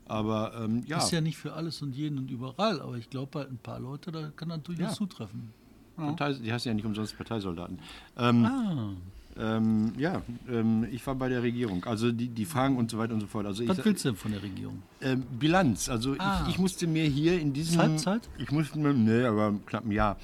Aber 0.06 0.54
ähm, 0.62 0.84
ja, 0.88 0.98
Ist 0.98 1.12
ja 1.12 1.22
nicht 1.22 1.38
für 1.38 1.54
alles 1.54 1.82
und 1.82 1.96
jeden 1.96 2.18
und 2.18 2.30
überall, 2.32 2.82
aber 2.82 2.98
ich 2.98 3.10
glaube 3.10 3.40
halt 3.40 3.52
ein 3.52 3.60
paar 3.60 3.80
Leute, 3.80 4.12
da 4.12 4.30
kann 4.36 4.50
das 4.50 4.62
durchaus 4.64 4.90
Ja. 4.90 4.94
zutreffen. 4.94 5.54
Partei, 5.96 6.34
die 6.34 6.52
heißen 6.52 6.70
ja 6.70 6.74
nicht 6.74 6.86
umsonst 6.86 7.18
Parteisoldaten. 7.18 7.80
Ähm, 8.18 8.46
Ah, 8.46 8.90
ähm, 9.36 9.94
ja, 9.98 10.22
ähm, 10.50 10.88
ich 10.92 11.06
war 11.08 11.16
bei 11.16 11.28
der 11.30 11.42
Regierung. 11.42 11.84
Also 11.86 12.12
die, 12.12 12.28
die 12.30 12.46
Fragen 12.46 12.78
und 12.78 12.92
so 12.92 12.98
weiter 13.00 13.14
und 13.16 13.22
so 13.22 13.28
fort. 13.28 13.46
Also 13.48 13.64
ich, 13.64 13.70
was 13.70 13.84
willst 13.84 14.06
du 14.06 14.10
denn 14.10 14.16
von 14.18 14.32
der 14.32 14.44
Regierung? 14.44 14.84
ähm, 15.02 15.24
Bilanz. 15.40 15.90
Also 15.90 16.16
Ah. 16.20 16.44
ich, 16.44 16.54
ich 16.56 16.60
musste 16.60 16.86
mir 16.88 17.06
hier 17.06 17.40
in 17.40 17.54
diesem... 17.54 17.80
Halbzeit? 17.82 18.30
Ich 18.38 18.52
musste 18.52 18.78
mir, 18.78 18.94
nee, 18.94 19.24
aber 19.26 19.54
knapp 19.66 19.86
ein 19.86 19.92
Jahr. 19.92 20.18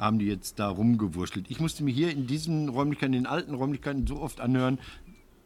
haben 0.00 0.18
die 0.18 0.26
jetzt 0.26 0.58
da 0.58 0.68
rumgewurschtelt. 0.68 1.46
Ich 1.50 1.60
musste 1.60 1.84
mir 1.84 1.92
hier 1.92 2.10
in 2.10 2.26
diesen 2.26 2.68
Räumlichkeiten, 2.70 3.12
in 3.14 3.22
den 3.24 3.26
alten 3.30 3.54
Räumlichkeiten 3.54 4.06
so 4.06 4.18
oft 4.20 4.40
anhören, 4.40 4.78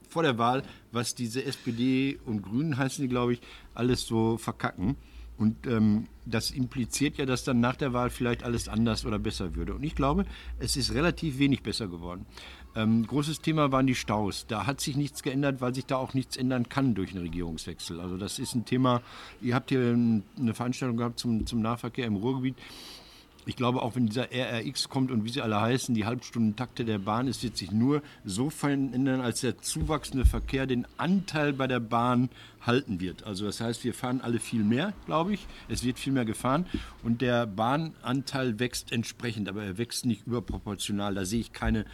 vor 0.09 0.23
der 0.23 0.39
Wahl, 0.39 0.63
was 0.93 1.15
diese 1.17 1.45
SPD 1.45 2.21
und 2.25 2.41
Grünen 2.43 2.77
heißen 2.79 3.03
die, 3.03 3.09
glaube 3.09 3.33
ich, 3.33 3.41
alles 3.75 4.07
so 4.07 4.39
verkacken. 4.39 4.95
Und 5.37 5.67
ähm, 5.67 6.07
das 6.27 6.53
impliziert 6.53 7.19
ja, 7.19 7.27
dass 7.27 7.45
dann 7.45 7.61
nach 7.61 7.77
der 7.77 7.93
Wahl 7.93 8.11
vielleicht 8.11 8.45
alles 8.45 8.69
anders 8.69 9.05
oder 9.05 9.19
besser 9.19 9.57
würde. 9.57 9.75
Und 9.75 9.83
ich 9.83 9.97
glaube, 9.97 10.27
es 10.59 10.77
ist 10.77 10.95
relativ 10.95 11.39
wenig 11.39 11.63
besser 11.63 11.89
geworden. 11.89 12.27
Ähm, 12.77 13.07
großes 13.07 13.41
Thema 13.41 13.71
waren 13.73 13.87
die 13.87 13.95
Staus. 13.95 14.47
Da 14.47 14.67
hat 14.67 14.81
sich 14.81 14.97
nichts 14.97 15.23
geändert, 15.23 15.61
weil 15.61 15.75
sich 15.75 15.87
da 15.87 15.97
auch 15.97 16.15
nichts 16.15 16.37
ändern 16.37 16.69
kann 16.69 16.95
durch 16.95 17.11
einen 17.11 17.23
Regierungswechsel. 17.23 18.01
Also 18.01 18.17
das 18.17 18.39
ist 18.39 18.55
ein 18.55 18.65
Thema, 18.65 19.03
ihr 19.41 19.55
habt 19.55 19.71
hier 19.71 19.81
eine 19.81 20.55
Veranstaltung 20.55 20.97
gehabt 20.97 21.19
zum, 21.19 21.47
zum 21.47 21.61
Nahverkehr 21.61 22.07
im 22.07 22.17
Ruhrgebiet. 22.17 22.57
Ich 23.47 23.57
glaube, 23.57 23.83
auch 23.83 23.95
wenn 23.95 24.07
dieser 24.07 24.29
RRX 24.33 24.89
kommt 24.89 25.11
und 25.11 25.25
wie 25.25 25.31
sie 25.31 25.43
alle 25.43 25.61
heißen, 25.61 25.95
die 25.95 26.07
Halbstundentakte 26.07 26.85
der 26.85 26.99
Bahn, 26.99 27.29
es 27.29 27.43
wird 27.43 27.57
sich 27.57 27.71
nur 27.71 28.03
so 28.25 28.49
verändern, 28.49 29.21
als 29.21 29.41
der 29.41 29.59
zuwachsende 29.59 30.25
Verkehr 30.25 30.67
den 30.67 30.87
Anteil 30.97 31.53
bei 31.53 31.67
der 31.67 31.81
Bahn 31.81 32.31
halten 32.63 33.01
wird. 33.01 33.25
Also 33.25 33.45
das 33.45 33.61
heißt, 33.61 33.85
wir 33.85 33.93
fahren 33.93 34.21
alle 34.23 34.39
viel 34.39 34.65
mehr, 34.65 34.95
glaube 35.07 35.35
ich. 35.35 35.47
Es 35.69 35.85
wird 35.85 35.99
viel 35.99 36.13
mehr 36.13 36.25
gefahren 36.25 36.67
und 37.03 37.21
der 37.21 37.47
Bahnanteil 37.47 38.59
wächst 38.59 38.93
entsprechend, 38.93 39.49
aber 39.49 39.63
er 39.63 39.77
wächst 39.77 40.07
nicht 40.07 40.27
überproportional. 40.27 41.15
Da 41.15 41.25
sehe 41.25 41.41
ich 41.41 41.53
keine 41.53 41.85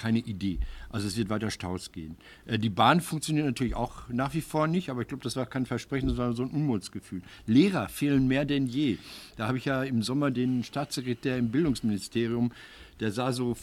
keine 0.00 0.20
Idee. 0.20 0.58
Also 0.88 1.06
es 1.06 1.16
wird 1.16 1.28
weiter 1.28 1.50
Staus 1.50 1.92
gehen. 1.92 2.16
Äh, 2.46 2.58
die 2.58 2.70
Bahn 2.70 3.00
funktioniert 3.00 3.46
natürlich 3.46 3.74
auch 3.74 4.08
nach 4.08 4.32
wie 4.34 4.40
vor 4.40 4.66
nicht, 4.66 4.88
aber 4.88 5.02
ich 5.02 5.08
glaube, 5.08 5.22
das 5.22 5.36
war 5.36 5.46
kein 5.46 5.66
Versprechen, 5.66 6.08
sondern 6.08 6.34
so 6.34 6.42
ein 6.42 6.50
Unmutsgefühl. 6.50 7.20
Lehrer 7.46 7.88
fehlen 7.88 8.26
mehr 8.26 8.44
denn 8.44 8.66
je. 8.66 8.96
Da 9.36 9.46
habe 9.46 9.58
ich 9.58 9.66
ja 9.66 9.82
im 9.82 10.02
Sommer 10.02 10.30
den 10.30 10.64
Staatssekretär 10.64 11.36
im 11.36 11.50
Bildungsministerium 11.50 12.52
der 13.00 13.12
sah 13.12 13.32
so, 13.32 13.56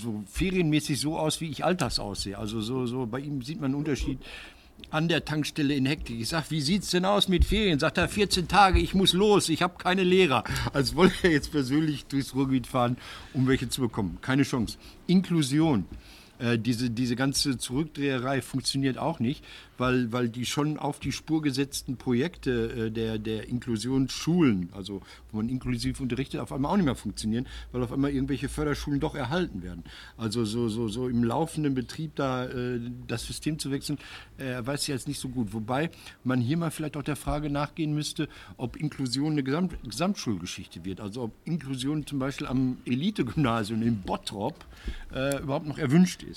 so 0.00 0.22
ferienmäßig 0.26 1.00
so 1.00 1.18
aus, 1.18 1.40
wie 1.40 1.48
ich 1.50 1.64
alters 1.64 1.98
aussehe. 1.98 2.38
Also 2.38 2.60
so, 2.60 2.86
so 2.86 3.06
bei 3.06 3.18
ihm 3.18 3.42
sieht 3.42 3.60
man 3.60 3.72
einen 3.72 3.74
Unterschied 3.74 4.18
an 4.90 5.08
der 5.08 5.24
Tankstelle 5.24 5.74
in 5.74 5.86
Hektik. 5.86 6.20
Ich 6.20 6.28
sage, 6.28 6.46
wie 6.50 6.60
sieht 6.60 6.82
es 6.82 6.90
denn 6.90 7.04
aus 7.04 7.28
mit 7.28 7.44
Ferien? 7.44 7.78
Sagt 7.78 7.98
er, 7.98 8.08
14 8.08 8.46
Tage, 8.46 8.78
ich 8.78 8.94
muss 8.94 9.12
los, 9.12 9.48
ich 9.48 9.62
habe 9.62 9.74
keine 9.76 10.04
Lehrer. 10.04 10.44
Als 10.72 10.94
wollte 10.94 11.16
er 11.24 11.32
jetzt 11.32 11.50
persönlich 11.50 12.06
durchs 12.06 12.34
Ruhrgebiet 12.34 12.66
fahren, 12.66 12.96
um 13.32 13.46
welche 13.48 13.68
zu 13.68 13.80
bekommen. 13.80 14.18
Keine 14.20 14.44
Chance. 14.44 14.78
Inklusion. 15.06 15.86
Äh, 16.44 16.58
diese, 16.58 16.90
diese 16.90 17.16
ganze 17.16 17.56
Zurückdreherei 17.56 18.42
funktioniert 18.42 18.98
auch 18.98 19.18
nicht, 19.18 19.44
weil, 19.78 20.12
weil 20.12 20.28
die 20.28 20.44
schon 20.44 20.78
auf 20.78 21.00
die 21.00 21.12
Spur 21.12 21.40
gesetzten 21.40 21.96
Projekte 21.96 22.86
äh, 22.86 22.90
der, 22.90 23.18
der 23.18 23.48
Inklusionsschulen, 23.48 24.68
also 24.72 25.00
wo 25.32 25.38
man 25.38 25.48
inklusiv 25.48 26.00
unterrichtet, 26.00 26.40
auf 26.40 26.52
einmal 26.52 26.72
auch 26.72 26.76
nicht 26.76 26.84
mehr 26.84 26.94
funktionieren, 26.94 27.46
weil 27.72 27.82
auf 27.82 27.92
einmal 27.92 28.10
irgendwelche 28.10 28.48
Förderschulen 28.48 29.00
doch 29.00 29.14
erhalten 29.14 29.62
werden. 29.62 29.84
Also 30.18 30.44
so, 30.44 30.68
so, 30.68 30.88
so 30.88 31.08
im 31.08 31.24
laufenden 31.24 31.74
Betrieb 31.74 32.14
da 32.16 32.44
äh, 32.44 32.78
das 33.06 33.26
System 33.26 33.58
zu 33.58 33.70
wechseln, 33.70 33.98
äh, 34.36 34.64
weiß 34.64 34.82
ich 34.82 34.88
jetzt 34.88 35.08
nicht 35.08 35.20
so 35.20 35.28
gut. 35.28 35.52
Wobei 35.52 35.90
man 36.24 36.40
hier 36.40 36.58
mal 36.58 36.70
vielleicht 36.70 36.96
auch 36.96 37.02
der 37.02 37.16
Frage 37.16 37.48
nachgehen 37.48 37.94
müsste, 37.94 38.28
ob 38.58 38.76
Inklusion 38.76 39.32
eine 39.32 39.42
Gesamt, 39.42 39.76
Gesamtschulgeschichte 39.82 40.84
wird. 40.84 41.00
Also 41.00 41.22
ob 41.22 41.32
Inklusion 41.44 42.06
zum 42.06 42.18
Beispiel 42.18 42.46
am 42.46 42.78
Elite-Gymnasium 42.84 43.82
in 43.82 44.02
Bottrop 44.02 44.64
äh, 45.14 45.40
überhaupt 45.40 45.66
noch 45.66 45.78
erwünscht 45.78 46.22
ist. 46.22 46.33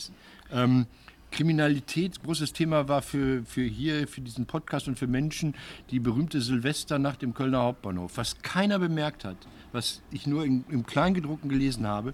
Ähm, 0.52 0.86
Kriminalität, 1.32 2.24
großes 2.24 2.54
Thema 2.54 2.88
war 2.88 3.02
für, 3.02 3.44
für 3.46 3.64
hier, 3.64 4.08
für 4.08 4.22
diesen 4.22 4.46
Podcast 4.46 4.88
und 4.88 4.98
für 4.98 5.08
Menschen 5.08 5.56
die 5.92 6.00
berühmte 6.00 6.42
Silvesternacht 6.42 7.22
im 7.22 7.34
Kölner 7.34 7.60
Hauptbahnhof. 7.60 8.14
Was 8.16 8.42
keiner 8.42 8.80
bemerkt 8.80 9.26
hat, 9.26 9.38
was 9.72 10.02
ich 10.12 10.26
nur 10.26 10.46
in, 10.46 10.64
im 10.70 10.86
Kleingedruckten 10.86 11.50
gelesen 11.50 11.86
habe, 11.86 12.14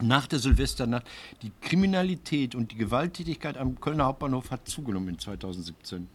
nach 0.00 0.26
der 0.26 0.38
Silvesternacht, 0.38 1.06
die 1.42 1.52
Kriminalität 1.60 2.54
und 2.54 2.72
die 2.72 2.76
Gewalttätigkeit 2.76 3.56
am 3.56 3.80
Kölner 3.80 4.04
Hauptbahnhof 4.04 4.50
hat 4.50 4.68
zugenommen 4.68 5.08
in 5.08 5.18
2017. 5.18 6.08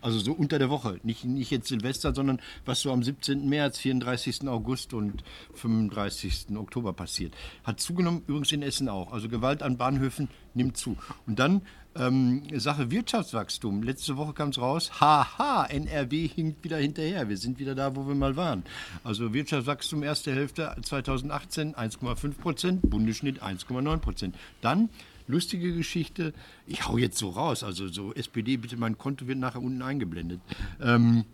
Also 0.00 0.18
so 0.18 0.32
unter 0.32 0.58
der 0.58 0.70
Woche, 0.70 1.00
nicht, 1.02 1.24
nicht 1.24 1.50
jetzt 1.50 1.68
Silvester, 1.68 2.14
sondern 2.14 2.40
was 2.64 2.80
so 2.80 2.92
am 2.92 3.02
17. 3.02 3.48
März, 3.48 3.78
34. 3.78 4.48
August 4.48 4.94
und 4.94 5.24
35. 5.54 6.56
Oktober 6.56 6.92
passiert. 6.92 7.34
Hat 7.64 7.80
zugenommen, 7.80 8.22
übrigens 8.26 8.52
in 8.52 8.62
Essen 8.62 8.88
auch. 8.88 9.12
Also 9.12 9.28
Gewalt 9.28 9.62
an 9.62 9.76
Bahnhöfen 9.76 10.28
nimmt 10.54 10.76
zu. 10.76 10.96
Und 11.26 11.38
dann 11.38 11.62
ähm, 11.98 12.42
Sache 12.54 12.90
Wirtschaftswachstum. 12.90 13.82
Letzte 13.82 14.16
Woche 14.16 14.32
kam 14.32 14.50
es 14.50 14.60
raus, 14.60 15.00
haha, 15.00 15.66
NRW 15.66 16.28
hinkt 16.28 16.62
wieder 16.64 16.76
hinterher. 16.76 17.28
Wir 17.28 17.36
sind 17.36 17.58
wieder 17.58 17.74
da, 17.74 17.96
wo 17.96 18.06
wir 18.06 18.14
mal 18.14 18.36
waren. 18.36 18.62
Also 19.04 19.34
Wirtschaftswachstum 19.34 20.02
erste 20.02 20.32
Hälfte 20.32 20.76
2018 20.82 21.74
1,5 21.74 22.34
Prozent, 22.34 22.82
Bundesschnitt 22.82 23.42
1,9 23.42 23.98
Prozent. 23.98 24.36
Dann 24.60 24.90
lustige 25.28 25.72
Geschichte. 25.74 26.32
Ich 26.66 26.88
hau 26.88 26.98
jetzt 26.98 27.18
so 27.18 27.30
raus. 27.30 27.62
Also 27.62 27.86
so 27.88 28.12
SPD, 28.14 28.56
bitte 28.56 28.76
mein 28.76 28.98
Konto 28.98 29.26
wird 29.28 29.38
nachher 29.38 29.62
unten 29.62 29.82
eingeblendet. 29.82 30.40
Ähm, 30.80 31.24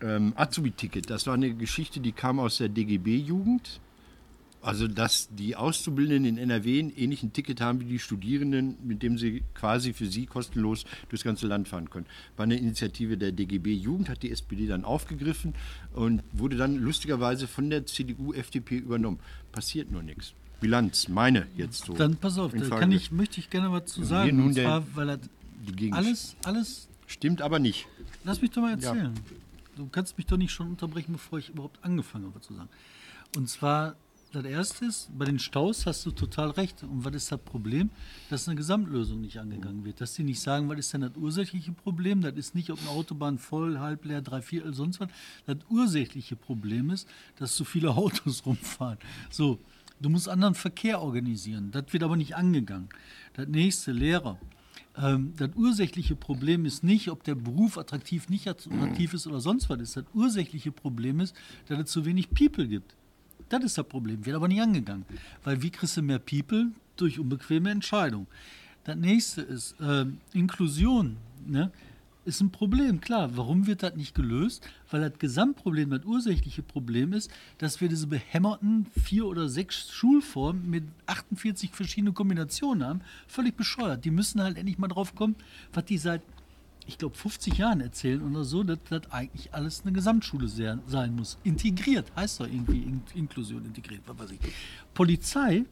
ähm, 0.00 0.32
Azubi-Ticket, 0.36 1.08
das 1.08 1.26
war 1.26 1.34
eine 1.34 1.54
Geschichte, 1.54 2.00
die 2.00 2.12
kam 2.12 2.40
aus 2.40 2.58
der 2.58 2.68
DGB-Jugend. 2.68 3.80
Also, 4.62 4.86
dass 4.86 5.28
die 5.34 5.56
Auszubildenden 5.56 6.36
in 6.36 6.38
NRW 6.38 6.78
ein 6.78 6.96
ähnlichen 6.96 7.32
Ticket 7.32 7.60
haben 7.60 7.80
wie 7.80 7.84
die 7.84 7.98
Studierenden, 7.98 8.76
mit 8.84 9.02
dem 9.02 9.18
sie 9.18 9.42
quasi 9.54 9.92
für 9.92 10.06
sie 10.06 10.26
kostenlos 10.26 10.84
durchs 11.08 11.24
ganze 11.24 11.48
Land 11.48 11.66
fahren 11.66 11.90
können. 11.90 12.06
War 12.36 12.44
eine 12.44 12.56
Initiative 12.56 13.18
der 13.18 13.32
DGB 13.32 13.74
Jugend, 13.74 14.08
hat 14.08 14.22
die 14.22 14.30
SPD 14.30 14.68
dann 14.68 14.84
aufgegriffen 14.84 15.54
und 15.94 16.22
wurde 16.32 16.56
dann 16.56 16.76
lustigerweise 16.76 17.48
von 17.48 17.70
der 17.70 17.86
CDU, 17.86 18.32
FDP 18.32 18.76
übernommen. 18.76 19.18
Passiert 19.50 19.90
nur 19.90 20.04
nichts. 20.04 20.32
Bilanz, 20.62 21.08
meine 21.08 21.46
jetzt 21.56 21.84
so. 21.84 21.92
Dann 21.92 22.16
pass 22.16 22.38
auf, 22.38 22.52
da 22.52 22.78
kann 22.78 22.90
ich, 22.92 23.12
möchte 23.12 23.40
ich 23.40 23.50
gerne 23.50 23.70
was 23.70 23.86
zu 23.92 24.02
sagen. 24.04 24.36
nun 24.36 24.46
und 24.46 24.56
der- 24.56 24.64
zwar, 24.64 24.84
weil 24.96 25.08
er 25.10 25.18
alles, 25.90 26.36
alles, 26.44 26.88
stimmt 27.06 27.42
aber 27.42 27.58
nicht. 27.58 27.86
lass 28.24 28.40
mich 28.40 28.50
doch 28.52 28.62
mal 28.62 28.70
erzählen. 28.72 29.12
Du 29.76 29.86
kannst 29.88 30.16
mich 30.16 30.26
doch 30.26 30.36
nicht 30.36 30.52
schon 30.52 30.68
unterbrechen, 30.68 31.12
bevor 31.12 31.38
ich 31.38 31.48
überhaupt 31.50 31.78
angefangen 31.84 32.26
habe 32.26 32.40
zu 32.40 32.54
sagen. 32.54 32.68
Und 33.36 33.48
zwar, 33.48 33.96
das 34.32 34.44
erste 34.44 34.84
ist, 34.86 35.10
bei 35.18 35.24
den 35.24 35.38
Staus 35.38 35.84
hast 35.86 36.04
du 36.06 36.10
total 36.10 36.50
recht. 36.50 36.82
Und 36.82 37.04
was 37.04 37.14
ist 37.14 37.32
das 37.32 37.40
Problem? 37.40 37.90
Dass 38.30 38.46
eine 38.48 38.56
Gesamtlösung 38.56 39.20
nicht 39.20 39.38
angegangen 39.38 39.84
wird. 39.84 40.00
Dass 40.00 40.14
die 40.14 40.22
nicht 40.24 40.40
sagen, 40.40 40.68
was 40.68 40.78
ist 40.78 40.92
denn 40.92 41.00
das 41.02 41.12
ursächliche 41.16 41.72
Problem? 41.72 42.20
Das 42.22 42.34
ist 42.34 42.54
nicht, 42.54 42.70
ob 42.70 42.78
eine 42.80 42.90
Autobahn 42.90 43.38
voll, 43.38 43.78
halb 43.78 44.04
leer, 44.04 44.22
drei 44.22 44.42
Viertel, 44.42 44.74
sonst 44.74 45.00
was. 45.00 45.08
Das 45.46 45.56
ursächliche 45.70 46.36
Problem 46.36 46.90
ist, 46.90 47.08
dass 47.36 47.54
zu 47.56 47.64
viele 47.64 47.90
Autos 47.96 48.44
rumfahren. 48.46 48.98
So, 49.30 49.58
du 50.02 50.10
musst 50.10 50.28
anderen 50.28 50.54
Verkehr 50.54 51.00
organisieren. 51.00 51.70
Das 51.70 51.84
wird 51.92 52.02
aber 52.02 52.16
nicht 52.16 52.36
angegangen. 52.36 52.88
Das 53.34 53.48
nächste, 53.48 53.92
Lehrer. 53.92 54.38
Ähm, 54.96 55.32
das 55.36 55.50
ursächliche 55.54 56.16
Problem 56.16 56.64
ist 56.64 56.84
nicht, 56.84 57.08
ob 57.10 57.24
der 57.24 57.34
Beruf 57.34 57.78
attraktiv, 57.78 58.28
nicht 58.28 58.46
attraktiv 58.48 59.14
ist 59.14 59.26
oder 59.26 59.40
sonst 59.40 59.70
was 59.70 59.80
ist. 59.80 59.96
Das 59.96 60.04
ursächliche 60.12 60.72
Problem 60.72 61.20
ist, 61.20 61.34
dass 61.68 61.78
es 61.78 61.90
zu 61.90 62.04
wenig 62.04 62.30
People 62.30 62.66
gibt. 62.66 62.94
Das 63.48 63.62
ist 63.64 63.78
das 63.78 63.86
Problem, 63.86 64.24
wird 64.24 64.36
aber 64.36 64.48
nicht 64.48 64.60
angegangen. 64.60 65.04
Weil 65.44 65.62
wie 65.62 65.70
kriegst 65.70 65.96
du 65.96 66.02
mehr 66.02 66.18
People? 66.18 66.72
Durch 66.96 67.18
unbequeme 67.18 67.70
Entscheidungen. 67.70 68.26
Das 68.84 68.96
nächste 68.96 69.40
ist 69.42 69.74
ähm, 69.80 70.18
Inklusion. 70.34 71.16
Ne? 71.46 71.70
Ist 72.24 72.40
ein 72.40 72.50
Problem, 72.50 73.00
klar. 73.00 73.36
Warum 73.36 73.66
wird 73.66 73.82
das 73.82 73.96
nicht 73.96 74.14
gelöst? 74.14 74.64
Weil 74.90 75.00
das 75.00 75.18
Gesamtproblem, 75.18 75.90
das 75.90 76.04
ursächliche 76.04 76.62
Problem 76.62 77.12
ist, 77.12 77.32
dass 77.58 77.80
wir 77.80 77.88
diese 77.88 78.06
behämmerten 78.06 78.86
vier 79.02 79.26
oder 79.26 79.48
sechs 79.48 79.90
Schulformen 79.90 80.70
mit 80.70 80.84
48 81.06 81.72
verschiedenen 81.72 82.14
Kombinationen 82.14 82.86
haben. 82.86 83.00
Völlig 83.26 83.56
bescheuert. 83.56 84.04
Die 84.04 84.12
müssen 84.12 84.40
halt 84.40 84.56
endlich 84.56 84.78
mal 84.78 84.86
drauf 84.86 85.16
kommen, 85.16 85.34
was 85.72 85.84
die 85.86 85.98
seit, 85.98 86.22
ich 86.86 86.96
glaube, 86.96 87.16
50 87.16 87.58
Jahren 87.58 87.80
erzählen 87.80 88.22
oder 88.22 88.44
so, 88.44 88.62
dass 88.62 88.78
das 88.88 89.10
eigentlich 89.10 89.52
alles 89.52 89.82
eine 89.82 89.90
Gesamtschule 89.90 90.46
sein 90.46 91.16
muss. 91.16 91.38
Integriert 91.42 92.12
heißt 92.14 92.38
doch 92.38 92.46
irgendwie 92.46 92.82
In 92.82 93.02
Inklusion 93.14 93.64
integriert, 93.64 94.02
was 94.06 94.16
weiß 94.16 94.30
ich. 94.30 94.38
Polizei 94.94 95.64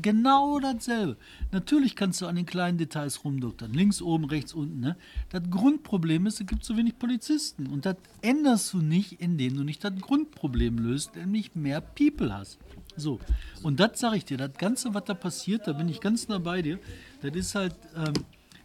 Genau 0.00 0.58
dasselbe. 0.58 1.16
Natürlich 1.50 1.96
kannst 1.96 2.20
du 2.22 2.26
an 2.26 2.36
den 2.36 2.46
kleinen 2.46 2.78
Details 2.78 3.24
rumdoktern. 3.24 3.72
Links, 3.72 4.00
oben, 4.00 4.24
rechts, 4.24 4.54
unten. 4.54 4.80
Ne? 4.80 4.96
Das 5.28 5.42
Grundproblem 5.50 6.26
ist, 6.26 6.40
es 6.40 6.46
gibt 6.46 6.64
zu 6.64 6.76
wenig 6.76 6.98
Polizisten. 6.98 7.66
Und 7.66 7.84
das 7.84 7.96
änderst 8.22 8.72
du 8.72 8.78
nicht, 8.78 9.20
indem 9.20 9.56
du 9.56 9.64
nicht 9.64 9.84
das 9.84 9.94
Grundproblem 10.00 10.78
löst, 10.78 11.16
nämlich 11.16 11.54
mehr 11.54 11.80
People 11.82 12.32
hast. 12.32 12.58
So. 12.96 13.20
Und 13.62 13.80
das 13.80 14.00
sage 14.00 14.16
ich 14.16 14.24
dir. 14.24 14.38
Das 14.38 14.54
Ganze, 14.54 14.94
was 14.94 15.04
da 15.04 15.14
passiert, 15.14 15.66
da 15.66 15.72
bin 15.72 15.88
ich 15.88 16.00
ganz 16.00 16.28
nah 16.28 16.38
bei 16.38 16.62
dir. 16.62 16.78
Das 17.20 17.34
ist 17.34 17.54
halt, 17.54 17.74
ähm, 17.94 18.14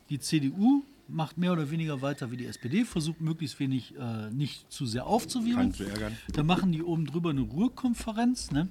die 0.09 0.19
CDU 0.19 0.83
macht 1.09 1.37
mehr 1.37 1.53
oder 1.53 1.69
weniger 1.71 2.01
weiter 2.01 2.31
wie 2.31 2.37
die 2.37 2.45
SPD, 2.45 2.85
versucht 2.85 3.21
möglichst 3.21 3.59
wenig, 3.59 3.95
äh, 3.97 4.29
nicht 4.31 4.71
zu 4.71 4.85
sehr 4.85 5.05
aufzuwirbeln. 5.07 5.71
Keinen 5.71 5.73
zu 5.73 5.83
ärgern. 5.83 6.17
Da 6.33 6.43
machen 6.43 6.71
die 6.71 6.83
oben 6.83 7.05
drüber 7.05 7.29
eine 7.29 7.41
Ruhrkonferenz, 7.41 8.51
ne? 8.51 8.67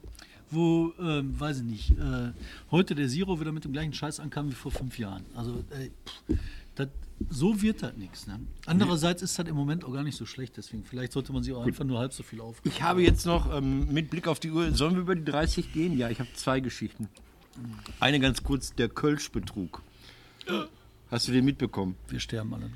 Wo, 0.51 0.93
ähm, 1.01 1.39
weiß 1.39 1.59
ich 1.59 1.65
nicht, 1.65 1.91
äh, 1.93 2.33
heute 2.71 2.95
der 2.95 3.09
Zero 3.09 3.41
wieder 3.41 3.53
mit 3.53 3.65
dem 3.65 3.73
gleichen 3.73 3.93
Scheiß 3.93 4.21
ankam 4.21 4.51
wie 4.51 4.55
vor 4.55 4.71
fünf 4.71 4.99
Jahren. 4.99 5.25
Also, 5.35 5.65
äh, 5.71 5.91
pff, 6.07 6.39
das 6.75 6.89
so 7.31 7.63
wird 7.63 7.83
das 7.83 7.97
nichts. 7.97 8.27
Ne? 8.27 8.41
Andererseits 8.67 9.23
ist 9.23 9.39
das 9.39 9.47
im 9.47 9.57
Moment 9.57 9.85
auch 9.85 9.93
gar 9.93 10.03
nicht 10.03 10.17
so 10.17 10.27
schlecht, 10.27 10.57
deswegen 10.57 10.85
vielleicht 10.85 11.13
sollte 11.13 11.33
man 11.33 11.43
sich 11.43 11.55
auch 11.55 11.65
einfach 11.65 11.85
nur 11.85 11.99
halb 11.99 12.13
so 12.13 12.23
viel 12.23 12.41
aufregen. 12.41 12.71
Ich 12.71 12.83
habe 12.83 13.03
jetzt 13.03 13.25
noch 13.25 13.57
ähm, 13.57 13.93
mit 13.93 14.11
Blick 14.11 14.29
auf 14.29 14.39
die 14.39 14.51
Uhr, 14.51 14.73
sollen 14.73 14.95
wir 14.95 15.01
über 15.03 15.15
die 15.15 15.25
30 15.25 15.73
gehen? 15.73 15.97
Ja, 15.97 16.11
ich 16.11 16.21
habe 16.21 16.29
zwei 16.35 16.61
Geschichten. 16.61 17.09
Eine 18.01 18.21
ganz 18.21 18.43
kurz, 18.43 18.75
der 18.75 18.91
Kölsch-Betrug. 18.91 19.83
Hast 21.11 21.29
du 21.29 21.33
den 21.33 21.45
mitbekommen? 21.45 21.97
Wir 22.09 22.21
sterben 22.21 22.53
alle. 22.53 22.71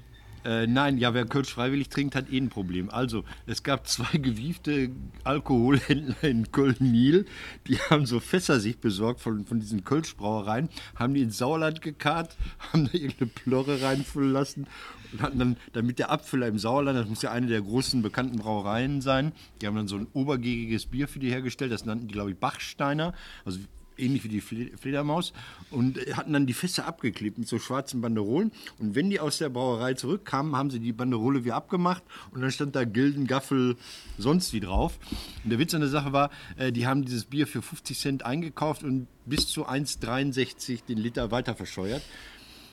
Äh, 0.45 0.67
nein, 0.67 0.99
ja, 0.99 1.13
wer 1.13 1.27
Kölsch 1.27 1.53
freiwillig 1.53 1.89
trinkt, 1.89 2.15
hat 2.15 2.33
eh 2.33 2.39
ein 2.39 2.49
Problem. 2.49 2.91
Also, 2.91 3.25
es 3.47 3.63
gab 3.63 3.87
zwei 3.87 4.19
gewiefte 4.19 4.91
Alkoholhändler 5.25 6.25
in 6.25 6.51
Köln-Niel, 6.51 7.27
die 7.67 7.79
haben 7.79 8.07
so 8.07 8.21
Fässer 8.21 8.61
sich 8.61 8.79
besorgt 8.79 9.21
von, 9.21 9.45
von 9.45 9.61
diesen 9.61 9.85
Kölsch-Brauereien, 9.85 10.69
haben 10.97 11.15
die 11.15 11.23
ins 11.23 11.39
Sauerland 11.39 11.83
gekarrt, 11.83 12.37
haben 12.73 12.87
da 12.87 12.93
irgendeine 12.95 13.31
Plörre 13.31 13.83
reinfüllen 13.83 14.33
lassen 14.33 14.67
und 15.13 15.23
hatten 15.23 15.39
dann, 15.39 15.57
damit 15.73 15.99
der 15.99 16.11
Abfüller 16.11 16.47
im 16.47 16.59
Sauerland, 16.59 16.99
das 16.99 17.09
muss 17.09 17.23
ja 17.23 17.33
eine 17.33 17.47
der 17.47 17.61
großen 17.61 18.01
bekannten 18.03 18.39
Brauereien 18.39 19.01
sein, 19.01 19.33
die 19.61 19.67
haben 19.67 19.77
dann 19.77 19.89
so 19.89 19.97
ein 19.97 20.07
obergäriges 20.13 20.87
Bier 20.87 21.09
für 21.09 21.19
die 21.19 21.31
hergestellt, 21.31 21.73
das 21.73 21.85
nannten 21.85 22.09
die, 22.09 22.15
glaube 22.15 22.31
ich, 22.31 22.37
Bachsteiner, 22.37 23.13
also 23.45 23.59
ähnlich 24.01 24.25
wie 24.25 24.29
die 24.29 24.43
Fle- 24.43 24.77
Fledermaus, 24.77 25.33
und 25.71 25.99
äh, 25.99 26.15
hatten 26.15 26.33
dann 26.33 26.47
die 26.47 26.53
Fässer 26.53 26.87
abgeklebt 26.87 27.39
mit 27.39 27.49
so 27.49 27.59
schwarzen 27.59 28.01
Banderolen. 28.01 28.53
Und 28.79 28.95
wenn 28.95 29.11
die 29.11 29.21
aus 29.21 29.39
der 29.39 29.49
Brauerei 29.49 29.95
zurückkamen, 29.95 30.57
haben 30.57 30.71
sie 30.71 30.81
die 30.81 30.93
Banderole 30.93 31.45
wieder 31.45 31.57
abgemacht 31.57 32.03
und 32.31 32.41
dann 32.41 32.51
stand 32.51 32.75
da 32.77 32.85
Gilden, 32.85 33.27
Gaffel, 33.27 33.77
sonst 34.19 34.53
wie 34.53 34.61
drauf. 34.61 34.99
Und 35.45 35.51
der 35.51 35.59
Witz 35.59 35.75
an 35.75 35.81
der 35.81 35.91
Sache 35.91 36.13
war, 36.13 36.31
äh, 36.57 36.73
die 36.73 36.87
haben 36.87 37.05
dieses 37.05 37.25
Bier 37.25 37.47
für 37.47 37.63
50 37.63 37.99
Cent 37.99 38.25
eingekauft 38.25 38.83
und 38.83 39.07
bis 39.27 39.47
zu 39.49 39.67
1,63 39.69 40.85
den 40.87 40.99
Liter 40.99 41.31
weiter 41.31 41.55
verscheuert. 41.55 42.03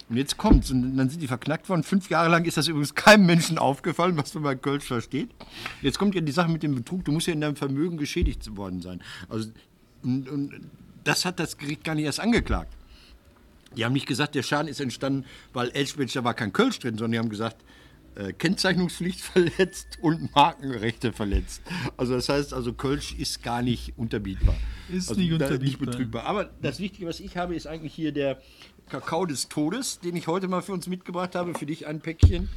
Und 0.09 0.15
jetzt 0.15 0.37
kommt's. 0.37 0.71
Und 0.71 0.95
dann 0.95 1.09
sind 1.09 1.21
die 1.21 1.27
verknackt 1.27 1.67
worden. 1.67 1.83
Fünf 1.83 2.09
Jahre 2.09 2.29
lang 2.29 2.45
ist 2.45 2.55
das 2.55 2.69
übrigens 2.69 2.95
keinem 2.95 3.25
Menschen 3.25 3.57
aufgefallen, 3.57 4.15
was 4.15 4.33
man 4.33 4.43
bei 4.43 4.55
Kölsch 4.55 4.85
versteht. 4.85 5.29
Jetzt 5.81 5.99
kommt 5.99 6.15
ja 6.15 6.21
die 6.21 6.31
Sache 6.31 6.49
mit 6.49 6.63
dem 6.63 6.75
Betrug. 6.75 7.03
Du 7.03 7.11
musst 7.11 7.27
ja 7.27 7.33
in 7.33 7.41
deinem 7.41 7.57
Vermögen 7.57 7.97
geschädigt 7.97 8.55
worden 8.55 8.81
sein. 8.81 9.01
Also, 9.27 9.49
und, 10.03 10.29
und 10.29 10.53
das 11.07 11.25
hat 11.25 11.39
das 11.39 11.57
Gericht 11.57 11.83
gar 11.83 11.95
nicht 11.95 12.05
erst 12.05 12.19
angeklagt. 12.19 12.73
Die 13.75 13.85
haben 13.85 13.93
nicht 13.93 14.07
gesagt, 14.07 14.35
der 14.35 14.43
Schaden 14.43 14.67
ist 14.67 14.79
entstanden, 14.79 15.25
weil 15.53 15.69
Elchmensch, 15.69 16.13
da 16.13 16.23
war 16.23 16.33
kein 16.33 16.51
Kölsch 16.51 16.79
drin, 16.79 16.97
sondern 16.97 17.11
die 17.13 17.19
haben 17.19 17.29
gesagt, 17.29 17.63
äh, 18.15 18.33
Kennzeichnungspflicht 18.33 19.21
verletzt 19.21 19.99
und 20.01 20.33
Markenrechte 20.35 21.13
verletzt. 21.13 21.61
Also 21.95 22.15
das 22.15 22.29
heißt, 22.29 22.53
also 22.53 22.73
Kölsch 22.73 23.13
ist 23.13 23.43
gar 23.43 23.61
nicht 23.61 23.93
unterbietbar. 23.97 24.55
Ist 24.89 25.09
also 25.09 25.21
nicht 25.21 25.31
unterbietbar. 25.31 25.87
betrügbar. 25.87 26.25
Aber 26.25 26.49
das 26.61 26.79
Wichtige, 26.79 27.07
was 27.07 27.19
ich 27.19 27.37
habe, 27.37 27.55
ist 27.55 27.67
eigentlich 27.67 27.93
hier 27.93 28.11
der 28.11 28.41
Kakao 28.89 29.25
des 29.25 29.47
Todes, 29.49 29.99
den 29.99 30.15
ich 30.15 30.27
heute 30.27 30.47
mal 30.47 30.61
für 30.61 30.73
uns 30.73 30.87
mitgebracht 30.87 31.35
habe. 31.35 31.53
Für 31.53 31.65
dich 31.65 31.87
ein 31.87 31.99
Päckchen. 31.99 32.49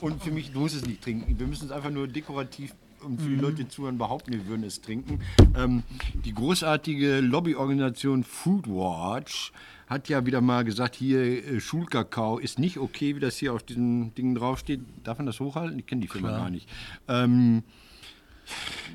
Und 0.00 0.22
für 0.22 0.32
mich, 0.32 0.52
du 0.52 0.60
musst 0.60 0.74
es 0.74 0.84
nicht 0.84 1.02
trinken. 1.02 1.38
Wir 1.38 1.46
müssen 1.46 1.66
es 1.66 1.70
einfach 1.70 1.90
nur 1.90 2.08
dekorativ 2.08 2.74
und 3.02 3.20
für 3.20 3.28
die 3.28 3.36
Leute, 3.36 3.56
die 3.64 3.68
zuhören, 3.68 3.98
behaupten, 3.98 4.32
wir 4.32 4.46
würden 4.46 4.64
es 4.64 4.80
trinken. 4.80 5.20
Ähm, 5.56 5.82
die 6.24 6.32
großartige 6.32 7.20
Lobbyorganisation 7.20 8.24
Foodwatch 8.24 9.52
hat 9.86 10.08
ja 10.08 10.26
wieder 10.26 10.40
mal 10.40 10.64
gesagt, 10.64 10.94
hier 10.94 11.20
äh, 11.20 11.60
Schulkakao 11.60 12.38
ist 12.38 12.58
nicht 12.58 12.78
okay, 12.78 13.16
wie 13.16 13.20
das 13.20 13.36
hier 13.36 13.52
auf 13.52 13.62
diesen 13.62 14.14
Dingen 14.14 14.34
draufsteht. 14.34 14.80
Darf 15.02 15.18
man 15.18 15.26
das 15.26 15.40
hochhalten? 15.40 15.78
Ich 15.78 15.86
kenne 15.86 16.00
die 16.00 16.08
Firma 16.08 16.30
gar 16.30 16.50
nicht. 16.50 16.68
Ähm, 17.08 17.62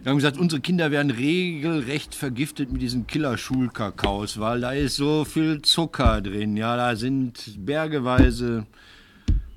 wir 0.03 0.11
haben 0.11 0.17
gesagt, 0.17 0.37
unsere 0.37 0.61
Kinder 0.61 0.91
werden 0.91 1.11
regelrecht 1.11 2.15
vergiftet 2.15 2.71
mit 2.71 2.81
diesen 2.81 3.07
Killer-Schulkakaos, 3.07 4.39
weil 4.39 4.61
da 4.61 4.71
ist 4.71 4.95
so 4.95 5.25
viel 5.25 5.61
Zucker 5.61 6.21
drin. 6.21 6.55
Ja, 6.55 6.75
da 6.77 6.95
sind 6.95 7.65
bergeweise. 7.65 8.65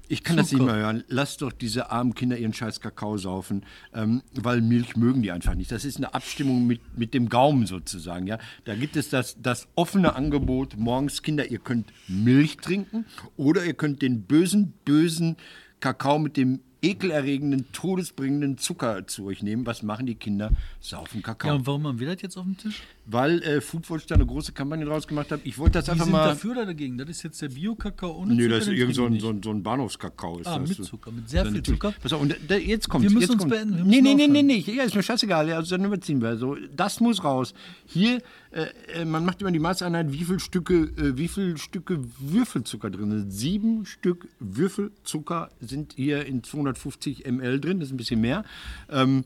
Ich 0.09 0.25
kann 0.25 0.37
das 0.37 0.53
nicht 0.53 0.61
Zucker. 0.61 0.73
mehr 0.73 0.83
hören. 0.83 1.05
Lass 1.09 1.37
doch 1.37 1.53
diese 1.53 1.91
armen 1.91 2.15
Kinder 2.15 2.37
ihren 2.37 2.53
scheiß 2.53 2.81
Kakao 2.81 3.17
saufen, 3.17 3.65
ähm, 3.95 4.23
weil 4.35 4.61
Milch 4.61 4.97
mögen 4.97 5.23
die 5.23 5.31
einfach 5.31 5.55
nicht. 5.55 5.73
Das 5.73 5.85
ist 5.85 5.97
eine 5.97 6.13
Abstimmung 6.13 6.67
mit, 6.67 6.81
mit 6.99 7.15
dem 7.15 7.29
Gaumen 7.29 7.67
sozusagen. 7.67 8.27
Ja? 8.27 8.39
Da 8.65 8.75
gibt 8.75 8.97
es 8.97 9.09
das, 9.09 9.37
das 9.41 9.69
offene 9.75 10.15
Angebot 10.15 10.77
morgens, 10.77 11.23
Kinder, 11.23 11.51
ihr 11.51 11.59
könnt 11.59 11.93
Milch 12.09 12.59
trinken 12.59 13.07
oder 13.37 13.65
ihr 13.65 13.75
könnt 13.75 14.03
den 14.03 14.23
bösen, 14.23 14.75
bösen 14.85 15.37
Kakao 15.81 16.19
mit 16.19 16.37
dem 16.37 16.61
ekelerregenden, 16.83 17.67
todesbringenden 17.73 18.59
Zucker 18.59 19.07
zu 19.07 19.25
euch 19.27 19.43
nehmen. 19.43 19.65
Was 19.67 19.83
machen 19.83 20.07
die 20.07 20.17
Kinder? 20.17 20.51
Saufen 20.81 21.23
Kakao. 21.23 21.49
Ja, 21.51 21.55
und 21.55 21.67
warum 21.67 21.87
haben 21.87 22.01
wir 22.01 22.09
das 22.13 22.21
jetzt 22.23 22.37
auf 22.37 22.45
dem 22.45 22.57
Tisch? 22.59 22.83
Weil 23.07 23.43
äh, 23.43 23.61
Foodwatch 23.61 24.07
da 24.07 24.17
eine 24.17 24.27
große 24.27 24.53
Kampagne 24.53 24.85
draus 24.85 25.07
gemacht 25.07 25.31
hat. 25.33 25.41
Ich 25.45 25.59
wollte 25.59 25.75
das 25.79 25.87
Die 25.87 25.91
einfach 25.93 26.05
sind 26.05 26.13
mal... 26.13 26.27
dafür 26.29 26.53
oder 26.53 26.67
dagegen? 26.67 26.99
Das 26.99 27.09
ist 27.09 27.23
jetzt 27.23 27.41
der 27.41 27.49
Bio-Kakao 27.49 28.17
ohne 28.19 28.35
Nö, 28.35 28.43
Zucker? 28.45 28.59
das 28.59 28.67
ist 28.69 28.73
irgend 28.75 28.95
so 28.95 29.07
ein, 29.07 29.21
so 29.21 29.29
ein, 29.31 29.43
so 29.43 29.51
ein 29.51 29.63
Bahnhofskakao. 29.63 30.39
Ist 30.41 30.47
Ah, 30.49 30.59
das. 30.59 30.69
mit 30.79 30.85
Zucker, 30.87 31.11
mit 31.13 31.29
sehr 31.31 31.45
Ja, 31.45 31.51
viel. 31.51 31.63
Zucker. 31.63 31.95
Pass 32.03 32.13
auf, 32.13 32.21
und 32.21 32.37
da, 32.49 32.57
jetzt 32.57 32.89
kommt 32.89 33.05
Wir 33.05 33.11
müssen 33.11 33.23
jetzt 33.23 33.31
uns 33.31 33.43
kommt's. 33.43 33.57
beenden, 33.57 33.77
wir 33.79 33.85
Nee, 33.85 34.01
nee, 34.01 34.15
nee, 34.15 34.27
nee, 34.29 34.43
nee. 34.43 34.59
Ja, 34.75 34.83
ist 34.85 34.95
mir 34.95 35.03
scheißegal. 35.03 35.53
Also 35.53 35.77
dann 35.77 35.85
überziehen 35.87 36.21
wir. 36.21 36.37
So, 36.37 36.57
das 36.77 37.01
muss 37.01 37.23
raus. 37.25 37.55
Hier, 37.87 38.21
äh, 38.51 38.67
äh, 39.01 39.05
man 39.05 39.25
macht 39.25 39.41
immer 39.41 39.51
die 39.53 39.59
Maßeinheit, 39.59 40.13
wie 40.13 40.25
viel 40.25 40.39
Stücke, 40.41 40.75
äh, 40.97 41.17
wie 41.17 41.29
viel 41.29 41.57
Stücke 41.59 42.01
Würfelzucker 42.19 42.91
drin 42.91 43.11
sind. 43.11 43.31
Sieben 43.33 43.87
Stück 43.87 44.29
Würfelzucker 44.41 45.51
sind 45.61 45.95
hier 45.97 46.27
in 46.27 46.43
250 46.75 47.25
ml 47.27 47.61
drin. 47.61 47.81
Das 47.81 47.89
ist 47.89 47.95
ein 47.95 47.97
bisschen 47.97 48.21
mehr. 48.21 48.45
Ähm, 48.91 49.25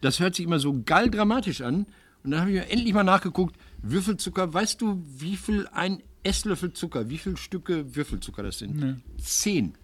das 0.00 0.20
hört 0.20 0.34
sich 0.34 0.44
immer 0.44 0.58
so 0.58 0.82
geil 0.84 1.10
dramatisch 1.10 1.60
an. 1.62 1.86
Und 2.22 2.30
dann 2.30 2.40
habe 2.40 2.50
ich 2.50 2.56
mir 2.56 2.70
endlich 2.70 2.92
mal 2.94 3.04
nachgeguckt, 3.04 3.56
Würfelzucker, 3.82 4.52
weißt 4.52 4.80
du, 4.80 5.02
wie 5.18 5.36
viel 5.36 5.66
ein 5.72 6.02
Esslöffel 6.22 6.72
Zucker, 6.72 7.10
wie 7.10 7.18
viele 7.18 7.36
Stücke 7.36 7.94
Würfelzucker 7.94 8.42
das 8.42 8.58
sind? 8.58 9.02
Zehn. 9.18 9.74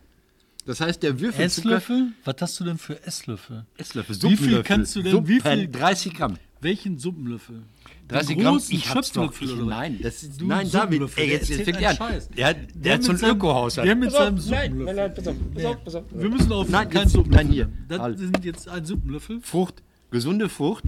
Das 0.66 0.80
heißt, 0.80 1.02
der 1.02 1.20
Würfelzucker... 1.20 1.76
Esslöffel? 1.76 2.12
Was 2.24 2.36
hast 2.40 2.60
du 2.60 2.64
denn 2.64 2.78
für 2.78 3.02
Esslöffel? 3.04 3.66
Esslöffel, 3.76 4.14
Wie 4.16 4.20
viel 4.20 4.36
Suppenlöffel. 4.36 4.62
kannst 4.64 4.96
du 4.96 5.02
denn- 5.02 5.12
Suppen, 5.12 5.28
wie 5.28 5.40
viel- 5.40 5.68
30 5.68 6.14
Gramm. 6.14 6.36
Welchen 6.62 6.98
Suppenlöffel? 6.98 7.62
30 8.10 8.36
Den 8.36 8.44
Gramm, 8.44 8.60
ich 8.68 8.90
hab's 8.94 9.12
doch. 9.12 9.40
Ich, 9.40 9.56
nein, 9.56 9.98
das 10.02 10.22
ist, 10.22 10.40
Du 10.40 10.46
nein, 10.46 10.70
David, 10.70 11.02
ey, 11.02 11.08
der 11.16 11.26
jetzt, 11.26 11.48
jetzt 11.48 11.62
fängt 11.64 11.80
er 11.80 11.90
einen 11.90 11.98
an. 12.00 12.08
Scheiß. 12.12 12.28
Der, 12.30 12.46
hat- 12.48 12.56
der, 12.74 12.94
hat 12.94 13.02
so 13.02 13.10
ein 13.12 13.16
seinem- 13.18 13.36
Ökohaushalt. 13.36 13.88
der 13.88 13.96
mit 13.96 14.10
seinem 14.12 14.34
nein, 14.34 14.42
Suppenlöffel. 14.42 14.84
Nein, 14.84 14.96
nein, 14.96 15.14
pass 15.14 15.26
auf, 15.28 15.36
pass 15.54 15.64
auf, 15.64 15.84
pass 15.84 15.94
auf. 15.94 16.04
Wir 16.12 16.28
müssen 16.28 16.52
auf 16.52 16.68
Nein, 16.68 16.88
keinen 16.90 17.02
jetzt- 17.04 17.12
Suppenlöffel. 17.12 17.44
nein, 17.46 17.52
hier. 17.52 17.68
Das 17.88 17.98
Halt. 18.00 18.18
sind 18.18 18.44
jetzt 18.44 18.68
ein 18.68 18.84
Suppenlöffel. 18.84 19.40
Frucht, 19.42 19.82
gesunde 20.10 20.48
Frucht 20.48 20.84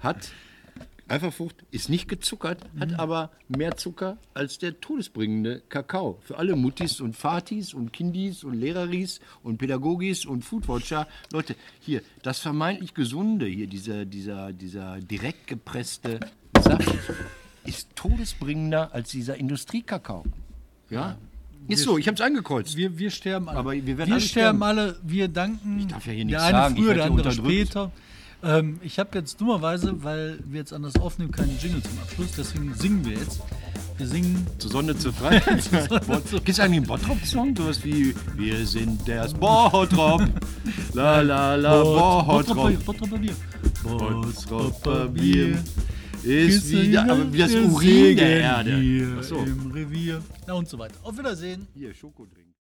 hat, 0.00 0.30
einfach 1.06 1.32
Frucht, 1.32 1.56
ist 1.70 1.90
nicht 1.90 2.08
gezuckert, 2.08 2.62
hat 2.80 2.98
aber 2.98 3.30
mehr 3.48 3.76
Zucker 3.76 4.16
als 4.32 4.58
der 4.58 4.80
todesbringende 4.80 5.62
Kakao. 5.68 6.18
Für 6.22 6.38
alle 6.38 6.56
Muttis 6.56 7.00
und 7.00 7.14
Vatis 7.14 7.74
und 7.74 7.92
Kindis 7.92 8.42
und 8.42 8.54
Lehreris 8.54 9.20
und 9.42 9.58
Pädagogis 9.58 10.24
und 10.24 10.42
Foodwatcher. 10.44 11.06
Leute, 11.30 11.56
hier, 11.80 12.00
das 12.22 12.38
vermeintlich 12.40 12.94
gesunde, 12.94 13.46
hier, 13.46 13.66
dieser, 13.66 14.06
dieser, 14.06 14.52
dieser 14.54 14.98
direkt 15.00 15.46
gepresste 15.46 16.20
Saft 16.64 16.94
ist 17.64 17.88
todesbringender 17.94 18.90
als 18.92 19.10
dieser 19.10 19.36
Industriekakao. 19.36 20.24
Ja? 20.90 21.16
Ist 21.66 21.84
so, 21.84 21.96
ich 21.96 22.06
habe 22.06 22.14
es 22.14 22.20
angekreuzt. 22.20 22.76
Wir, 22.76 22.98
wir 22.98 23.10
sterben 23.10 23.48
alle. 23.48 23.58
Aber 23.58 23.72
wir 23.72 23.86
werden 23.86 24.08
wir 24.08 24.14
alle 24.14 24.20
sterben 24.20 24.62
alle. 24.62 24.98
Wir 25.02 25.28
danken. 25.28 25.78
Ich 25.78 25.86
darf 25.86 26.06
ja 26.06 26.12
hier 26.12 26.24
der 26.26 26.26
nichts 26.26 26.42
eine 26.42 26.58
sagen, 26.58 26.76
ich 26.76 26.82
früher, 26.82 26.94
der 26.94 27.04
andere 27.04 27.32
später. 27.32 27.90
Ähm, 28.42 28.78
ich 28.82 28.98
habe 28.98 29.18
jetzt 29.18 29.40
dummerweise, 29.40 30.04
weil 30.04 30.38
wir 30.44 30.60
jetzt 30.60 30.74
anders 30.74 30.96
aufnehmen, 30.96 31.32
keinen 31.32 31.58
Jingle 31.58 31.82
zum 31.82 31.98
Abschluss. 32.00 32.32
Deswegen 32.36 32.74
singen 32.74 33.04
wir 33.06 33.16
jetzt. 33.16 33.40
Wir 33.96 34.06
singen 34.08 34.46
Zur 34.58 34.72
Sonne, 34.72 34.98
zur 34.98 35.12
Freiheit. 35.14 35.70
Gibt 35.70 36.48
es 36.48 36.60
eigentlich 36.60 36.78
einen 36.78 36.86
Bottrop-Song? 36.86 37.56
Sowas 37.56 37.82
wie 37.82 38.14
Wir 38.36 38.66
sind 38.66 39.06
der 39.08 39.26
Bottrop. 39.28 40.22
La 40.92 41.22
la 41.22 41.54
la 41.54 41.82
Bottrop. 41.82 42.84
Bottroper 42.84 43.18
Bier. 43.18 43.34
Bottroper 43.82 45.08
Bier 45.08 45.58
ist 46.24 46.70
wieder, 46.70 47.02
aber 47.02 47.32
wie 47.32 47.38
das 47.38 47.54
Urin 47.54 48.16
der 48.16 48.40
Erde. 48.40 48.76
hier 48.76 49.16
Ach 49.18 49.22
so. 49.22 49.38
Im 49.38 49.70
Revier. 49.70 50.22
Na 50.46 50.54
und 50.54 50.68
so 50.68 50.78
weiter. 50.78 50.94
Auf 51.02 51.16
Wiedersehen. 51.18 51.66
Hier, 51.74 51.92
Schokodrink. 51.94 52.43